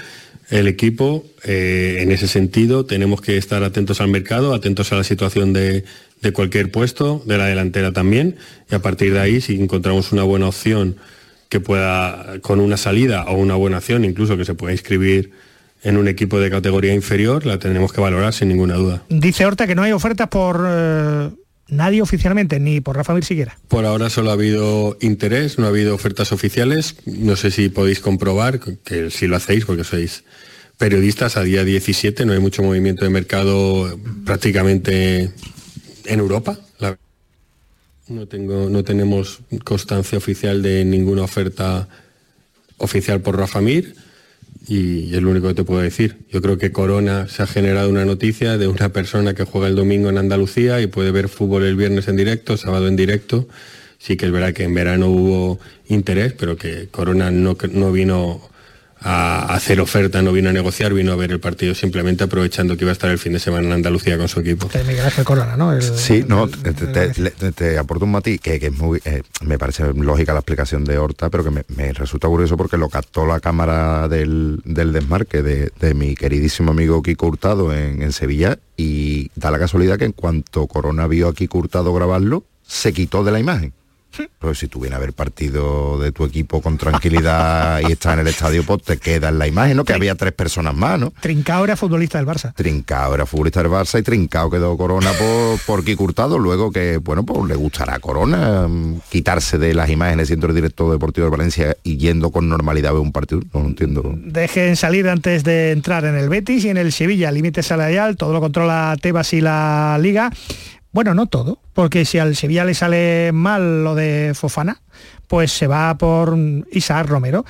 el 0.51 0.69
equipo. 0.69 1.25
Eh, 1.45 1.99
en 2.01 2.13
ese 2.13 2.29
sentido 2.29 2.85
tenemos 2.85 3.21
que 3.21 3.37
estar 3.37 3.63
atentos 3.63 4.01
al 4.01 4.09
mercado, 4.09 4.55
atentos 4.55 4.93
a 4.93 4.97
la 4.97 5.05
situación 5.05 5.53
de, 5.53 5.85
cualquier 6.33 6.71
puesto, 6.71 7.23
de 7.27 7.39
la 7.39 7.47
delantera 7.47 7.93
también, 7.93 8.37
y 8.71 8.75
a 8.75 8.79
partir 8.81 9.13
de 9.13 9.21
ahí, 9.21 9.41
si 9.41 9.61
encontramos 9.61 10.13
una 10.13 10.23
buena 10.23 10.47
opción 10.47 10.97
que 11.49 11.61
pueda, 11.61 12.39
con 12.41 12.61
una 12.61 12.77
salida 12.77 13.25
o 13.25 13.35
una 13.35 13.57
buena 13.57 13.79
opción, 13.79 14.05
incluso 14.05 14.37
que 14.37 14.45
se 14.45 14.55
pueda 14.55 14.73
inscribir 14.73 15.33
en 15.83 15.97
un 15.97 16.07
equipo 16.07 16.39
de 16.39 16.51
categoría 16.51 16.95
inferior, 16.95 17.45
la 17.45 17.59
tenemos 17.59 17.93
que 17.93 18.01
valorar 18.01 18.33
sin 18.33 18.49
ninguna 18.49 18.75
duda. 18.75 19.03
Dice 19.09 19.45
Horta 19.45 19.67
que 19.67 19.75
no 19.75 19.83
hay 19.83 19.93
ofertas 19.93 20.29
por 20.29 20.65
eh, 20.65 21.31
nadie 21.73 22.03
oficialmente, 22.03 22.61
ni 22.61 22.81
por 22.81 22.97
Rafa 22.97 23.15
Mir 23.15 23.25
siquiera. 23.25 23.57
Por 23.69 23.87
ahora 23.87 24.11
solo 24.11 24.31
ha 24.31 24.35
habido 24.35 24.97
interés, 25.01 25.59
no 25.59 25.65
ha 25.67 25.69
habido 25.69 25.95
ofertas 25.95 26.31
oficiales. 26.31 26.97
No 27.07 27.35
sé 27.35 27.51
si 27.51 27.69
podéis 27.69 28.01
comprobar, 28.01 28.61
que 28.61 29.11
si 29.11 29.27
lo 29.27 29.37
hacéis 29.37 29.65
porque 29.65 29.83
sois 29.83 30.25
periodistas 30.79 31.37
a 31.37 31.42
día 31.42 31.65
17, 31.65 32.27
no 32.27 32.33
hay 32.33 32.40
mucho 32.40 32.63
movimiento 32.63 33.05
de 33.05 33.11
mercado 33.11 33.99
prácticamente 34.25 35.33
en 36.05 36.19
Europa. 36.21 36.59
no, 38.09 38.27
tengo, 38.27 38.69
no 38.69 38.85
tenemos 38.85 39.40
constancia 39.65 40.19
oficial 40.19 40.63
de 40.63 40.85
ninguna 40.85 41.23
oferta 41.23 41.88
oficial 42.77 43.21
por 43.21 43.38
Rafa 43.38 43.61
Mir 43.61 43.94
y 44.67 45.15
es 45.15 45.23
lo 45.23 45.31
único 45.31 45.48
que 45.48 45.54
te 45.54 45.65
puedo 45.65 45.81
decir. 45.81 46.19
Yo 46.31 46.40
creo 46.40 46.58
que 46.58 46.73
Corona 46.73 47.29
se 47.29 47.42
ha 47.42 47.46
generado 47.46 47.88
una 47.88 48.04
noticia 48.04 48.58
de 48.58 48.69
una 48.69 48.90
persona 48.90 49.35
que 49.35 49.44
juega 49.44 49.69
el 49.69 49.77
domingo 49.77 50.08
en 50.08 50.19
Andalucía 50.19 50.81
y 50.81 50.87
puede 50.87 51.10
ver 51.10 51.29
fútbol 51.29 51.65
el 51.65 51.77
viernes 51.77 52.08
en 52.08 52.17
directo, 52.17 52.56
sábado 52.56 52.88
en 52.88 52.96
directo. 52.96 53.48
Sí 53.98 54.17
que 54.17 54.27
es 54.27 54.33
verdad 54.33 54.52
que 54.52 54.65
en 54.65 54.75
verano 54.75 55.08
hubo 55.08 55.60
interés, 55.88 56.33
pero 56.33 56.56
que 56.56 56.88
Corona 56.90 57.31
no, 57.31 57.56
no 57.73 57.92
vino 57.92 58.52
a 59.05 59.55
hacer 59.55 59.81
oferta, 59.81 60.23
no 60.23 60.33
vino 60.33 60.50
a 60.50 60.53
negociar, 60.53 60.94
vino 60.94 61.13
a 61.13 61.17
ver 61.17 61.33
el 61.33 61.40
partido 61.40 61.75
simplemente 61.75 62.25
aprovechando 62.25 62.77
que 62.77 62.85
iba 62.85 62.90
a 62.90 62.92
estar 62.92 63.11
el 63.11 63.19
fin 63.19 63.33
de 63.33 63.38
semana 63.38 63.67
en 63.67 63.73
Andalucía 63.73 64.19
con 64.19 64.29
su 64.29 64.40
equipo. 64.40 64.69
sí, 65.96 66.25
no, 66.27 66.48
te, 66.48 67.79
aporto 67.79 68.05
un 68.05 68.13
matiz 68.13 68.40
que, 68.40 68.57
es 68.57 68.73
muy, 68.73 69.00
eh, 69.05 69.23
me 69.44 69.59
parece 69.59 69.92
lógica 69.94 70.33
la 70.33 70.40
explicación 70.40 70.85
de 70.85 70.98
Horta, 70.98 71.31
pero 71.31 71.44
que 71.44 71.50
me, 71.50 71.92
resulta 71.92 72.29
curioso 72.29 72.57
porque 72.57 72.77
lo 72.77 72.88
captó 72.88 73.27
la 73.27 73.40
cámara 73.40 74.09
del, 74.09 74.61
desmarque 74.65 75.42
de, 75.42 75.94
mi 75.94 76.15
queridísimo 76.15 76.71
amigo 76.71 77.03
Kiko 77.03 77.27
Hurtado 77.27 77.75
en, 77.75 78.03
en 78.03 78.13
Sevilla 78.13 78.59
y 78.77 79.31
da 79.35 79.50
la 79.50 79.59
casualidad 79.59 79.98
que 79.98 80.07
en 80.07 80.13
cuanto 80.13 80.67
Corona 80.67 81.07
vio 81.07 81.29
a 81.29 81.35
Kiko 81.35 81.59
Hurtado 81.59 81.92
grabarlo, 81.92 82.44
se 82.67 82.92
quitó 82.92 83.25
de 83.25 83.33
la 83.33 83.40
imagen. 83.40 83.75
Pero 84.38 84.54
si 84.54 84.69
tú 84.69 84.81
vienes 84.81 84.96
a 84.96 85.00
ver 85.00 85.13
partido 85.13 85.98
de 85.98 86.13
tu 86.13 86.25
equipo 86.25 86.60
con 86.60 86.79
tranquilidad 86.79 87.81
y 87.87 87.92
estás 87.92 88.15
en 88.15 88.21
el 88.21 88.29
estadio, 88.29 88.65
pues 88.65 88.83
te 88.83 88.98
queda 88.98 89.29
en 89.29 89.38
la 89.38 89.46
imagen, 89.46 89.77
¿no? 89.77 89.85
Que 89.85 89.94
había 89.94 90.15
tres 90.15 90.33
personas 90.33 90.75
más, 90.75 90.98
¿no? 90.98 91.13
Trincao 91.21 91.65
era 91.65 91.77
futbolista 91.77 92.19
del 92.19 92.27
Barça. 92.27 92.54
Trincao 92.54 93.15
era 93.15 93.27
futbolista 93.27 93.63
del 93.63 93.71
Barça 93.71 93.98
y 93.98 94.02
Trincao 94.02 94.50
quedó 94.50 94.77
Corona 94.77 95.13
por, 95.13 95.58
por 95.60 95.85
Kikurtado, 95.85 96.38
luego 96.38 96.71
que, 96.71 96.98
bueno, 96.98 97.25
pues 97.25 97.48
le 97.48 97.54
gustará 97.54 97.94
a 97.94 98.00
Corona 98.00 98.69
mm, 98.69 99.00
quitarse 99.10 99.58
de 99.58 99.75
las 99.75 99.90
imágenes 99.90 100.29
siendo 100.29 100.46
el 100.46 100.54
director 100.54 100.90
deportivo 100.90 101.27
de 101.27 101.31
Valencia 101.31 101.77
y 101.83 101.96
yendo 101.96 102.31
con 102.31 102.48
normalidad 102.48 102.90
a 102.90 102.94
ver 102.94 103.02
un 103.02 103.13
partido, 103.13 103.42
no 103.52 103.60
entiendo. 103.60 104.02
Dejen 104.17 104.77
salir 104.77 105.08
antes 105.08 105.44
de 105.44 105.73
entrar 105.73 106.04
en 106.04 106.17
el 106.17 106.29
Betis 106.29 106.65
y 106.65 106.69
en 106.69 106.77
el 106.77 106.92
Sevilla, 106.92 107.31
límite 107.31 107.63
salarial, 107.63 108.17
todo 108.17 108.33
lo 108.33 108.40
controla 108.40 108.96
Tebas 109.00 109.33
y 109.33 109.40
la 109.40 109.98
Liga. 110.00 110.31
Bueno, 110.93 111.15
no 111.15 111.27
todo, 111.27 111.59
porque 111.73 112.05
si 112.05 112.19
al 112.19 112.37
Sevilla 112.37 112.67
le 112.67 112.75
sale 112.75 113.33
mal 113.33 113.83
lo 113.83 113.95
de 113.95 114.33
Fofana, 114.35 114.83
pues 115.27 115.51
se 115.51 115.67
va 115.67 115.97
por 115.97 116.37
Isaac 116.71 117.07
Romero, 117.07 117.47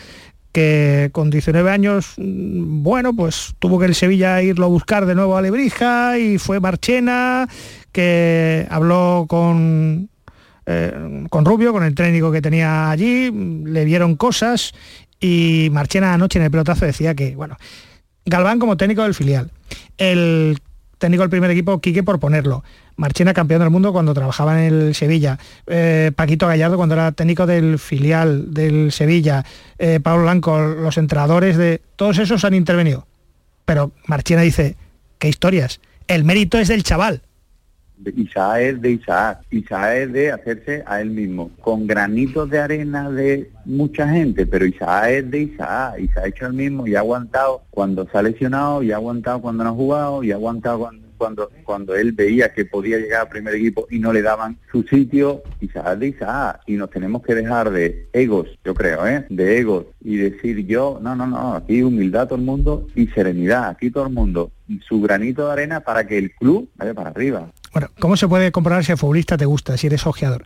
que 0.52 1.10
con 1.12 1.28
19 1.28 1.68
años, 1.68 2.14
mm, 2.18 2.82
bueno, 2.84 3.14
pues 3.14 3.54
tuvo 3.58 3.80
que 3.80 3.86
el 3.86 3.96
Sevilla 3.96 4.40
irlo 4.42 4.66
a 4.66 4.68
buscar 4.68 5.06
de 5.06 5.16
nuevo 5.16 5.36
a 5.36 5.42
Lebrija 5.42 6.18
y 6.18 6.38
fue 6.38 6.60
Marchena, 6.60 7.48
que 7.90 8.66
habló 8.70 9.26
con, 9.28 10.08
eh, 10.66 11.26
con 11.28 11.44
Rubio, 11.44 11.72
con 11.72 11.82
el 11.82 11.96
técnico 11.96 12.30
que 12.30 12.42
tenía 12.42 12.90
allí, 12.90 13.32
le 13.32 13.84
vieron 13.84 14.14
cosas 14.14 14.72
y 15.18 15.68
Marchena 15.72 16.14
anoche 16.14 16.38
en 16.38 16.44
el 16.44 16.50
pelotazo 16.52 16.86
decía 16.86 17.16
que, 17.16 17.34
bueno, 17.34 17.56
Galván 18.24 18.60
como 18.60 18.76
técnico 18.76 19.02
del 19.02 19.14
filial, 19.14 19.50
el 19.98 20.58
técnico 21.02 21.24
del 21.24 21.30
primer 21.30 21.50
equipo, 21.50 21.80
Quique 21.80 22.04
por 22.04 22.20
ponerlo, 22.20 22.62
Marchena 22.94 23.34
campeón 23.34 23.60
del 23.60 23.70
mundo 23.70 23.92
cuando 23.92 24.14
trabajaba 24.14 24.64
en 24.64 24.72
el 24.72 24.94
Sevilla, 24.94 25.36
eh, 25.66 26.12
Paquito 26.14 26.46
Gallardo 26.46 26.76
cuando 26.76 26.94
era 26.94 27.10
técnico 27.10 27.44
del 27.44 27.80
filial 27.80 28.54
del 28.54 28.92
Sevilla, 28.92 29.44
eh, 29.78 29.98
Pablo 30.00 30.22
Blanco, 30.22 30.60
los 30.60 30.96
entrenadores 30.98 31.56
de... 31.56 31.82
Todos 31.96 32.18
esos 32.18 32.44
han 32.44 32.54
intervenido. 32.54 33.08
Pero 33.64 33.90
Marchena 34.06 34.42
dice, 34.42 34.76
¿qué 35.18 35.28
historias? 35.28 35.80
El 36.06 36.22
mérito 36.22 36.56
es 36.58 36.68
del 36.68 36.84
chaval. 36.84 37.22
Isaac 38.10 38.60
es 38.60 38.82
de 38.82 38.90
Isaac, 38.92 39.40
Isaac 39.50 39.96
es 39.96 40.12
de 40.12 40.32
hacerse 40.32 40.82
a 40.86 41.00
él 41.00 41.10
mismo, 41.10 41.50
con 41.60 41.86
granitos 41.86 42.50
de 42.50 42.58
arena 42.58 43.10
de 43.10 43.50
mucha 43.64 44.08
gente, 44.08 44.46
pero 44.46 44.66
Isaac 44.66 45.10
es 45.10 45.30
de 45.30 45.40
Isaac, 45.42 46.00
Isaac 46.00 46.24
ha 46.24 46.28
hecho 46.28 46.46
el 46.46 46.52
mismo 46.54 46.86
y 46.86 46.94
ha 46.94 47.00
aguantado 47.00 47.62
cuando 47.70 48.06
se 48.08 48.18
ha 48.18 48.22
lesionado, 48.22 48.82
y 48.82 48.92
ha 48.92 48.96
aguantado 48.96 49.40
cuando 49.40 49.64
no 49.64 49.70
ha 49.70 49.74
jugado, 49.74 50.22
y 50.24 50.32
ha 50.32 50.34
aguantado 50.34 50.78
cuando 50.78 51.02
cuando, 51.64 51.94
él 51.94 52.12
veía 52.12 52.52
que 52.52 52.64
podía 52.64 52.98
llegar 52.98 53.22
al 53.22 53.28
primer 53.28 53.54
equipo 53.54 53.86
y 53.90 53.98
no 53.98 54.12
le 54.12 54.22
daban 54.22 54.58
su 54.70 54.82
sitio, 54.82 55.42
Isaac 55.60 55.98
de 55.98 56.08
Isaac, 56.08 56.60
y 56.66 56.74
nos 56.74 56.90
tenemos 56.90 57.22
que 57.22 57.34
dejar 57.34 57.70
de 57.70 58.08
egos, 58.12 58.48
yo 58.64 58.74
creo, 58.74 59.06
¿eh? 59.06 59.24
de 59.28 59.58
egos, 59.58 59.86
y 60.00 60.16
decir 60.16 60.66
yo, 60.66 60.98
no, 61.00 61.14
no, 61.14 61.26
no, 61.26 61.54
aquí 61.54 61.82
humildad 61.82 62.26
todo 62.26 62.38
el 62.38 62.44
mundo 62.44 62.86
y 62.94 63.06
serenidad, 63.08 63.68
aquí 63.68 63.90
todo 63.90 64.06
el 64.06 64.12
mundo, 64.12 64.50
su 64.86 65.00
granito 65.00 65.46
de 65.46 65.52
arena 65.52 65.80
para 65.80 66.06
que 66.06 66.18
el 66.18 66.34
club 66.34 66.68
vaya 66.76 66.94
para 66.94 67.10
arriba. 67.10 67.50
Bueno, 67.72 67.90
¿cómo 67.98 68.16
se 68.16 68.28
puede 68.28 68.52
comprobar 68.52 68.84
si 68.84 68.92
el 68.92 68.98
futbolista 68.98 69.36
te 69.36 69.46
gusta, 69.46 69.76
si 69.76 69.86
eres 69.86 70.06
ojeador? 70.06 70.44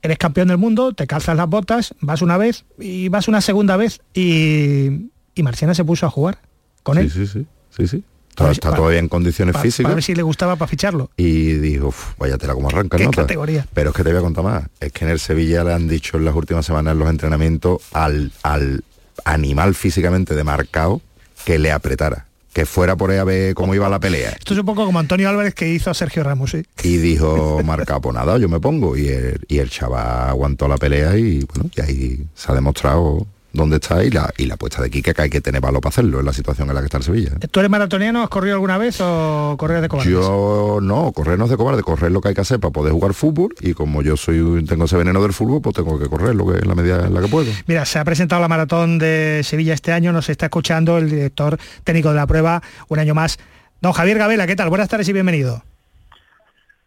Eres 0.00 0.18
campeón 0.18 0.48
del 0.48 0.58
mundo, 0.58 0.92
te 0.92 1.06
calzas 1.06 1.36
las 1.36 1.48
botas, 1.48 1.94
vas 2.00 2.22
una 2.22 2.36
vez 2.36 2.64
y 2.78 3.08
vas 3.08 3.26
una 3.26 3.40
segunda 3.40 3.76
vez 3.76 4.00
y, 4.14 5.10
y 5.34 5.42
Marciana 5.42 5.74
se 5.74 5.84
puso 5.84 6.06
a 6.06 6.10
jugar 6.10 6.38
con 6.84 6.98
él. 6.98 7.10
Sí, 7.10 7.26
sí, 7.26 7.32
sí, 7.32 7.46
sí, 7.76 7.88
sí. 7.88 8.04
Está, 8.50 8.72
todavía 8.72 9.00
en 9.00 9.08
condiciones 9.08 9.56
físicas. 9.56 9.82
Para 9.82 9.96
ver 9.96 10.04
si 10.04 10.14
le 10.14 10.22
gustaba 10.22 10.54
para 10.54 10.68
ficharlo. 10.68 11.10
Y 11.16 11.54
dijo, 11.54 11.92
vaya 12.18 12.38
tela 12.38 12.54
como 12.54 12.68
arranca, 12.68 12.96
¿no? 12.96 13.10
categoría? 13.10 13.66
Pero 13.74 13.90
es 13.90 13.96
que 13.96 14.04
te 14.04 14.10
voy 14.10 14.18
a 14.20 14.22
contar 14.22 14.44
más. 14.44 14.64
Es 14.78 14.92
que 14.92 15.04
en 15.04 15.10
el 15.10 15.18
Sevilla 15.18 15.64
le 15.64 15.72
han 15.72 15.88
dicho 15.88 16.16
en 16.18 16.24
las 16.24 16.36
últimas 16.36 16.64
semanas 16.64 16.92
en 16.92 17.00
los 17.00 17.10
entrenamientos 17.10 17.82
al, 17.92 18.30
al 18.44 18.84
animal 19.24 19.74
físicamente 19.74 20.36
demarcado 20.36 21.00
que 21.44 21.58
le 21.58 21.72
apretara 21.72 22.27
que 22.52 22.66
fuera 22.66 22.96
por 22.96 23.10
ahí 23.10 23.18
a 23.18 23.24
ver 23.24 23.54
cómo 23.54 23.74
iba 23.74 23.88
la 23.88 24.00
pelea. 24.00 24.30
Esto 24.30 24.54
es 24.54 24.60
un 24.60 24.66
poco 24.66 24.84
como 24.84 24.98
Antonio 24.98 25.28
Álvarez 25.28 25.54
que 25.54 25.68
hizo 25.68 25.90
a 25.90 25.94
Sergio 25.94 26.24
Ramos, 26.24 26.50
¿sí? 26.50 26.62
Y 26.82 26.96
dijo, 26.96 27.60
marca, 27.64 28.00
pues 28.00 28.14
nada, 28.14 28.38
yo 28.38 28.48
me 28.48 28.60
pongo. 28.60 28.96
Y 28.96 29.08
el, 29.08 29.40
y 29.48 29.58
el 29.58 29.70
chaval 29.70 30.30
aguantó 30.30 30.68
la 30.68 30.76
pelea 30.76 31.16
y 31.16 31.44
bueno, 31.44 31.70
y 31.74 31.80
ahí 31.80 32.26
se 32.34 32.50
ha 32.50 32.54
demostrado 32.54 33.26
dónde 33.52 33.76
está 33.76 34.04
y 34.04 34.10
la, 34.10 34.32
y 34.36 34.46
la 34.46 34.54
apuesta 34.54 34.82
de 34.82 34.90
Quique 34.90 35.14
que 35.14 35.22
hay 35.22 35.30
que 35.30 35.40
tener 35.40 35.60
valor 35.60 35.80
para 35.80 35.90
hacerlo 35.90 36.20
en 36.20 36.26
la 36.26 36.32
situación 36.32 36.68
en 36.68 36.74
la 36.74 36.80
que 36.80 36.86
está 36.86 36.98
el 36.98 37.04
Sevilla. 37.04 37.30
¿Tú 37.50 37.60
eres 37.60 37.70
maratoniano? 37.70 38.22
¿Has 38.22 38.28
corrido 38.28 38.54
alguna 38.54 38.78
vez 38.78 39.00
o 39.00 39.56
correr 39.58 39.80
de 39.80 39.88
cobarde? 39.88 40.10
Yo 40.10 40.78
no, 40.82 41.12
correr 41.12 41.38
no 41.38 41.44
es 41.44 41.50
de 41.50 41.56
cobarde, 41.56 41.82
correr 41.82 42.12
lo 42.12 42.20
que 42.20 42.28
hay 42.28 42.34
que 42.34 42.40
hacer 42.40 42.60
para 42.60 42.72
poder 42.72 42.92
jugar 42.92 43.14
fútbol 43.14 43.54
y 43.60 43.74
como 43.74 44.02
yo 44.02 44.16
soy 44.16 44.64
tengo 44.66 44.84
ese 44.84 44.96
veneno 44.96 45.22
del 45.22 45.32
fútbol, 45.32 45.62
pues 45.62 45.74
tengo 45.74 45.98
que 45.98 46.08
correr 46.08 46.34
lo 46.34 46.46
que 46.46 46.58
en 46.58 46.68
la 46.68 46.74
medida 46.74 47.06
en 47.06 47.14
la 47.14 47.20
que 47.20 47.28
puedo. 47.28 47.50
Mira, 47.66 47.84
se 47.84 47.98
ha 47.98 48.04
presentado 48.04 48.40
la 48.40 48.48
maratón 48.48 48.98
de 48.98 49.42
Sevilla 49.44 49.74
este 49.74 49.92
año, 49.92 50.12
nos 50.12 50.28
está 50.28 50.46
escuchando 50.46 50.98
el 50.98 51.10
director 51.10 51.58
técnico 51.84 52.10
de 52.10 52.16
la 52.16 52.26
prueba 52.26 52.62
un 52.88 52.98
año 52.98 53.14
más. 53.14 53.38
Don 53.80 53.92
Javier 53.92 54.18
Gabela, 54.18 54.46
¿qué 54.46 54.56
tal? 54.56 54.68
Buenas 54.68 54.88
tardes 54.88 55.08
y 55.08 55.12
bienvenido. 55.12 55.62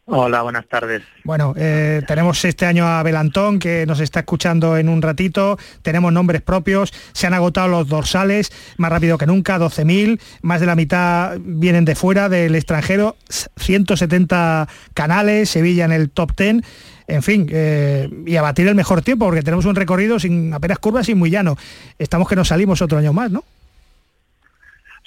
Hola, 0.05 0.41
buenas 0.41 0.67
tardes. 0.67 1.03
Bueno, 1.23 1.53
eh, 1.55 2.01
tenemos 2.07 2.43
este 2.43 2.65
año 2.65 2.87
a 2.87 3.03
Belantón 3.03 3.59
que 3.59 3.85
nos 3.85 3.99
está 3.99 4.21
escuchando 4.21 4.75
en 4.75 4.89
un 4.89 5.01
ratito, 5.01 5.59
tenemos 5.83 6.11
nombres 6.11 6.41
propios, 6.41 6.91
se 7.13 7.27
han 7.27 7.35
agotado 7.35 7.67
los 7.67 7.87
dorsales 7.87 8.51
más 8.77 8.91
rápido 8.91 9.19
que 9.19 9.27
nunca, 9.27 9.59
12.000, 9.59 10.19
más 10.41 10.59
de 10.59 10.65
la 10.65 10.75
mitad 10.75 11.37
vienen 11.39 11.85
de 11.85 11.95
fuera, 11.95 12.29
del 12.29 12.55
extranjero, 12.55 13.15
170 13.57 14.67
canales, 14.95 15.49
Sevilla 15.49 15.85
en 15.85 15.91
el 15.91 16.09
top 16.09 16.35
10, 16.35 16.63
en 17.07 17.23
fin, 17.23 17.47
eh, 17.51 18.09
y 18.25 18.35
a 18.37 18.41
batir 18.41 18.67
el 18.67 18.75
mejor 18.75 19.03
tiempo 19.03 19.25
porque 19.25 19.43
tenemos 19.43 19.65
un 19.65 19.75
recorrido 19.75 20.19
sin 20.19 20.51
apenas 20.53 20.79
curvas 20.79 21.09
y 21.09 21.15
muy 21.15 21.29
llano. 21.29 21.57
Estamos 21.99 22.27
que 22.27 22.35
nos 22.35 22.47
salimos 22.47 22.81
otro 22.81 22.97
año 22.97 23.13
más, 23.13 23.31
¿no? 23.31 23.43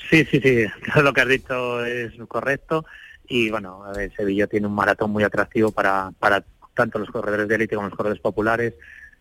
Sí, 0.09 0.25
sí, 0.31 0.41
sí, 0.41 0.65
lo 1.03 1.13
que 1.13 1.21
has 1.21 1.29
dicho 1.29 1.85
es 1.85 2.13
correcto 2.29 2.85
y 3.27 3.51
bueno, 3.51 3.85
Sevilla 4.17 4.47
tiene 4.47 4.67
un 4.67 4.75
maratón 4.75 5.11
muy 5.11 5.25
atractivo 5.25 5.71
para, 5.71 6.13
para 6.19 6.45
tanto 6.75 6.99
los 6.99 7.11
corredores 7.11 7.49
de 7.49 7.55
élite 7.55 7.77
como 7.77 7.89
los 7.89 7.97
corredores 7.97 8.23
populares. 8.23 8.75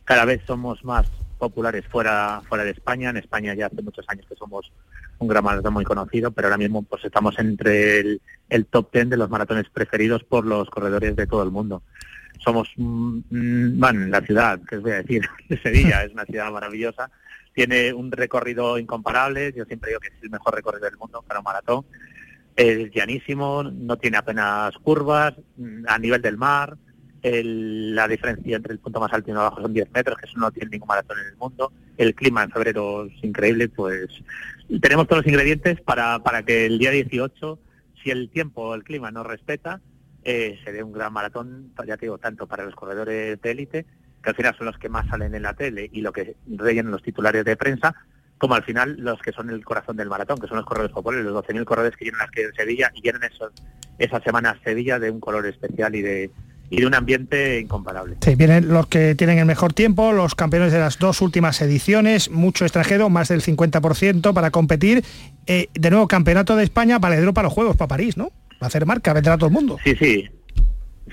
Cada 0.04 0.26
vez 0.26 0.41
somos 0.45 0.84
más 0.84 1.10
populares 1.38 1.86
fuera, 1.88 2.41
fuera 2.47 2.64
de 2.64 2.72
España. 2.72 3.10
En 3.10 3.18
España 3.18 3.54
ya 3.54 3.68
hace 3.68 3.82
muchos 3.82 4.06
años 4.10 4.26
que 4.28 4.36
somos 4.36 4.72
un 5.20 5.28
gran 5.28 5.43
maratón 5.43 5.74
muy 5.74 5.86
conocido, 5.86 6.32
pero 6.32 6.47
ahora 6.47 6.58
mismo 6.58 6.84
pues 6.84 7.06
estamos 7.06 7.38
entre 7.39 8.20
el, 8.49 8.66
top 8.66 8.91
ten 8.91 9.10
de 9.10 9.18
los 9.18 9.30
maratones 9.30 9.70
preferidos 9.70 10.24
por 10.24 10.45
los 10.45 10.70
corredores 10.70 11.16
de 11.16 11.28
todo 11.28 11.43
el 11.43 11.51
mundo. 11.51 11.84
Somos, 12.43 12.70
mm, 12.76 13.20
mm, 13.30 13.80
bueno, 13.80 14.08
la 14.08 14.22
ciudad, 14.22 14.60
que 14.68 14.78
os 14.78 14.84
voy 14.84 14.91
a 14.91 15.01
decir, 15.01 15.24
de 15.49 15.62
Sevilla, 15.62 16.04
es 16.04 16.12
una 16.12 16.26
ciudad 16.26 16.51
maravillosa, 16.51 17.10
tiene 17.54 17.93
un 17.93 18.12
recorrido 18.12 18.78
incomparable, 18.78 19.54
yo 19.56 19.64
siempre 19.66 19.89
digo 19.89 19.99
que 20.01 20.08
es 20.08 20.24
el 20.24 20.30
mejor 20.30 20.56
recorrido 20.56 20.86
del 20.86 20.97
mundo 20.97 21.24
para 21.26 21.39
un 21.39 21.45
maratón, 21.45 21.86
es 22.56 22.91
llanísimo, 22.91 23.64
no 23.64 23.97
tiene 23.97 24.18
apenas 24.18 24.76
curvas, 24.78 25.34
mm, 25.58 25.86
a 25.88 25.97
nivel 25.97 26.22
del 26.22 26.38
mar, 26.38 26.78
la 27.24 28.08
diferencia 28.08 28.58
entre 28.58 28.74
el 28.74 28.80
punto 28.80 28.99
más 28.99 29.14
alto 29.14 29.30
y 29.30 29.32
uno 29.32 29.41
abajo 29.41 29.62
son 29.62 29.74
10 29.74 29.89
metros, 29.93 30.18
que 30.18 30.26
eso 30.26 30.38
no 30.38 30.51
tiene 30.51 30.72
ningún 30.72 30.89
maratón 30.89 31.20
en 31.20 31.28
el 31.28 31.38
mundo. 31.38 31.72
El 31.97 32.16
clima 32.16 32.43
en 32.43 32.51
febrero 32.51 33.06
es 33.06 33.24
increíble, 33.24 33.70
pues 33.70 34.10
tenemos 34.82 35.08
todos 35.08 35.24
los 35.24 35.32
ingredientes 35.32 35.80
para, 35.82 36.20
para 36.20 36.43
que 36.43 36.66
el 36.66 36.80
día 36.80 36.91
18, 36.91 37.60
si 38.01 38.12
el 38.12 38.30
tiempo 38.30 38.64
o 38.64 38.76
el 38.76 38.84
clima 38.84 39.10
no 39.12 39.24
respeta, 39.24 39.80
eh, 40.26 40.60
se 40.64 40.74
dé 40.74 40.84
un 40.84 40.91
gran 40.91 41.14
maratón, 41.14 41.72
ya 41.88 41.95
te 41.95 42.08
digo, 42.08 42.18
tanto 42.18 42.47
para 42.47 42.66
los 42.66 42.76
corredores 42.76 43.41
de 43.41 43.51
élite, 43.51 43.86
que 44.22 44.30
al 44.30 44.36
final 44.36 44.56
son 44.58 44.68
los 44.68 44.78
que 44.78 44.89
más 44.89 45.08
salen 45.08 45.34
en 45.36 45.43
la 45.43 45.54
tele 45.54 45.89
y 45.91 46.01
lo 46.01 46.12
que 46.12 46.36
rellenan 46.47 46.91
los 46.91 47.04
titulares 47.04 47.45
de 47.45 47.56
prensa, 47.56 47.95
como 48.44 48.56
al 48.56 48.64
final 48.66 48.98
los 49.00 49.22
que 49.22 49.32
son 49.32 49.50
el 49.52 49.64
corazón 49.64 49.96
del 49.96 50.10
maratón, 50.10 50.38
que 50.38 50.48
son 50.48 50.58
los 50.58 50.66
corredores 50.66 50.94
populares, 50.94 51.26
los 51.26 51.46
12.000 51.46 51.64
corredores 51.64 51.96
que 51.96 52.04
llenan 52.04 52.20
las 52.20 52.30
que 52.30 52.48
de 52.48 52.52
Sevilla 52.52 52.91
y 52.94 53.02
llenan 53.02 53.24
esos, 53.24 53.54
esa 53.98 54.20
semana 54.20 54.60
Sevilla 54.66 55.00
de 55.00 55.12
un 55.12 55.22
color 55.22 55.46
especial 55.46 55.96
y 55.96 56.02
de, 56.02 56.30
y 56.70 56.82
de 56.82 56.86
un 56.86 56.94
ambiente 56.94 57.62
incomparable. 57.62 58.18
Sí, 58.20 58.36
vienen 58.36 58.68
los 58.68 58.88
que 58.88 59.16
tienen 59.16 59.39
el 59.39 59.46
mejor 59.46 59.72
tiempo, 59.72 60.12
los 60.12 60.36
campeones 60.36 60.74
de 60.74 60.80
las 60.80 61.00
dos 61.00 61.22
últimas 61.22 61.62
ediciones, 61.62 62.30
mucho 62.32 62.66
extranjero, 62.66 63.10
más 63.10 63.30
del 63.30 63.41
50% 63.41 64.34
para 64.34 64.52
competir. 64.52 65.06
Eh, 65.48 65.70
de 65.74 65.89
nuevo, 65.89 66.10
campeonato 66.10 66.58
de 66.58 66.66
España, 66.66 67.00
valedero 67.00 67.34
para 67.34 67.46
los 67.46 67.54
Juegos, 67.54 67.78
para 67.78 67.88
París, 67.88 68.18
¿no? 68.18 68.26
Va 68.62 68.64
a 68.64 68.68
hacer 68.68 68.86
marca, 68.86 69.14
vendrá 69.14 69.38
todo 69.38 69.48
el 69.48 69.54
mundo. 69.54 69.78
Sí, 69.86 69.96
sí, 69.96 70.30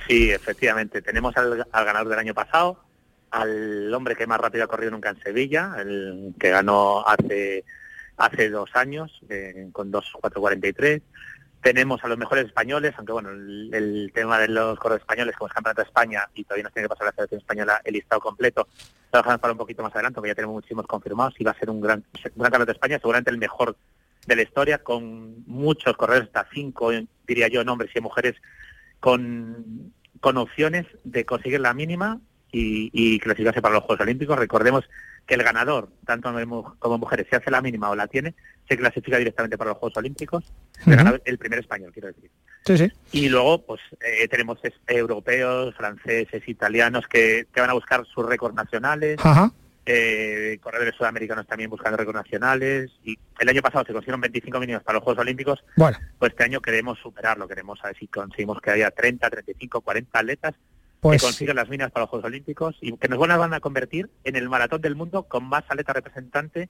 sí, 0.08 0.32
efectivamente. 0.32 1.00
Tenemos 1.00 1.36
al, 1.36 1.64
ganador 1.72 2.08
del 2.08 2.18
año 2.18 2.34
pasado, 2.34 2.82
al 3.30 3.92
hombre 3.94 4.16
que 4.16 4.26
más 4.26 4.40
rápido 4.40 4.64
ha 4.64 4.68
corrido 4.68 4.92
nunca 4.92 5.10
en 5.10 5.22
Sevilla, 5.22 5.76
el 5.78 6.34
que 6.38 6.50
ganó 6.50 7.06
hace 7.06 7.64
hace 8.16 8.50
dos 8.50 8.68
años 8.74 9.18
eh, 9.30 9.70
con 9.72 9.90
2.443 9.90 11.00
tenemos 11.62 12.02
a 12.02 12.08
los 12.08 12.18
mejores 12.18 12.46
españoles, 12.46 12.94
aunque 12.96 13.12
bueno, 13.12 13.30
el, 13.30 14.10
tema 14.14 14.38
de 14.38 14.48
los 14.48 14.78
coros 14.78 14.98
españoles 14.98 15.36
como 15.36 15.48
es 15.48 15.54
Campeonato 15.54 15.82
de 15.82 15.88
España 15.88 16.28
y 16.34 16.44
todavía 16.44 16.64
nos 16.64 16.72
tiene 16.72 16.86
que 16.86 16.90
pasar 16.90 17.06
la 17.06 17.12
selección 17.12 17.40
española 17.40 17.80
el 17.84 17.94
listado 17.94 18.20
completo, 18.20 18.66
lo 19.12 19.18
dejamos 19.18 19.40
para 19.40 19.52
un 19.52 19.58
poquito 19.58 19.82
más 19.82 19.92
adelante, 19.94 20.14
porque 20.16 20.28
ya 20.28 20.34
tenemos 20.34 20.54
muchísimos 20.54 20.86
confirmados 20.86 21.34
y 21.38 21.44
va 21.44 21.50
a 21.50 21.58
ser 21.58 21.70
un 21.70 21.80
gran, 21.80 21.98
un 21.98 22.22
gran 22.22 22.50
Campeonato 22.50 22.66
de 22.66 22.72
España, 22.72 22.98
seguramente 22.98 23.30
el 23.30 23.38
mejor 23.38 23.76
de 24.26 24.36
la 24.36 24.42
historia, 24.42 24.78
con 24.78 25.44
muchos 25.46 25.96
corredores, 25.96 26.28
hasta 26.28 26.48
cinco, 26.52 26.92
diría 27.26 27.48
yo, 27.48 27.60
hombres 27.60 27.90
y 27.94 28.00
mujeres, 28.00 28.36
con, 28.98 29.92
con 30.20 30.36
opciones 30.36 30.86
de 31.04 31.24
conseguir 31.24 31.60
la 31.60 31.74
mínima 31.74 32.20
y, 32.52 32.90
y 32.92 33.18
clasificarse 33.18 33.62
para 33.62 33.74
los 33.74 33.84
Juegos 33.84 34.02
Olímpicos. 34.02 34.38
Recordemos 34.38 34.84
que 35.30 35.36
el 35.36 35.44
ganador, 35.44 35.88
tanto 36.04 36.32
como 36.80 36.98
mujeres, 36.98 37.26
si 37.30 37.36
hace 37.36 37.52
la 37.52 37.62
mínima 37.62 37.88
o 37.88 37.94
la 37.94 38.08
tiene, 38.08 38.34
se 38.68 38.76
clasifica 38.76 39.16
directamente 39.16 39.56
para 39.56 39.70
los 39.70 39.78
Juegos 39.78 39.96
Olímpicos. 39.96 40.44
el, 41.24 41.38
primer 41.38 41.60
español, 41.60 41.92
quiero 41.92 42.08
decir. 42.08 42.30
Sí, 42.64 42.76
sí. 42.76 42.92
Y 43.12 43.28
luego, 43.28 43.64
pues 43.64 43.80
eh, 44.00 44.26
tenemos 44.28 44.58
europeos, 44.88 45.74
franceses, 45.76 46.42
italianos 46.48 47.06
que, 47.06 47.46
van 47.54 47.70
a 47.70 47.74
buscar 47.74 48.04
sus 48.06 48.26
récords 48.26 48.56
nacionales. 48.56 49.18
Eh, 49.86 50.58
corredores 50.60 50.94
sudamericanos 50.94 51.46
también 51.46 51.70
buscando 51.70 51.96
récords 51.96 52.16
nacionales. 52.16 52.90
Y 53.04 53.16
el 53.38 53.48
año 53.48 53.62
pasado 53.62 53.84
se 53.84 53.92
consiguieron 53.92 54.20
25 54.20 54.58
mínimos 54.58 54.82
para 54.82 54.96
los 54.98 55.04
Juegos 55.04 55.22
Olímpicos. 55.22 55.64
Bueno. 55.76 55.96
Pues 56.18 56.32
este 56.32 56.42
año 56.42 56.60
queremos 56.60 56.98
superarlo. 56.98 57.46
Queremos 57.46 57.78
a 57.84 57.88
ver 57.88 57.96
si 57.96 58.08
conseguimos 58.08 58.60
que 58.60 58.72
haya 58.72 58.90
30, 58.90 59.30
35, 59.30 59.80
40 59.80 60.18
atletas 60.18 60.54
pues... 61.00 61.20
que 61.20 61.26
consigan 61.26 61.56
las 61.56 61.68
minas 61.68 61.90
para 61.90 62.04
los 62.04 62.10
Juegos 62.10 62.26
Olímpicos 62.26 62.76
y 62.80 62.96
que 62.96 63.08
nos 63.08 63.18
van 63.18 63.54
a 63.54 63.60
convertir 63.60 64.10
en 64.24 64.36
el 64.36 64.48
maratón 64.48 64.80
del 64.80 64.94
mundo 64.94 65.24
con 65.24 65.44
más 65.44 65.64
aleta 65.68 65.92
representante 65.92 66.68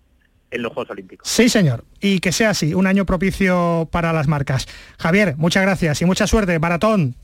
en 0.50 0.62
los 0.62 0.72
Juegos 0.72 0.90
Olímpicos. 0.90 1.28
Sí, 1.28 1.48
señor. 1.48 1.84
Y 2.00 2.20
que 2.20 2.32
sea 2.32 2.50
así, 2.50 2.74
un 2.74 2.86
año 2.86 3.06
propicio 3.06 3.88
para 3.90 4.12
las 4.12 4.26
marcas. 4.26 4.66
Javier, 4.98 5.36
muchas 5.36 5.62
gracias 5.62 6.02
y 6.02 6.04
mucha 6.04 6.26
suerte. 6.26 6.58
Maratón. 6.58 7.14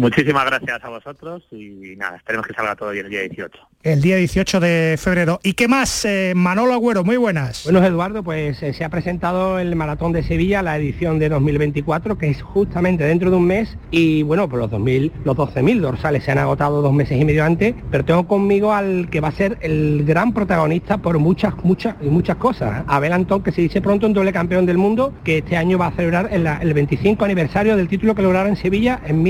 Muchísimas 0.00 0.46
gracias 0.46 0.82
a 0.82 0.88
vosotros 0.88 1.42
y 1.50 1.94
nada, 1.96 2.16
esperemos 2.16 2.46
que 2.46 2.54
salga 2.54 2.74
todo 2.74 2.90
bien 2.90 3.06
el 3.06 3.10
día 3.10 3.20
18 3.20 3.70
el 3.82 4.02
día 4.02 4.16
18 4.16 4.60
de 4.60 4.96
febrero. 4.98 5.40
¿Y 5.42 5.54
qué 5.54 5.66
más? 5.66 6.04
Eh, 6.04 6.34
Manolo 6.36 6.74
Agüero, 6.74 7.02
muy 7.02 7.16
buenas. 7.16 7.64
Bueno, 7.64 7.82
Eduardo, 7.82 8.22
pues 8.22 8.62
eh, 8.62 8.74
se 8.74 8.84
ha 8.84 8.90
presentado 8.90 9.58
el 9.58 9.74
Maratón 9.74 10.12
de 10.12 10.22
Sevilla, 10.22 10.62
la 10.62 10.76
edición 10.76 11.18
de 11.18 11.30
2024, 11.30 12.18
que 12.18 12.28
es 12.28 12.42
justamente 12.42 13.04
dentro 13.04 13.30
de 13.30 13.38
un 13.38 13.46
mes. 13.46 13.78
Y 13.90 14.22
bueno, 14.22 14.50
pues 14.50 14.60
los 14.60 14.70
2000, 14.70 15.12
los 15.24 15.34
12.000 15.34 15.80
dorsales 15.80 16.24
se 16.24 16.30
han 16.30 16.36
agotado 16.36 16.82
dos 16.82 16.92
meses 16.92 17.18
y 17.18 17.24
medio 17.24 17.42
antes, 17.42 17.74
pero 17.90 18.04
tengo 18.04 18.28
conmigo 18.28 18.74
al 18.74 19.08
que 19.08 19.20
va 19.20 19.28
a 19.28 19.32
ser 19.32 19.56
el 19.62 20.04
gran 20.04 20.34
protagonista 20.34 20.98
por 20.98 21.18
muchas, 21.18 21.54
muchas 21.64 21.96
y 22.02 22.08
muchas 22.08 22.36
cosas. 22.36 22.84
Abel 22.86 23.14
Antón, 23.14 23.42
que 23.42 23.50
se 23.50 23.62
dice 23.62 23.80
pronto 23.80 24.06
un 24.06 24.12
doble 24.12 24.32
campeón 24.34 24.66
del 24.66 24.76
mundo, 24.76 25.14
que 25.24 25.38
este 25.38 25.56
año 25.56 25.78
va 25.78 25.86
a 25.86 25.92
celebrar 25.92 26.28
el, 26.32 26.74
25 26.74 27.24
aniversario 27.24 27.78
del 27.78 27.88
título 27.88 28.14
que 28.14 28.20
lograron 28.20 28.50
en 28.50 28.56
Sevilla 28.56 29.00
en 29.06 29.22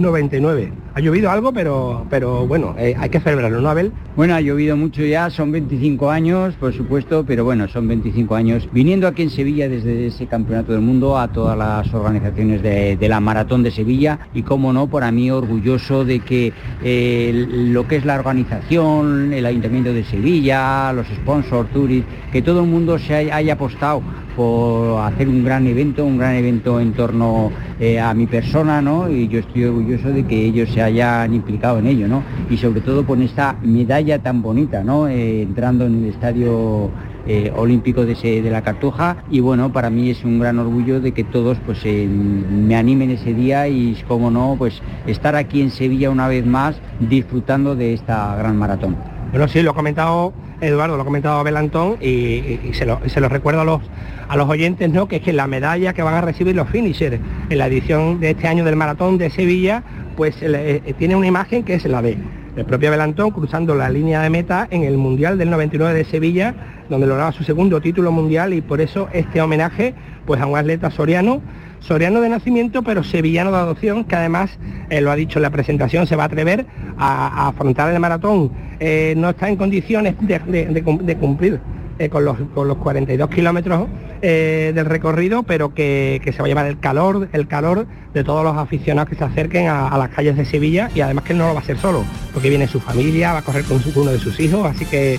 1999. 0.00 0.72
Ha 0.94 1.00
llovido 1.00 1.30
algo, 1.30 1.52
pero, 1.52 2.06
pero 2.08 2.46
bueno, 2.46 2.74
eh, 2.78 2.94
hay 2.98 3.10
que 3.10 3.20
celebrarlo, 3.20 3.60
¿no, 3.60 3.70
bueno, 4.16 4.34
ha 4.34 4.40
llovido 4.40 4.76
mucho 4.76 5.02
ya, 5.02 5.30
son 5.30 5.52
25 5.52 6.10
años, 6.10 6.54
por 6.54 6.74
supuesto, 6.74 7.24
pero 7.24 7.44
bueno, 7.44 7.68
son 7.68 7.86
25 7.86 8.34
años 8.34 8.68
viniendo 8.72 9.06
aquí 9.06 9.22
en 9.22 9.30
Sevilla 9.30 9.68
desde 9.68 10.08
ese 10.08 10.26
Campeonato 10.26 10.72
del 10.72 10.80
Mundo 10.80 11.16
a 11.16 11.28
todas 11.28 11.56
las 11.56 11.92
organizaciones 11.94 12.62
de, 12.62 13.08
la 13.08 13.20
Maratón 13.20 13.62
de 13.62 13.70
Sevilla 13.70 14.18
y, 14.34 14.42
como 14.42 14.72
no, 14.72 14.88
por 14.88 15.04
a 15.04 15.12
mí 15.12 15.30
orgulloso 15.30 16.04
de 16.04 16.20
que 16.20 16.52
eh, 16.82 17.46
lo 17.48 17.86
que 17.86 17.96
es 17.96 18.04
la 18.04 18.16
organización, 18.16 19.32
el 19.32 19.46
Ayuntamiento 19.46 19.92
de 19.92 20.04
Sevilla, 20.04 20.92
los 20.92 21.06
sponsors, 21.06 21.70
Turis, 21.70 22.04
que 22.32 22.42
todo 22.42 22.60
el 22.60 22.66
mundo 22.66 22.98
se 22.98 23.32
haya 23.32 23.52
apostado 23.52 24.02
por 24.40 25.00
hacer 25.00 25.28
un 25.28 25.44
gran 25.44 25.66
evento, 25.66 26.06
un 26.06 26.16
gran 26.16 26.34
evento 26.34 26.80
en 26.80 26.94
torno 26.94 27.52
eh, 27.78 28.00
a 28.00 28.14
mi 28.14 28.26
persona, 28.26 28.80
¿no? 28.80 29.06
Y 29.10 29.28
yo 29.28 29.40
estoy 29.40 29.64
orgulloso 29.64 30.08
de 30.08 30.24
que 30.24 30.46
ellos 30.46 30.70
se 30.70 30.80
hayan 30.80 31.34
implicado 31.34 31.78
en 31.78 31.86
ello, 31.86 32.08
¿no? 32.08 32.22
Y 32.48 32.56
sobre 32.56 32.80
todo 32.80 33.06
con 33.06 33.20
esta 33.20 33.58
medalla 33.62 34.18
tan 34.18 34.40
bonita, 34.40 34.82
¿no? 34.82 35.08
Eh, 35.08 35.42
entrando 35.42 35.84
en 35.84 36.04
el 36.04 36.08
estadio 36.08 36.90
eh, 37.26 37.52
olímpico 37.54 38.06
de, 38.06 38.40
la 38.50 38.62
Cartuja 38.62 39.24
y 39.30 39.40
bueno, 39.40 39.74
para 39.74 39.90
mí 39.90 40.08
es 40.08 40.24
un 40.24 40.38
gran 40.38 40.58
orgullo 40.58 41.02
de 41.02 41.12
que 41.12 41.22
todos 41.22 41.58
pues 41.66 41.84
me 41.84 42.76
animen 42.76 43.10
ese 43.10 43.34
día 43.34 43.68
y 43.68 43.94
como 44.08 44.30
no, 44.30 44.54
pues 44.56 44.80
estar 45.06 45.36
aquí 45.36 45.60
en 45.60 45.70
Sevilla 45.70 46.08
una 46.08 46.28
vez 46.28 46.46
más 46.46 46.80
disfrutando 46.98 47.76
de 47.76 47.92
esta 47.92 48.34
gran 48.36 48.56
maratón. 48.56 48.96
Bueno, 49.32 49.48
sí, 49.48 49.60
lo 49.60 49.72
ha 49.72 49.74
comentado 49.74 50.32
Eduardo, 50.60 50.96
lo 50.96 51.02
ha 51.02 51.04
comentado 51.04 51.42
Belantón 51.42 51.96
y, 52.00 52.58
y, 52.64 52.70
se, 52.72 52.86
lo, 52.86 53.00
se, 53.06 53.20
lo, 53.20 53.28
recuerdo 53.28 53.62
a 53.62 53.64
los, 53.64 53.80
a 54.28 54.36
los 54.36 54.48
oyentes, 54.48 54.90
¿no? 54.90 55.08
que 55.08 55.16
es 55.16 55.22
que 55.22 55.32
la 55.32 55.46
medalla 55.46 55.92
que 55.92 56.02
van 56.02 56.14
a 56.14 56.20
recibir 56.20 56.54
los 56.54 56.68
finishers 56.68 57.18
en 57.48 57.58
la 57.58 57.66
edición 57.66 58.20
de 58.20 58.30
este 58.30 58.48
año 58.48 58.64
del 58.64 58.76
Maratón 58.76 59.18
de 59.18 59.30
Sevilla, 59.30 59.82
pues 60.16 60.36
eh, 60.40 60.94
tiene 60.98 61.16
una 61.16 61.26
imagen 61.26 61.64
que 61.64 61.74
es 61.74 61.84
la 61.86 62.02
de 62.02 62.18
el 62.56 62.64
propio 62.64 62.90
Belantón 62.90 63.30
cruzando 63.30 63.74
la 63.74 63.88
línea 63.88 64.22
de 64.22 64.30
meta 64.30 64.66
en 64.70 64.84
el 64.84 64.96
Mundial 64.96 65.38
del 65.38 65.50
99 65.50 65.94
de 65.94 66.04
Sevilla, 66.04 66.54
donde 66.88 67.06
lograba 67.06 67.32
su 67.32 67.44
segundo 67.44 67.80
título 67.80 68.12
mundial 68.12 68.52
y 68.52 68.60
por 68.60 68.80
eso 68.80 69.08
este 69.12 69.40
homenaje 69.40 69.94
pues 70.26 70.40
a 70.40 70.46
un 70.46 70.56
atleta 70.56 70.90
soriano 70.90 71.40
soriano 71.80 72.20
de 72.20 72.28
nacimiento, 72.28 72.82
pero 72.82 73.02
sevillano 73.02 73.50
de 73.50 73.56
adopción, 73.56 74.04
que 74.04 74.14
además, 74.14 74.58
eh, 74.90 75.00
lo 75.00 75.10
ha 75.10 75.16
dicho 75.16 75.38
en 75.38 75.42
la 75.42 75.50
presentación, 75.50 76.06
se 76.06 76.16
va 76.16 76.24
a 76.24 76.26
atrever 76.26 76.66
a, 76.98 77.48
afrontar 77.48 77.92
el 77.92 77.98
maratón. 78.00 78.52
Eh, 78.78 79.14
no 79.16 79.30
está 79.30 79.48
en 79.48 79.56
condiciones 79.56 80.14
de, 80.20 81.16
cumplir 81.18 81.60
eh, 81.98 82.08
con, 82.08 82.24
los, 82.24 82.36
42 82.54 83.30
kilómetros 83.30 83.88
del 84.20 84.84
recorrido, 84.84 85.42
pero 85.42 85.74
que, 85.74 86.20
se 86.24 86.38
va 86.38 86.44
a 86.44 86.48
llevar 86.48 86.66
el 86.66 86.78
calor, 86.78 87.28
el 87.32 87.46
calor 87.46 87.86
de 88.14 88.24
todos 88.24 88.44
los 88.44 88.56
aficionados 88.56 89.08
que 89.08 89.16
se 89.16 89.24
acerquen 89.24 89.68
a, 89.68 89.96
las 89.96 90.10
calles 90.10 90.36
de 90.36 90.44
Sevilla 90.44 90.90
y 90.94 91.00
además 91.00 91.24
que 91.24 91.32
él 91.32 91.38
no 91.38 91.46
lo 91.46 91.54
va 91.54 91.60
a 91.60 91.62
hacer 91.62 91.78
solo, 91.78 92.04
porque 92.32 92.48
viene 92.48 92.66
su 92.68 92.80
familia, 92.80 93.32
va 93.32 93.38
a 93.38 93.42
correr 93.42 93.64
con 93.64 93.82
uno 93.94 94.10
de 94.10 94.18
sus 94.18 94.38
hijos, 94.40 94.66
así 94.66 94.84
que 94.84 95.18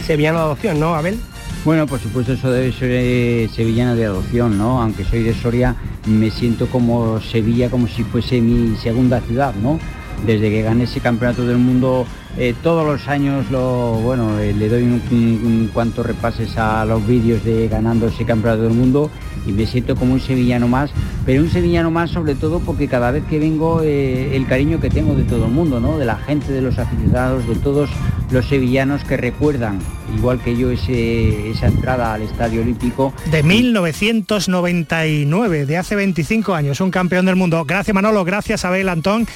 sevillano 0.00 0.38
de 0.38 0.44
adopción, 0.44 0.80
¿no, 0.80 0.94
Abel? 0.94 1.18
Bueno, 1.64 1.86
por 1.86 1.98
supuesto 1.98 2.32
eso 2.32 2.50
debe 2.50 2.72
ser 2.72 2.90
eh, 2.92 3.48
sevillano 3.52 3.94
de 3.94 4.06
adopción, 4.06 4.56
¿no? 4.56 4.80
Aunque 4.80 5.04
soy 5.04 5.22
de 5.22 5.34
Soria, 5.34 5.74
me 6.06 6.30
siento 6.30 6.66
como 6.68 7.20
Sevilla 7.20 7.68
como 7.68 7.88
si 7.88 8.04
fuese 8.04 8.40
mi 8.40 8.76
segunda 8.76 9.20
ciudad, 9.20 9.54
¿no? 9.54 9.78
Desde 10.26 10.50
que 10.50 10.62
gané 10.62 10.84
ese 10.84 11.00
campeonato 11.00 11.46
del 11.46 11.58
mundo 11.58 12.06
eh, 12.40 12.54
todos 12.62 12.86
los 12.86 13.08
años 13.08 13.50
lo, 13.50 13.94
bueno, 13.94 14.38
eh, 14.38 14.52
le 14.52 14.68
doy 14.68 14.84
un, 14.84 15.70
cuanto 15.74 16.04
repases 16.04 16.56
a 16.56 16.84
los 16.84 17.04
vídeos 17.04 17.42
de 17.42 17.66
ganando 17.66 18.06
ese 18.06 18.24
campeonato 18.24 18.62
del 18.62 18.74
mundo 18.74 19.10
y 19.44 19.50
me 19.50 19.66
siento 19.66 19.96
como 19.96 20.12
un 20.12 20.20
sevillano 20.20 20.68
más, 20.68 20.92
pero 21.26 21.42
un 21.42 21.50
sevillano 21.50 21.90
más 21.90 22.10
sobre 22.10 22.36
todo 22.36 22.60
porque 22.60 22.86
cada 22.86 23.10
vez 23.10 23.24
que 23.24 23.40
vengo 23.40 23.82
eh, 23.82 24.36
el 24.36 24.46
cariño 24.46 24.80
que 24.80 24.88
tengo 24.88 25.16
de 25.16 25.24
todo 25.24 25.46
el 25.46 25.50
mundo, 25.50 25.80
¿no? 25.80 25.98
de 25.98 26.04
la 26.04 26.14
gente, 26.16 26.52
de 26.52 26.62
los 26.62 26.78
aficionados, 26.78 27.44
de 27.48 27.56
todos 27.56 27.90
los 28.30 28.46
sevillanos 28.46 29.02
que 29.02 29.16
recuerdan, 29.16 29.80
igual 30.16 30.40
que 30.40 30.56
yo, 30.56 30.70
ese, 30.70 31.50
esa 31.50 31.66
entrada 31.66 32.14
al 32.14 32.22
Estadio 32.22 32.60
Olímpico. 32.60 33.12
De 33.32 33.42
1999, 33.42 35.66
de 35.66 35.76
hace 35.76 35.96
25 35.96 36.54
años, 36.54 36.80
un 36.80 36.92
campeón 36.92 37.26
del 37.26 37.34
mundo. 37.34 37.64
Gracias 37.64 37.92
Manolo, 37.94 38.24
gracias 38.24 38.64
Abel 38.64 38.88
Antón 38.88 39.26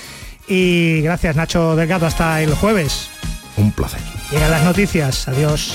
y 0.53 1.01
gracias 1.01 1.35
Nacho 1.35 1.75
Delgado, 1.77 2.07
hasta 2.07 2.43
el 2.43 2.55
jueves. 2.55 3.09
Un 3.57 3.73
placer. 3.73 4.01
Llegan 4.31 4.51
las 4.51 4.65
noticias, 4.65 5.27
adiós. 5.29 5.75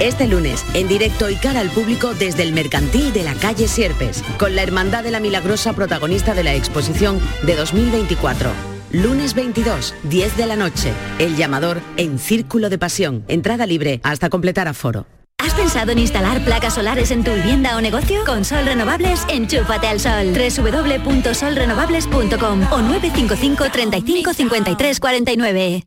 Este 0.00 0.26
lunes, 0.26 0.64
en 0.74 0.88
directo 0.88 1.30
y 1.30 1.36
cara 1.36 1.60
al 1.60 1.70
público 1.70 2.12
desde 2.12 2.42
el 2.42 2.52
Mercantil 2.52 3.14
de 3.14 3.22
la 3.22 3.32
calle 3.32 3.66
Sierpes, 3.66 4.22
con 4.38 4.54
la 4.54 4.62
Hermandad 4.62 5.02
de 5.02 5.10
la 5.10 5.20
Milagrosa 5.20 5.72
protagonista 5.72 6.34
de 6.34 6.44
la 6.44 6.54
exposición 6.54 7.18
de 7.44 7.56
2024. 7.56 8.50
Lunes 8.92 9.32
22, 9.34 9.94
10 10.02 10.36
de 10.36 10.46
la 10.46 10.56
noche. 10.56 10.92
El 11.18 11.36
llamador 11.36 11.80
en 11.96 12.18
Círculo 12.18 12.68
de 12.68 12.76
Pasión. 12.78 13.24
Entrada 13.26 13.64
libre 13.64 14.02
hasta 14.02 14.28
completar 14.28 14.68
aforo. 14.68 15.06
¿Has 15.38 15.54
pensado 15.54 15.92
en 15.92 15.98
instalar 15.98 16.44
placas 16.44 16.74
solares 16.74 17.10
en 17.10 17.24
tu 17.24 17.32
vivienda 17.32 17.74
o 17.76 17.80
negocio? 17.80 18.22
Con 18.26 18.44
Sol 18.44 18.66
Renovables, 18.66 19.24
enchúfate 19.28 19.86
al 19.86 19.98
sol. 19.98 20.34
www.solrenovables.com 20.34 22.66
o 22.70 22.82
955 22.82 23.70
35 23.70 24.34
53 24.34 25.00
49. 25.00 25.86